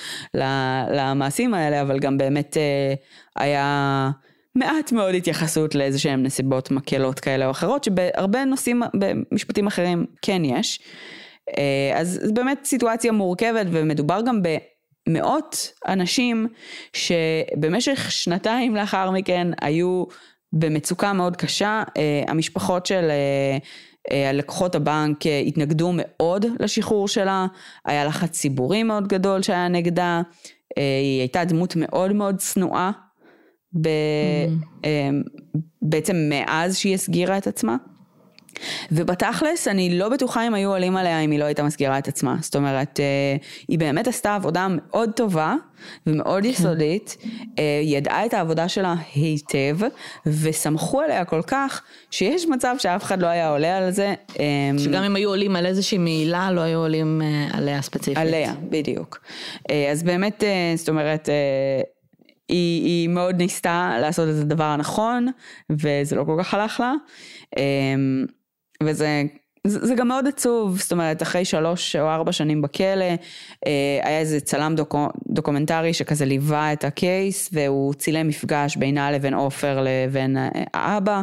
למעשים 0.90 1.54
האלה, 1.54 1.80
אבל 1.80 1.98
גם 1.98 2.18
באמת 2.18 2.56
אה, 2.56 2.94
היה 3.36 4.10
מעט 4.54 4.92
מאוד 4.92 5.14
התייחסות 5.14 5.74
לאיזה 5.74 5.98
שהם 5.98 6.22
נסיבות 6.22 6.70
מקלות 6.70 7.20
כאלה 7.20 7.46
או 7.46 7.50
אחרות, 7.50 7.84
שבהרבה 7.84 8.44
נושאים, 8.44 8.82
במשפטים 8.94 9.66
אחרים 9.66 10.06
כן 10.22 10.44
יש. 10.44 10.80
אז 11.94 12.20
זו 12.24 12.34
באמת 12.34 12.64
סיטואציה 12.64 13.12
מורכבת 13.12 13.66
ומדובר 13.70 14.20
גם 14.26 14.42
ב... 14.42 14.48
מאות 15.08 15.72
אנשים 15.88 16.48
שבמשך 16.92 18.12
שנתיים 18.12 18.76
לאחר 18.76 19.10
מכן 19.10 19.46
היו 19.60 20.04
במצוקה 20.54 21.12
מאוד 21.12 21.36
קשה, 21.36 21.82
אה, 21.96 22.22
המשפחות 22.28 22.86
של 22.86 23.10
אה, 23.10 23.58
אה, 24.10 24.32
לקוחות 24.32 24.74
הבנק 24.74 25.16
התנגדו 25.46 25.90
מאוד 25.94 26.46
לשחרור 26.60 27.08
שלה, 27.08 27.46
היה 27.84 28.04
לחץ 28.04 28.30
ציבורי 28.30 28.82
מאוד 28.82 29.08
גדול 29.08 29.42
שהיה 29.42 29.68
נגדה, 29.68 30.22
היא 30.76 31.20
הייתה 31.20 31.44
דמות 31.44 31.76
מאוד 31.76 32.12
מאוד 32.12 32.40
שנואה, 32.40 32.90
ב, 33.80 33.88
אה, 34.84 35.10
בעצם 35.82 36.16
מאז 36.28 36.76
שהיא 36.76 36.94
הסגירה 36.94 37.38
את 37.38 37.46
עצמה. 37.46 37.76
ובתכלס 38.92 39.68
אני 39.68 39.98
לא 39.98 40.08
בטוחה 40.08 40.46
אם 40.46 40.54
היו 40.54 40.70
עולים 40.70 40.96
עליה 40.96 41.20
אם 41.20 41.30
היא 41.30 41.38
לא 41.38 41.44
הייתה 41.44 41.62
מסגירה 41.62 41.98
את 41.98 42.08
עצמה. 42.08 42.36
זאת 42.40 42.56
אומרת, 42.56 43.00
אה, 43.00 43.36
היא 43.68 43.78
באמת 43.78 44.08
עשתה 44.08 44.34
עבודה 44.34 44.66
מאוד 44.70 45.10
טובה 45.16 45.54
ומאוד 46.06 46.44
יסודית, 46.44 47.16
אה, 47.58 47.78
היא 47.82 47.96
ידעה 47.96 48.26
את 48.26 48.34
העבודה 48.34 48.68
שלה 48.68 48.94
היטב, 49.14 49.78
וסמכו 50.26 51.00
עליה 51.00 51.24
כל 51.24 51.42
כך, 51.42 51.82
שיש 52.10 52.46
מצב 52.46 52.76
שאף 52.78 53.02
אחד 53.02 53.22
לא 53.22 53.26
היה 53.26 53.48
עולה 53.48 53.76
על 53.76 53.90
זה. 53.90 54.14
אה, 54.40 54.44
שגם 54.78 55.02
אם 55.02 55.16
היו 55.16 55.28
עולים 55.28 55.56
על 55.56 55.66
איזושהי 55.66 55.98
מעילה, 55.98 56.52
לא 56.52 56.60
היו 56.60 56.78
עולים 56.78 57.22
אה, 57.22 57.58
עליה 57.58 57.82
ספציפית. 57.82 58.18
עליה, 58.18 58.54
בדיוק. 58.70 59.20
אז 59.92 60.02
באמת, 60.02 60.44
זאת 60.76 60.88
אומרת, 60.88 61.28
היא, 62.48 62.84
היא 62.84 63.08
מאוד 63.08 63.36
ניסתה 63.36 63.96
לעשות 64.00 64.28
את 64.28 64.34
הדבר 64.34 64.64
הנכון, 64.64 65.28
וזה 65.70 66.16
לא 66.16 66.24
כל 66.24 66.36
כך 66.38 66.54
הלך 66.54 66.80
לה. 66.80 66.92
אה, 68.82 68.86
וזה 68.86 69.22
זה, 69.66 69.86
זה 69.86 69.94
גם 69.94 70.08
מאוד 70.08 70.26
עצוב, 70.28 70.80
זאת 70.80 70.92
אומרת, 70.92 71.22
אחרי 71.22 71.44
שלוש 71.44 71.96
או 71.96 72.08
ארבע 72.08 72.32
שנים 72.32 72.62
בכלא, 72.62 73.04
אה, 73.66 74.00
היה 74.02 74.18
איזה 74.18 74.40
צלם 74.40 74.74
דוקו, 74.76 75.08
דוקומנטרי 75.28 75.94
שכזה 75.94 76.24
ליווה 76.24 76.72
את 76.72 76.84
ה 76.84 76.95
case, 76.95 77.50
והוא 77.52 77.94
צילם 77.94 78.28
מפגש 78.28 78.76
בינה 78.76 79.10
לבין 79.10 79.34
עופר 79.34 79.84
לבין 79.84 80.36
אה, 80.36 80.48
האבא, 80.74 81.20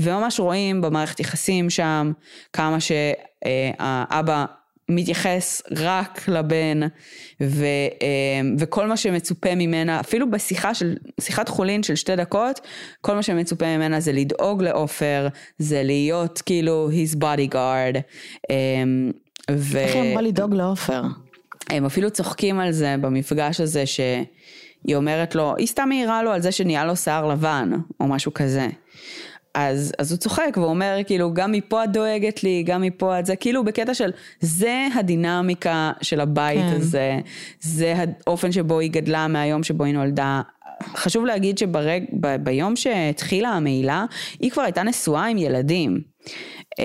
וממש 0.00 0.40
רואים 0.40 0.80
במערכת 0.80 1.20
יחסים 1.20 1.70
שם 1.70 2.12
כמה 2.52 2.78
שהאבא 2.80 4.44
מתייחס 4.94 5.62
רק 5.76 6.28
לבן, 6.28 6.80
ו, 7.42 7.64
אה, 8.02 8.40
וכל 8.58 8.86
מה 8.86 8.96
שמצופה 8.96 9.54
ממנה, 9.54 10.00
אפילו 10.00 10.30
בשיחה 10.30 10.74
של, 10.74 10.96
שיחת 11.20 11.48
חולין 11.48 11.82
של 11.82 11.94
שתי 11.94 12.16
דקות, 12.16 12.60
כל 13.00 13.14
מה 13.14 13.22
שמצופה 13.22 13.76
ממנה 13.76 14.00
זה 14.00 14.12
לדאוג 14.12 14.62
לעופר, 14.62 15.28
זה 15.58 15.82
להיות 15.82 16.42
כאילו 16.46 16.90
his 16.90 17.16
bodyguard. 17.16 17.98
אה, 18.50 18.56
ו... 19.50 19.78
איך 19.78 19.94
היא 19.94 20.02
אמורה 20.02 20.22
לדאוג 20.22 20.54
לעופר? 20.54 21.02
הם 21.70 21.84
אפילו 21.84 22.10
צוחקים 22.10 22.60
על 22.60 22.72
זה 22.72 22.94
במפגש 23.00 23.60
הזה 23.60 23.86
ש... 23.86 24.00
היא 24.86 24.96
אומרת 24.96 25.34
לו, 25.34 25.54
היא 25.58 25.66
סתם 25.66 25.88
מעירה 25.88 26.22
לו 26.22 26.30
על 26.30 26.40
זה 26.42 26.52
שנהיה 26.52 26.84
לו 26.84 26.96
שיער 26.96 27.26
לבן, 27.26 27.70
או 28.00 28.06
משהו 28.06 28.34
כזה. 28.34 28.68
אז, 29.54 29.92
אז 29.98 30.12
הוא 30.12 30.18
צוחק 30.18 30.52
והוא 30.56 30.66
אומר 30.66 30.98
כאילו 31.06 31.34
גם 31.34 31.52
מפה 31.52 31.84
את 31.84 31.92
דואגת 31.92 32.42
לי, 32.42 32.62
גם 32.66 32.82
מפה 32.82 33.18
את 33.18 33.26
זה, 33.26 33.36
כאילו 33.36 33.64
בקטע 33.64 33.94
של 33.94 34.10
זה 34.40 34.86
הדינמיקה 34.94 35.92
של 36.02 36.20
הבית 36.20 36.60
כן. 36.60 36.76
הזה, 36.76 37.18
זה 37.60 37.94
האופן 38.26 38.52
שבו 38.52 38.78
היא 38.78 38.90
גדלה 38.90 39.28
מהיום 39.28 39.62
שבו 39.62 39.84
היא 39.84 39.94
נולדה. 39.94 40.42
חשוב 40.94 41.24
להגיד 41.24 41.58
שביום 41.58 42.76
שהתחילה 42.76 43.48
המעילה, 43.48 44.04
היא 44.40 44.50
כבר 44.50 44.62
הייתה 44.62 44.82
נשואה 44.82 45.26
עם 45.26 45.38
ילדים. 45.38 46.00
לא. 46.78 46.84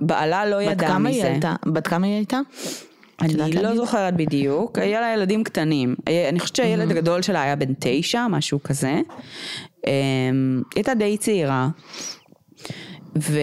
בעלה 0.00 0.46
לא 0.46 0.62
ידע 0.62 0.98
מזה. 0.98 1.38
בת 1.66 1.86
כמה 1.86 2.06
היא 2.06 2.14
הייתה? 2.16 2.40
אני 3.20 3.52
לא 3.62 3.76
זוכרת 3.76 4.16
בדיוק, 4.16 4.78
היה 4.78 5.00
לה 5.00 5.12
ילדים 5.14 5.44
קטנים. 5.44 5.94
אני 6.28 6.40
חושבת 6.40 6.56
שהילד 6.56 6.90
הגדול 6.90 7.22
שלה 7.22 7.42
היה 7.42 7.56
בן 7.56 7.72
תשע, 7.78 8.26
משהו 8.26 8.62
כזה. 8.62 9.00
אמ, 9.86 10.62
הייתה 10.74 10.94
די 10.94 11.16
צעירה, 11.16 11.68
ו... 13.18 13.40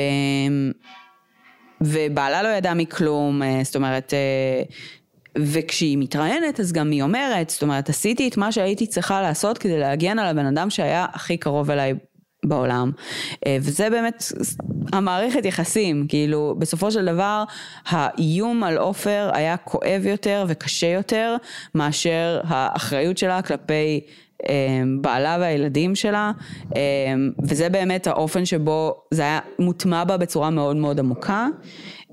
ובעלה 1.82 2.44
לא 2.44 2.48
ידע 2.48 2.74
מכלום, 2.74 3.44
אה, 3.44 3.62
זאת 3.64 3.76
אומרת, 3.76 4.14
אה, 4.14 4.64
וכשהיא 5.38 5.98
מתראיינת 5.98 6.60
אז 6.60 6.72
גם 6.72 6.92
היא 6.92 7.04
אומרת, 7.04 7.50
זאת 7.50 7.62
אומרת, 7.62 7.90
עשיתי 7.90 8.28
את 8.28 8.38
מה 8.38 8.52
שהייתי 8.52 8.88
צריכה 8.88 9.22
לעשות 9.22 9.58
כדי 9.58 9.80
להגן 9.80 10.20
על 10.20 10.28
הבן 10.28 10.46
אדם 10.46 10.70
שהיה 10.70 11.06
הכי 11.14 11.38
קרוב 11.38 11.72
אליי 11.72 11.94
בעולם. 12.46 12.92
אה, 13.48 13.58
וזה 13.62 13.90
באמת 13.90 14.24
המערכת 14.94 15.46
יחסים, 15.46 16.06
כאילו 16.08 16.56
בסופו 16.60 16.92
של 16.92 17.06
דבר 17.06 17.44
האיום 17.86 18.64
על 18.64 18.78
עופר 18.78 19.30
היה 19.34 19.58
כואב 19.58 20.02
יותר 20.06 20.46
וקשה 20.48 20.88
יותר 20.88 21.36
מאשר 21.76 22.42
האחריות 22.44 23.18
שלה 23.18 23.42
כלפי 23.42 24.02
בעלה 25.02 25.38
והילדים 25.40 25.96
שלה, 25.96 26.32
אמ, 26.76 26.80
וזה 27.44 27.70
באמת 27.70 28.08
האופן 28.08 28.46
שבו 28.46 28.94
זה 29.12 29.22
היה 29.22 29.40
מוטמע 29.60 30.04
בה 30.04 30.18
בצורה 30.18 30.50
מאוד 30.50 30.76
מאוד 30.76 31.00
עמוקה. 31.00 31.48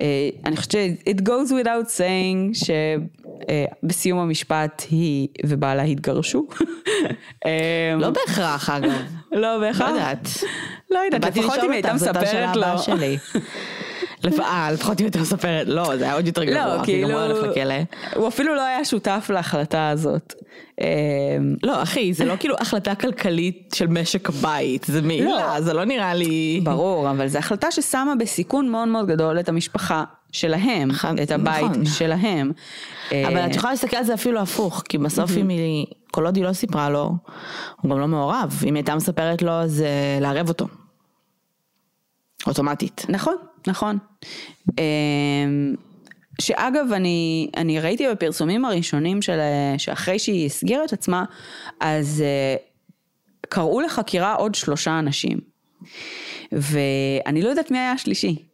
אה, 0.02 0.06
אני 0.44 0.56
חושבת 0.56 0.70
ש- 0.72 0.76
it 1.08 1.20
goes 1.22 1.50
without 1.62 1.86
saying 1.98 2.66
שבסיום 3.84 4.18
המשפט 4.18 4.84
היא 4.90 5.28
ובעלה 5.46 5.82
התגרשו. 5.82 6.46
אמ, 7.46 7.50
לא 8.00 8.10
בהכרח 8.10 8.70
אגב. 8.70 9.02
לא 9.32 9.58
בהכרח? 9.58 9.80
לא 9.80 9.94
יודעת. 9.94 10.28
לא 10.90 10.98
יודעת, 10.98 11.36
לפחות 11.36 11.58
אם 11.64 11.70
הייתה 11.72 11.94
מספרת 11.94 12.56
לו. 12.56 12.66
אה, 14.40 14.72
לפחות 14.72 15.00
אם 15.00 15.04
הייתה 15.04 15.20
מספרת, 15.20 15.66
לא, 15.68 15.96
זה 15.96 16.04
היה 16.04 16.14
עוד 16.14 16.26
יותר 16.26 16.42
לא, 16.44 16.50
גרוע, 16.50 16.84
כי 16.84 17.02
גם 17.02 17.10
הוא 17.10 17.20
הולך 17.20 17.38
לכלא. 17.42 17.74
הוא 18.14 18.28
אפילו 18.28 18.54
לא 18.54 18.62
היה 18.62 18.84
שותף 18.84 19.30
להחלטה 19.34 19.88
הזאת. 19.88 20.34
אמ, 20.80 20.86
לא, 21.62 21.82
אחי, 21.82 22.12
זה 22.12 22.24
לא 22.24 22.34
כאילו 22.40 22.54
החלטה 22.60 22.94
כלכלית 22.94 23.74
של 23.74 23.86
משק 23.86 24.28
הבית, 24.28 24.84
זה 24.84 25.02
מעילה, 25.02 25.60
זה 25.60 25.72
לא 25.72 25.84
נראה 25.84 26.14
לי... 26.14 26.60
ברור, 26.64 27.10
אבל 27.10 27.28
זו 27.28 27.38
החלטה 27.38 27.70
ששמה 27.70 28.12
בסיכון 28.18 28.68
מאוד 28.68 28.88
מאוד 28.88 29.06
גדול 29.06 29.40
את 29.40 29.48
המשפחה 29.48 30.04
שלהם, 30.32 30.90
את 31.22 31.30
הבית 31.30 31.70
נכון. 31.70 31.84
שלהם. 31.84 32.52
אבל 33.10 33.36
אה, 33.36 33.46
את 33.46 33.56
יכולה 33.56 33.72
להסתכל 33.72 33.96
על 33.96 34.04
זה 34.04 34.14
אפילו 34.14 34.40
הפוך, 34.40 34.82
כי 34.88 34.98
בסוף 34.98 35.30
אם 35.36 35.48
היא, 35.48 35.86
כל 36.10 36.26
עוד 36.26 36.36
היא 36.36 36.44
לא 36.44 36.52
סיפרה 36.52 36.90
לו, 36.90 37.12
הוא 37.80 37.90
גם 37.90 38.00
לא 38.00 38.08
מעורב. 38.08 38.60
אם 38.62 38.74
היא 38.74 38.80
הייתה 38.80 38.94
מספרת 38.94 39.42
לו, 39.42 39.52
זה 39.66 39.88
לערב 40.20 40.48
אותו. 40.48 40.66
אוטומטית. 42.46 43.06
נכון, 43.08 43.34
נכון. 43.66 43.98
אמ, 44.78 45.74
שאגב, 46.40 46.92
אני, 46.92 47.50
אני 47.56 47.80
ראיתי 47.80 48.08
בפרסומים 48.08 48.64
הראשונים 48.64 49.22
של, 49.22 49.38
שאחרי 49.78 50.18
שהיא 50.18 50.46
הסגירה 50.46 50.84
את 50.84 50.92
עצמה, 50.92 51.24
אז 51.80 52.22
אה, 52.26 52.56
קראו 53.48 53.80
לחקירה 53.80 54.34
עוד 54.34 54.54
שלושה 54.54 54.98
אנשים. 54.98 55.38
ואני 56.52 57.42
לא 57.42 57.48
יודעת 57.48 57.70
מי 57.70 57.78
היה 57.78 57.92
השלישי. 57.92 58.45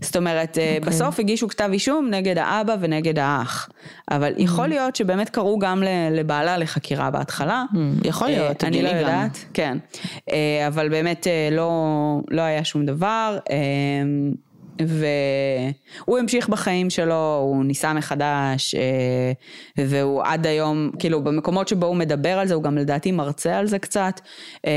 זאת 0.00 0.16
אומרת, 0.16 0.56
okay. 0.56 0.60
אוקיי. 0.60 0.80
בסוף 0.80 1.18
הגישו 1.20 1.48
כתב 1.48 1.68
אישום 1.72 2.08
נגד 2.10 2.38
האבא 2.38 2.76
ונגד 2.80 3.18
האח. 3.18 3.68
אבל 4.10 4.32
Mm. 4.36 4.42
יכול 4.42 4.66
להיות 4.66 4.96
שבאמת 4.96 5.30
קראו 5.30 5.58
גם 5.58 5.82
לבעלה 6.10 6.58
לחקירה 6.58 7.10
בהתחלה. 7.10 7.64
יכול 8.04 8.28
להיות, 8.28 8.64
אה, 8.64 8.68
אני 8.68 8.82
לא 8.82 8.88
הגיוני 8.88 9.04
גם. 9.04 9.12
יודעת, 9.12 9.44
כן. 9.54 9.78
אה, 10.32 10.66
אבל 10.66 10.88
באמת 10.88 11.26
אה, 11.26 11.48
לא, 11.52 11.72
לא 12.30 12.42
היה 12.42 12.64
שום 12.64 12.86
דבר. 12.86 13.38
אה, 13.50 13.56
והוא 14.86 16.18
המשיך 16.18 16.48
בחיים 16.48 16.90
שלו, 16.90 17.38
הוא 17.42 17.64
ניסה 17.64 17.92
מחדש, 17.92 18.74
אה, 18.74 19.32
והוא 19.86 20.22
עד 20.24 20.46
היום, 20.46 20.90
כאילו 20.98 21.24
במקומות 21.24 21.68
שבו 21.68 21.86
הוא 21.86 21.96
מדבר 21.96 22.38
על 22.38 22.46
זה, 22.48 22.54
הוא 22.54 22.62
גם 22.62 22.78
לדעתי 22.78 23.12
מרצה 23.12 23.58
על 23.58 23.66
זה 23.66 23.78
קצת. 23.78 24.20
אה, 24.66 24.72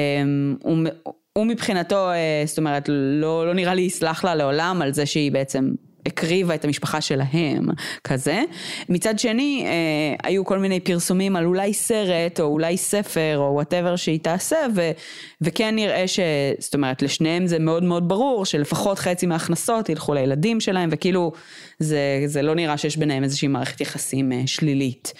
הוא, 0.63 0.77
הוא 1.33 1.45
מבחינתו, 1.45 2.11
אה, 2.11 2.43
זאת 2.45 2.57
אומרת, 2.57 2.89
לא, 2.89 3.47
לא 3.47 3.53
נראה 3.53 3.73
לי 3.73 3.81
יסלח 3.81 4.23
לה 4.23 4.35
לעולם 4.35 4.81
על 4.81 4.93
זה 4.93 5.05
שהיא 5.05 5.31
בעצם 5.31 5.71
הקריבה 6.05 6.55
את 6.55 6.65
המשפחה 6.65 7.01
שלהם, 7.01 7.65
כזה. 8.03 8.43
מצד 8.89 9.19
שני, 9.19 9.65
אה, 9.65 10.29
היו 10.29 10.45
כל 10.45 10.59
מיני 10.59 10.79
פרסומים 10.79 11.35
על 11.35 11.45
אולי 11.45 11.73
סרט, 11.73 12.39
או 12.39 12.45
אולי 12.45 12.77
ספר, 12.77 13.37
או 13.37 13.53
וואטאבר 13.53 13.95
שהיא 13.95 14.19
תעשה, 14.19 14.57
ו, 14.75 14.91
וכן 15.41 15.75
נראה 15.75 16.07
ש... 16.07 16.19
זאת 16.59 16.73
אומרת, 16.73 17.01
לשניהם 17.01 17.47
זה 17.47 17.59
מאוד 17.59 17.83
מאוד 17.83 18.07
ברור, 18.07 18.45
שלפחות 18.45 18.99
חצי 18.99 19.25
מההכנסות 19.25 19.89
ילכו 19.89 20.13
לילדים 20.13 20.59
שלהם, 20.59 20.89
וכאילו, 20.91 21.31
זה, 21.79 22.23
זה 22.25 22.41
לא 22.41 22.55
נראה 22.55 22.77
שיש 22.77 22.97
ביניהם 22.97 23.23
איזושהי 23.23 23.47
מערכת 23.47 23.81
יחסים 23.81 24.31
אה, 24.31 24.41
שלילית. 24.45 25.13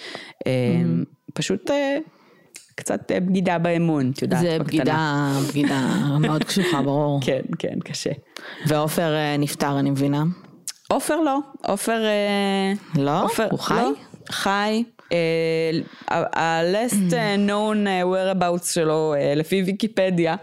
אה, 0.46 0.52
פשוט... 1.34 1.70
אה, 1.70 1.98
קצת 2.82 3.12
אה, 3.12 3.20
בגידה 3.20 3.58
באמון, 3.58 4.10
את 4.14 4.22
יודעת, 4.22 4.40
זה. 4.40 4.58
בגידה, 4.58 5.32
בגידה 5.48 5.80
מאוד 6.20 6.44
קשוחה, 6.44 6.82
ברור. 6.82 7.20
כן, 7.26 7.40
כן, 7.58 7.78
קשה. 7.84 8.10
ועופר 8.66 9.14
אה, 9.14 9.36
נפטר, 9.36 9.78
אני 9.78 9.90
מבינה. 9.90 10.24
עופר 10.88 11.20
לא, 11.20 11.38
עופר... 11.66 12.04
אה, 12.04 12.72
לא? 13.02 13.22
עופר, 13.22 13.48
הוא 13.50 13.58
חי? 13.58 13.74
לא, 13.74 13.92
חי. 14.30 14.84
ה-last 16.10 17.14
אה, 17.14 17.34
known 17.48 17.86
whereabouts 17.86 18.72
שלו 18.72 19.14
אה, 19.16 19.34
לפי 19.34 19.62
ויקיפדיה 19.62 20.36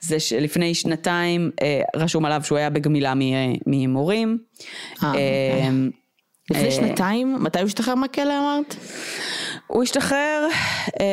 זה 0.00 0.20
שלפני 0.20 0.74
שנתיים 0.74 1.50
אה, 1.62 1.80
רשום 1.96 2.24
עליו 2.24 2.40
שהוא 2.44 2.58
היה 2.58 2.70
בגמילה 2.70 3.12
מהימורים. 3.66 4.38
אה, 5.02 5.08
אוקיי. 5.08 5.22
אה, 5.22 5.68
לפני 6.50 6.66
אה, 6.66 6.70
שנתיים, 6.70 7.36
מתי 7.40 7.58
הוא 7.58 7.66
השתחרר 7.66 7.94
מהכלא 7.94 8.38
אמרת? 8.38 8.76
הוא 9.72 9.82
השתחרר 9.82 10.48
אה, 11.00 11.06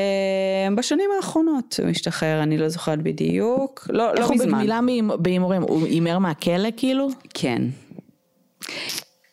בשנים 0.75 1.09
האחרונות, 1.17 1.79
הוא 1.83 1.89
השתחרר, 1.89 2.43
אני 2.43 2.57
לא 2.57 2.69
זוכרת 2.69 2.99
בדיוק, 3.01 3.87
לא, 3.89 4.11
איך 4.11 4.19
לא 4.19 4.25
הוא 4.25 4.35
מזמן. 4.35 4.47
בגמילה 4.51 4.79
מהימ- 4.81 5.15
בהימורים? 5.19 5.61
הוא 5.61 5.85
הימר 5.87 6.19
מהכלא 6.19 6.69
כאילו? 6.77 7.07
כן. 7.33 7.61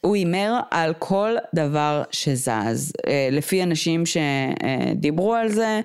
הוא 0.01 0.17
הימר 0.17 0.61
על 0.71 0.95
כל 0.99 1.31
דבר 1.55 2.03
שזז. 2.11 2.93
אה, 3.07 3.29
לפי 3.33 3.63
אנשים 3.63 4.03
שדיברו 4.07 5.35
על 5.35 5.49
זה, 5.49 5.81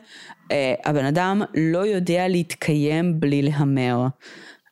אה, 0.51 0.73
הבן 0.85 1.05
אדם 1.05 1.41
לא 1.55 1.85
יודע 1.85 2.27
להתקיים 2.27 3.19
בלי 3.19 3.41
להמר. 3.41 4.07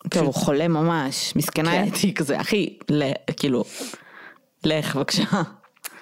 טוב, 0.10 0.26
הוא 0.26 0.34
חולה 0.34 0.68
ממש, 0.68 1.34
מסכנה 1.36 1.72
כן. 1.72 1.86
אתי 1.88 2.14
כזה, 2.14 2.42
אחי, 2.42 2.78
ל- 2.92 3.12
כאילו, 3.38 3.64
לך 4.64 4.96
בבקשה, 4.96 5.24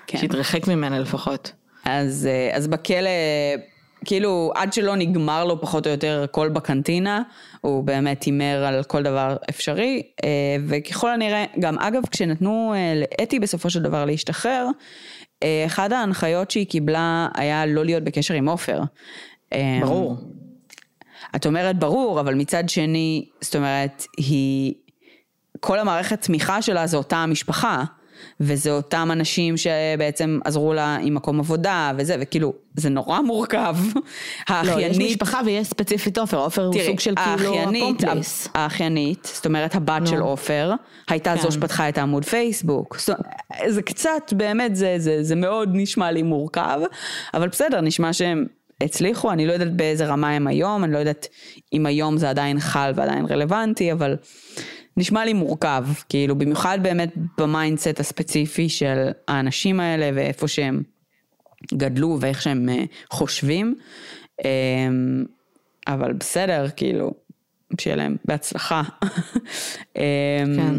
כן. 0.08 0.18
שיתרחק 0.18 0.68
ממנה 0.68 1.00
לפחות. 1.00 1.52
אז, 1.88 2.28
אה, 2.32 2.56
אז 2.58 2.68
בכלא, 2.68 3.10
כאילו, 4.06 4.52
עד 4.56 4.74
שלא 4.74 4.96
נגמר 4.96 5.46
לו 5.46 5.62
פחות 5.62 5.88
או 5.88 5.92
יותר 5.92 6.22
הכל 6.24 6.50
בקנטינה, 6.50 7.22
הוא 7.62 7.84
באמת 7.84 8.24
הימר 8.24 8.66
על 8.66 8.84
כל 8.84 9.04
דבר 9.04 9.38
אפשרי, 9.50 10.02
אה, 10.24 10.30
וככל 10.68 11.12
הנראה, 11.12 11.46
גם 11.60 11.80
אגב, 11.80 12.02
כשנתנו 12.12 12.74
אה, 12.76 13.02
לאתי 13.02 13.40
בסופו 13.40 13.70
של 13.70 13.82
דבר 13.82 14.06
להשתחרר, 14.06 14.68
אחת 15.66 15.92
ההנחיות 15.92 16.52
שהיא 16.52 16.68
קיבלה 16.68 17.28
היה 17.36 17.66
לא 17.66 17.86
להיות 17.86 18.04
בקשר 18.04 18.34
עם 18.34 18.50
עופר. 18.50 18.82
ברור. 19.82 20.18
את 21.36 21.46
אומרת 21.46 21.80
ברור, 21.80 22.20
אבל 22.20 22.36
מצד 22.36 22.70
שני, 22.70 23.26
זאת 23.42 23.56
אומרת, 23.56 24.06
היא, 24.18 24.74
כל 25.60 25.80
המערכת 25.80 26.22
תמיכה 26.22 26.62
שלה 26.62 26.88
זה 26.88 26.98
אותה 26.98 27.18
המשפחה, 27.18 27.84
וזה 28.40 28.72
אותם 28.72 29.10
אנשים 29.12 29.56
שבעצם 29.58 30.40
עזרו 30.46 30.74
לה 30.74 30.98
עם 31.02 31.14
מקום 31.14 31.40
עבודה 31.40 31.92
וזה, 31.98 32.16
וכאילו, 32.20 32.54
זה 32.76 32.90
נורא 32.90 33.22
מורכב. 33.22 33.76
לא, 33.96 34.02
האחיינית, 34.48 35.02
יש 35.02 35.12
משפחה 35.12 35.42
ויש 35.46 35.68
ספציפית 35.68 36.18
עופר, 36.18 36.38
עופר 36.38 36.66
הוא 36.66 36.76
סוג 36.86 37.00
של 37.00 37.14
כאילו 37.16 37.60
הקומפליס. 37.60 38.48
האחיינית, 38.54 39.32
זאת 39.34 39.46
אומרת 39.46 39.76
הבת 39.76 40.02
נו. 40.02 40.08
של 40.08 40.20
עופר, 40.20 40.74
הייתה 41.10 41.36
כן. 41.36 41.42
זו 41.42 41.52
שפתחה 41.52 41.90
את 41.90 41.98
העמוד 41.98 42.26
פייסבוק. 42.26 42.98
זאת, 43.00 43.18
זה 43.68 43.82
קצת, 43.82 44.34
באמת, 44.36 44.76
זה, 44.76 44.96
זה, 44.98 45.24
זה 45.24 45.36
מאוד 45.36 45.70
נשמע 45.74 46.12
לי 46.12 46.24
מורכב, 46.24 46.80
אבל 47.34 47.48
בסדר, 47.48 47.82
נשמע 47.82 48.14
שהם 48.14 48.46
הצליחו, 48.84 49.32
אני 49.32 49.48
לא 49.48 49.54
יודעת 49.54 49.76
באיזה 49.76 50.06
רמה 50.06 50.30
הם 50.30 50.48
היום, 50.48 50.84
אני 50.84 50.94
לא 50.94 50.98
יודעת 50.98 51.28
אם 51.74 51.86
היום 51.86 52.18
זה 52.18 52.30
עדיין 52.30 52.60
חל 52.60 52.92
ועדיין 52.96 53.26
רלוונטי, 53.26 53.92
אבל 53.92 54.16
נשמע 54.98 55.26
לי 55.26 55.34
מורכב, 55.34 55.86
כאילו 56.10 56.36
במיוחד 56.36 56.80
באמת 56.82 57.14
ב 57.38 57.45
mindset 57.45 58.00
הספציפי 58.00 58.70
של 58.70 59.10
האנשים 59.28 59.80
האלה 59.80 60.10
ואיפה 60.16 60.48
שהם 60.48 60.84
גדלו 61.74 62.18
ואיך 62.22 62.42
שהם 62.42 62.70
אה, 62.70 62.84
חושבים. 63.12 63.76
אמ, 64.46 65.26
אבל 65.88 66.14
בסדר, 66.14 66.68
כאילו, 66.76 67.14
שיהיה 67.80 67.96
להם 67.96 68.16
בהצלחה. 68.26 68.82
אמ, 69.98 70.02
כן. 70.56 70.76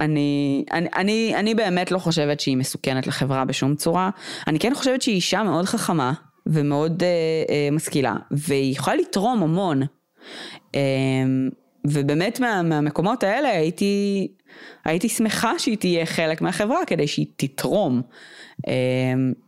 אני, 0.00 0.64
אני, 0.72 0.88
אני, 0.96 1.32
אני 1.36 1.54
באמת 1.54 1.90
לא 1.90 1.98
חושבת 1.98 2.40
שהיא 2.40 2.56
מסוכנת 2.56 3.06
לחברה 3.06 3.44
בשום 3.44 3.76
צורה. 3.76 4.10
אני 4.46 4.58
כן 4.58 4.72
חושבת 4.74 5.02
שהיא 5.02 5.14
אישה 5.14 5.42
מאוד 5.42 5.64
חכמה 5.64 6.12
ומאוד 6.46 7.02
אה, 7.02 7.08
אה, 7.48 7.68
משכילה, 7.72 8.16
והיא 8.30 8.72
יכולה 8.72 8.96
לתרום 8.96 9.42
המון. 9.42 9.82
אה, 10.74 10.80
ובאמת 11.84 12.40
מה, 12.40 12.62
מהמקומות 12.62 13.22
האלה 13.22 13.48
הייתי, 13.48 14.28
הייתי 14.84 15.08
שמחה 15.08 15.58
שהיא 15.58 15.76
תהיה 15.76 16.06
חלק 16.06 16.40
מהחברה 16.40 16.84
כדי 16.86 17.06
שהיא 17.06 17.26
תתרום. 17.36 18.02
אה, 18.68 18.72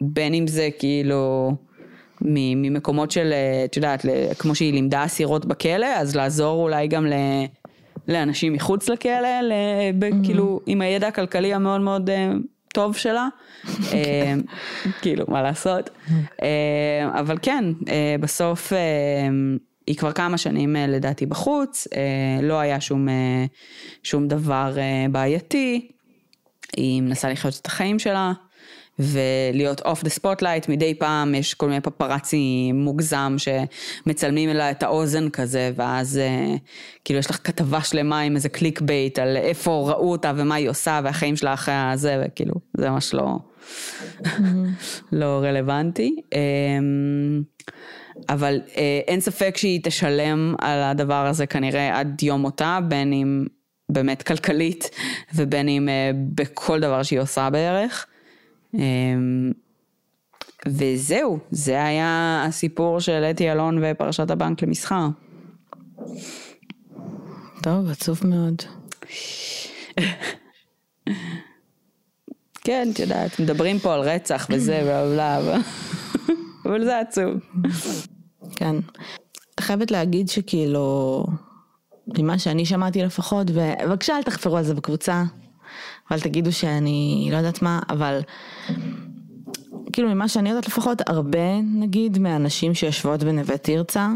בין 0.01 0.35
אם 0.35 0.47
זה 0.47 0.68
כאילו... 0.78 1.53
ממקומות 2.24 3.11
של, 3.11 3.33
אה, 3.33 3.64
את 3.64 3.76
יודעת, 3.76 4.07
כמו 4.39 4.55
שהיא 4.55 4.72
לימדה 4.72 5.05
אסירות 5.05 5.47
בכלא, 5.47 5.87
אז 5.87 6.16
לעזור 6.16 6.62
אולי 6.62 6.89
גם 6.89 7.07
ל... 7.07 7.12
לאנשים 8.09 8.53
מחוץ 8.53 8.89
לכלא, 8.89 9.12
ב, 9.99 10.05
mm-hmm. 10.05 10.24
כאילו 10.24 10.61
עם 10.66 10.80
הידע 10.80 11.09
הכלכלי 11.09 11.55
המאוד 11.55 11.80
מאוד 11.80 12.11
uh, 12.11 12.12
טוב 12.74 12.97
שלה, 12.97 13.28
כאילו 15.03 15.24
מה 15.28 15.43
לעשות, 15.43 15.91
uh, 16.09 16.43
אבל 17.12 17.39
כן, 17.43 17.64
בסוף 18.20 18.72
היא 19.87 19.97
כבר 19.97 20.12
כמה 20.12 20.39
שנים 20.39 20.76
uh, 20.76 20.78
לדעתי 20.91 21.26
בחוץ, 21.26 21.89
uh, 21.91 22.43
לא 22.43 22.61
היה 22.61 22.80
שום, 22.80 23.09
uh, 23.09 23.12
שום 24.03 24.28
דבר 24.28 24.76
בעייתי, 25.11 25.89
היא 26.76 27.03
מנסה 27.03 27.30
לחיות 27.30 27.59
את 27.62 27.66
החיים 27.66 27.99
שלה. 27.99 28.33
ולהיות 28.99 29.80
off 29.80 30.05
the 30.05 30.11
spotlight, 30.11 30.68
מדי 30.68 30.95
פעם 30.95 31.35
יש 31.35 31.55
כל 31.55 31.68
מיני 31.68 31.80
פפראצי 31.80 32.72
מוגזם 32.74 33.37
שמצלמים 33.39 34.51
לה 34.50 34.70
את 34.70 34.83
האוזן 34.83 35.30
כזה, 35.30 35.70
ואז 35.76 36.18
אה, 36.18 36.55
כאילו 37.05 37.18
יש 37.18 37.30
לך 37.30 37.39
כתבה 37.45 37.80
שלמה 37.80 38.20
עם 38.20 38.37
איזה 38.37 38.49
clickbait 38.48 39.18
על 39.18 39.37
איפה 39.37 39.70
ראו 39.89 40.11
אותה 40.11 40.33
ומה 40.37 40.55
היא 40.55 40.68
עושה 40.68 41.01
והחיים 41.05 41.37
שלה 41.37 41.55
אחרי 41.55 41.74
הזה, 41.74 42.24
וכאילו 42.26 42.55
זה 42.76 42.91
ממש 42.91 43.14
לא, 43.14 43.39
לא 45.12 45.41
רלוונטי. 45.43 46.16
אמ, 46.33 47.43
אבל 48.28 48.60
אה, 48.76 49.00
אין 49.06 49.20
ספק 49.20 49.56
שהיא 49.56 49.80
תשלם 49.82 50.54
על 50.58 50.82
הדבר 50.82 51.26
הזה 51.26 51.46
כנראה 51.46 51.98
עד 51.98 52.22
יום 52.22 52.40
מותה, 52.40 52.78
בין 52.88 53.12
אם 53.12 53.46
באמת 53.88 54.22
כלכלית 54.22 54.90
ובין 55.34 55.68
אם 55.68 55.88
אה, 55.88 56.10
בכל 56.34 56.80
דבר 56.80 57.02
שהיא 57.02 57.20
עושה 57.20 57.50
בערך. 57.50 58.06
אמ, 58.74 59.52
וזהו, 60.66 61.38
זה 61.50 61.84
היה 61.84 62.44
הסיפור 62.48 63.00
של 63.00 63.24
אתי 63.30 63.52
אלון 63.52 63.78
ופרשת 63.82 64.30
הבנק 64.30 64.62
למסחר. 64.62 65.06
טוב, 67.62 67.90
עצוב 67.90 68.20
מאוד. 68.24 68.62
כן, 72.64 72.88
את 72.92 72.98
יודעת, 72.98 73.40
מדברים 73.40 73.78
פה 73.78 73.94
על 73.94 74.00
רצח 74.00 74.46
וזה 74.50 74.80
ובלה, 74.84 75.40
אבל 76.64 76.84
זה 76.84 77.00
עצוב. 77.00 77.32
כן. 78.56 78.76
חייבת 79.60 79.90
להגיד 79.90 80.28
שכאילו, 80.28 81.26
ממה 82.18 82.38
שאני 82.38 82.66
שמעתי 82.66 83.02
לפחות, 83.02 83.46
ובבקשה 83.50 84.16
אל 84.16 84.22
תחפרו 84.22 84.56
על 84.56 84.64
זה 84.64 84.74
בקבוצה, 84.74 85.24
אבל 86.10 86.20
תגידו 86.20 86.52
שאני 86.52 87.28
לא 87.32 87.36
יודעת 87.36 87.62
מה, 87.62 87.80
אבל 87.90 88.20
כאילו 89.92 90.08
ממה 90.08 90.28
שאני 90.28 90.48
יודעת 90.48 90.66
לפחות, 90.66 91.08
הרבה 91.08 91.60
נגיד 91.62 92.18
מהנשים 92.18 92.74
שיושבות 92.74 93.22
בנווה 93.22 93.58
תרצה, 93.58 94.08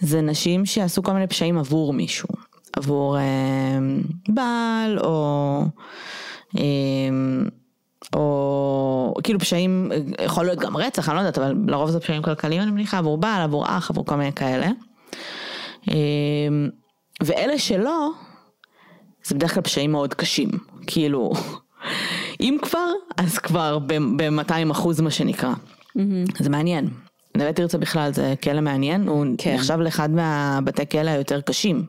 זה 0.00 0.20
נשים 0.20 0.66
שעשו 0.66 1.02
כל 1.02 1.12
מיני 1.12 1.26
פשעים 1.26 1.58
עבור 1.58 1.92
מישהו, 1.92 2.28
עבור 2.76 3.18
אה, 3.18 3.78
בעל 4.28 4.98
או... 4.98 5.62
אה, 6.58 6.62
או 8.14 9.14
כאילו 9.22 9.40
פשעים, 9.40 9.92
יכול 10.24 10.44
להיות 10.44 10.58
גם 10.58 10.76
רצח, 10.76 11.08
אני 11.08 11.16
לא 11.16 11.20
יודעת, 11.20 11.38
אבל 11.38 11.54
לרוב 11.66 11.90
זה 11.90 12.00
פשעים 12.00 12.22
כלכליים 12.22 12.62
אני 12.62 12.70
מניחה, 12.70 12.98
עבור 12.98 13.18
בעל, 13.18 13.42
עבור 13.42 13.64
אח, 13.66 13.90
עבור 13.90 14.06
כל 14.06 14.14
מיני 14.14 14.32
כאלה. 14.32 14.68
אה, 15.90 15.94
ואלה 17.22 17.58
שלא, 17.58 18.08
זה 19.24 19.34
בדרך 19.34 19.54
כלל 19.54 19.62
פשעים 19.62 19.92
מאוד 19.92 20.14
קשים, 20.14 20.48
כאילו, 20.86 21.32
אם 22.40 22.56
כבר, 22.62 22.90
אז 23.16 23.38
כבר 23.38 23.78
ב-200 23.78 24.72
אחוז 24.72 25.00
מה 25.00 25.10
שנקרא. 25.10 25.52
Mm-hmm. 25.52 26.42
זה 26.42 26.50
מעניין. 26.50 26.90
נווה 27.36 27.52
תרצה 27.52 27.78
בכלל 27.78 28.12
זה 28.12 28.34
כלא 28.42 28.60
מעניין, 28.60 29.08
הוא 29.08 29.26
כן. 29.38 29.54
נחשב 29.54 29.78
לאחד 29.78 30.10
מהבתי 30.10 30.88
כלא 30.88 31.10
היותר 31.10 31.40
קשים. 31.40 31.84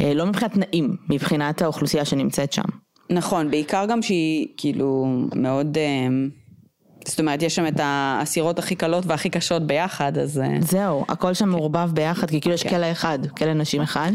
אה, 0.00 0.14
לא 0.14 0.26
מבחינת 0.26 0.52
תנאים, 0.52 0.96
מבחינת 1.08 1.62
האוכלוסייה 1.62 2.04
שנמצאת 2.04 2.52
שם. 2.52 2.64
נכון, 3.10 3.50
בעיקר 3.50 3.86
גם 3.88 4.02
שהיא 4.02 4.46
כאילו 4.56 5.06
מאוד... 5.34 5.78
אה, 5.78 6.08
זאת 7.06 7.20
אומרת, 7.20 7.42
יש 7.42 7.54
שם 7.54 7.66
את 7.66 7.80
האסירות 7.82 8.58
הכי 8.58 8.74
קלות 8.74 9.06
והכי 9.06 9.30
קשות 9.30 9.66
ביחד, 9.66 10.18
אז... 10.18 10.38
אה, 10.38 10.56
זהו, 10.60 11.04
הכל 11.08 11.34
שם 11.34 11.48
מעורבב 11.48 11.90
ביחד, 11.94 12.30
כי 12.30 12.40
כאילו 12.40 12.54
יש 12.54 12.62
כן. 12.62 12.68
כלא 12.68 12.92
אחד, 12.92 13.18
כלא 13.26 13.54
נשים 13.54 13.80
אחד. 13.80 14.12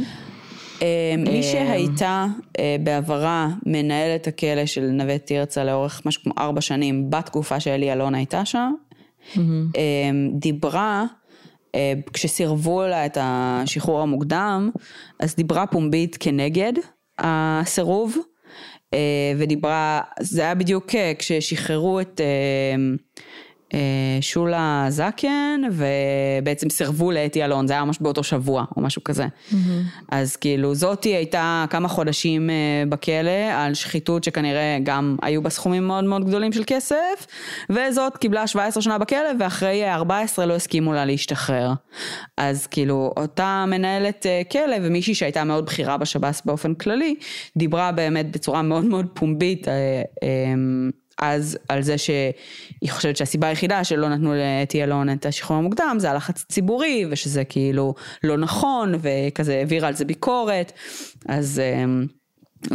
אה, 0.82 1.16
מי 1.18 1.38
אה, 1.38 1.44
שהייתה 1.44 2.26
אה, 2.60 2.76
בעברה 2.84 3.50
מנהלת 3.66 4.28
הכלא 4.28 4.66
של 4.66 4.82
נווה 4.92 5.18
תרצה 5.18 5.64
לאורך 5.64 6.02
משהו 6.06 6.24
כמו 6.24 6.34
ארבע 6.38 6.62
שנים, 6.62 7.10
בתקופה 7.10 7.60
שאלי 7.60 7.94
אלון 7.94 8.16
הייתה 8.16 8.46
שם, 8.46 8.74
דיברה, 10.34 11.06
כשסירבו 12.14 12.82
לה 12.82 13.06
את 13.06 13.18
השחרור 13.22 14.02
המוקדם, 14.02 14.70
אז 15.20 15.36
דיברה 15.36 15.68
פומבית 15.68 16.18
כנגד 16.20 16.74
הסירוב, 17.20 18.18
ודיברה, 19.38 20.02
זה 20.20 20.42
היה 20.42 20.56
בדיוק 20.56 20.86
כששחררו 21.20 22.00
את... 22.02 22.22
אה, 23.74 23.80
שולה 24.22 24.86
זקן 24.90 25.62
ובעצם 25.72 26.70
סירבו 26.70 27.12
לאתי 27.12 27.44
אלון, 27.46 27.68
זה 27.68 27.74
היה 27.74 27.86
ממש 27.86 27.98
באותו 28.02 28.24
שבוע 28.24 28.66
או 28.78 28.82
משהו 28.82 29.04
כזה. 29.04 29.26
Mm-hmm. 29.26 29.56
אז 30.12 30.36
כאילו 30.36 30.76
זאתי 30.76 31.10
הייתה 31.10 31.66
כמה 31.70 31.88
חודשים 31.88 32.50
אה, 32.50 32.56
בכלא 32.90 33.52
על 33.54 33.74
שחיתות 33.74 34.24
שכנראה 34.24 34.78
גם 34.84 35.18
היו 35.22 35.44
בה 35.44 35.50
סכומים 35.50 35.88
מאוד 35.88 36.04
מאוד 36.04 36.26
גדולים 36.26 36.54
של 36.54 36.64
כסף, 36.68 37.28
וזאת 37.70 38.18
קיבלה 38.18 38.48
17 38.48 38.84
שנה 38.84 38.98
בכלא 38.98 39.30
ואחרי 39.40 39.92
14 39.92 40.46
לא 40.46 40.56
הסכימו 40.56 40.94
לה 40.94 41.06
להשתחרר. 41.06 41.74
אז 42.38 42.68
כאילו 42.68 43.14
אותה 43.18 43.66
מנהלת 43.68 44.26
אה, 44.26 44.42
כלא 44.52 44.76
ומישהי 44.82 45.16
שהייתה 45.16 45.44
מאוד 45.44 45.66
בכירה 45.66 45.98
בשב"ס 45.98 46.42
באופן 46.46 46.74
כללי, 46.74 47.16
דיברה 47.58 47.92
באמת 47.92 48.32
בצורה 48.32 48.62
מאוד 48.62 48.86
מאוד 48.86 49.06
פומבית. 49.14 49.68
אז 51.22 51.58
על 51.70 51.82
זה 51.82 51.98
שהיא 51.98 52.90
חושבת 52.90 53.18
שהסיבה 53.18 53.48
היחידה 53.48 53.84
שלא 53.84 54.10
נתנו 54.10 54.34
לאתי 54.34 54.84
אלון 54.84 55.10
את 55.10 55.26
השחרור 55.26 55.60
המוקדם 55.60 55.96
זה 56.00 56.12
הלחץ 56.12 56.46
הציבורי 56.50 57.06
ושזה 57.10 57.44
כאילו 57.44 57.94
לא 58.24 58.38
נכון 58.38 58.94
וכזה 59.02 59.56
העבירה 59.56 59.88
על 59.88 59.96
זה 59.96 60.06
ביקורת. 60.06 60.72
אז 61.28 61.62
אמ, 61.84 62.06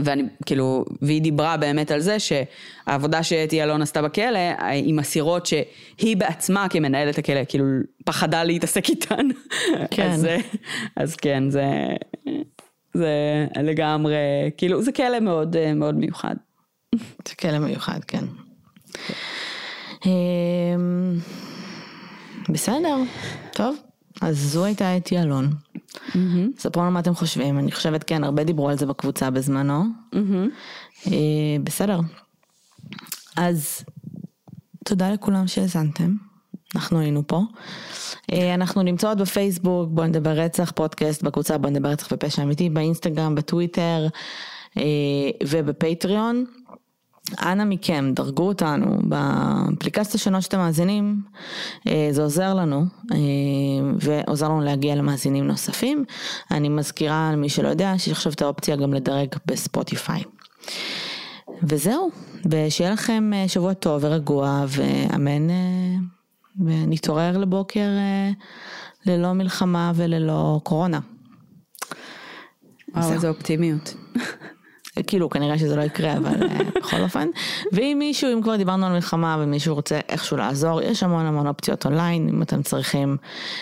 ואני 0.05 0.22
כאילו 0.47 0.84
והיא 1.03 1.22
דיברה 1.22 1.57
באמת 1.57 1.90
על 1.90 2.01
זה 2.01 2.16
שהעבודה 2.18 3.22
שאתי 3.22 3.62
אלון 3.62 3.82
עשתה 3.82 4.03
בכלא 4.03 4.38
עם 4.84 4.99
אסירות 4.99 5.47
שהיא 5.47 6.16
בעצמה 6.16 6.68
כמנהלת 6.68 7.18
הכלא 7.18 7.40
כאילו 7.49 7.64
פחדה 8.05 8.45
להתעסק 8.45 8.88
איתן. 8.88 9.28
כן. 9.90 10.11
אז, 10.11 10.26
אז 10.97 11.16
כן 11.16 11.51
זה 11.51 11.66
זה 12.95 13.47
לגמרי 13.62 14.14
כאילו 14.57 14.82
זה 14.82 14.92
כלא 14.92 15.20
מאוד 15.20 15.57
מאוד 15.74 15.95
מיוחד. 15.95 16.34
זה 17.28 17.34
כלא 17.34 17.59
מיוחד, 17.59 18.05
כן. 18.05 18.24
אמ, 20.07 21.18
בסדר, 22.49 22.97
טוב, 23.53 23.76
אז 24.20 24.38
זו 24.38 24.64
הייתה 24.64 24.97
אתי 24.97 25.18
אלון. 25.18 25.51
ספרו 26.59 26.82
לנו 26.82 26.90
מה 26.90 27.01
אתם 27.01 27.14
חושבים, 27.14 27.59
אני 27.59 27.72
חושבת 27.72 28.05
כן, 28.05 28.24
הרבה 28.24 28.45
דיברו 28.45 28.68
על 28.68 28.78
זה 28.78 28.86
בקבוצה 28.86 29.30
בזמנו. 29.30 29.84
אה, 31.07 31.57
בסדר. 31.64 32.01
אז 33.36 33.84
תודה 34.84 35.11
לכולם 35.11 35.47
שהאזנתם, 35.47 36.14
אנחנו 36.74 37.01
היינו 37.01 37.26
פה. 37.26 37.40
אה, 38.32 38.55
אנחנו 38.55 38.82
נמצאות 38.82 39.18
בפייסבוק, 39.18 39.88
בוא 39.92 40.05
נדבר 40.05 40.30
רצח, 40.30 40.72
פודקאסט, 40.74 41.22
בקבוצה 41.22 41.59
בוא 41.59 41.70
נדבר 41.70 41.88
רצח 41.88 42.09
ופשע 42.12 42.42
אמיתי, 42.42 42.70
באינסטגרם, 42.70 43.34
בטוויטר 43.34 44.07
אה, 44.78 44.82
ובפטריון. 45.47 46.45
אנא 47.32 47.64
מכם, 47.64 48.12
דרגו 48.14 48.48
אותנו 48.48 48.98
באפליקציות 49.02 50.14
השונות 50.14 50.42
שאתם 50.42 50.58
מאזינים, 50.58 51.22
אה, 51.88 52.08
זה 52.10 52.22
עוזר 52.22 52.54
לנו 52.54 52.84
אה, 53.12 53.18
ועוזר 54.00 54.48
לנו 54.48 54.60
להגיע 54.60 54.94
למאזינים 54.94 55.46
נוספים. 55.46 56.04
אני 56.50 56.68
מזכירה 56.68 57.30
למי 57.32 57.48
שלא 57.48 57.68
יודע 57.68 57.98
שיש 57.98 58.12
עכשיו 58.12 58.32
את 58.32 58.42
האופציה 58.42 58.76
גם 58.76 58.94
לדרג 58.94 59.28
בספוטיפיי. 59.46 60.22
וזהו, 61.62 62.10
ושיהיה 62.50 62.90
לכם 62.90 63.30
אה, 63.34 63.48
שבוע 63.48 63.74
טוב 63.74 64.04
ורגוע 64.04 64.64
ואמן 64.68 65.48
ונתעורר 66.64 67.38
לבוקר 67.38 67.88
ללא 69.06 69.32
מלחמה 69.32 69.92
וללא 69.94 70.60
קורונה. 70.62 71.00
וואו, 72.94 73.12
איזה 73.12 73.28
אופטימיות. 73.28 73.94
כאילו 75.07 75.30
כנראה 75.30 75.59
שזה 75.59 75.76
לא 75.76 75.82
יקרה 75.82 76.16
אבל 76.16 76.42
אה, 76.42 76.59
בכל 76.80 77.01
אופן 77.03 77.28
ואם 77.72 77.97
מישהו 77.99 78.32
אם 78.32 78.42
כבר 78.42 78.57
דיברנו 78.57 78.86
על 78.86 78.92
מלחמה 78.92 79.36
ומישהו 79.40 79.74
רוצה 79.74 80.01
איכשהו 80.09 80.36
לעזור 80.36 80.82
יש 80.82 81.03
המון 81.03 81.26
המון 81.26 81.47
אופציות 81.47 81.86
אונליין 81.86 82.28
אם 82.28 82.42
אתם 82.42 82.62
צריכים 82.62 83.16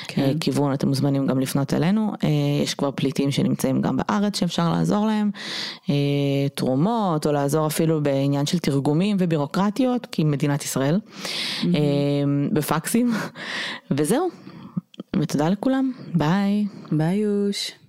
כן. 0.09 0.23
כן. 0.23 0.39
כיוון 0.39 0.73
אתם 0.73 0.89
מוזמנים 0.89 1.27
גם 1.27 1.41
לפנות 1.41 1.75
אלינו 1.75 2.13
אה, 2.25 2.29
יש 2.63 2.75
כבר 2.75 2.91
פליטים 2.91 3.31
שנמצאים 3.31 3.81
גם 3.81 3.97
בארץ 3.97 4.39
שאפשר 4.41 4.73
לעזור 4.73 5.07
להם 5.07 5.31
אה, 5.91 5.95
תרומות 6.55 7.27
או 7.27 7.33
לעזור 7.33 7.67
אפילו 7.67 8.03
בעניין 8.03 8.47
של 8.47 8.59
תרגומים 8.59 9.17
ובירוקרטיות 9.21 10.07
כי 10.07 10.25
מדינת 10.25 10.63
ישראל 10.65 11.01
mm-hmm. 11.01 11.67
בפקסים 12.53 13.13
וזהו 13.91 14.29
ותודה 15.17 15.49
לכולם 15.49 15.93
ביי. 16.15 16.67
ביי 16.93 17.17
יוש. 17.17 17.82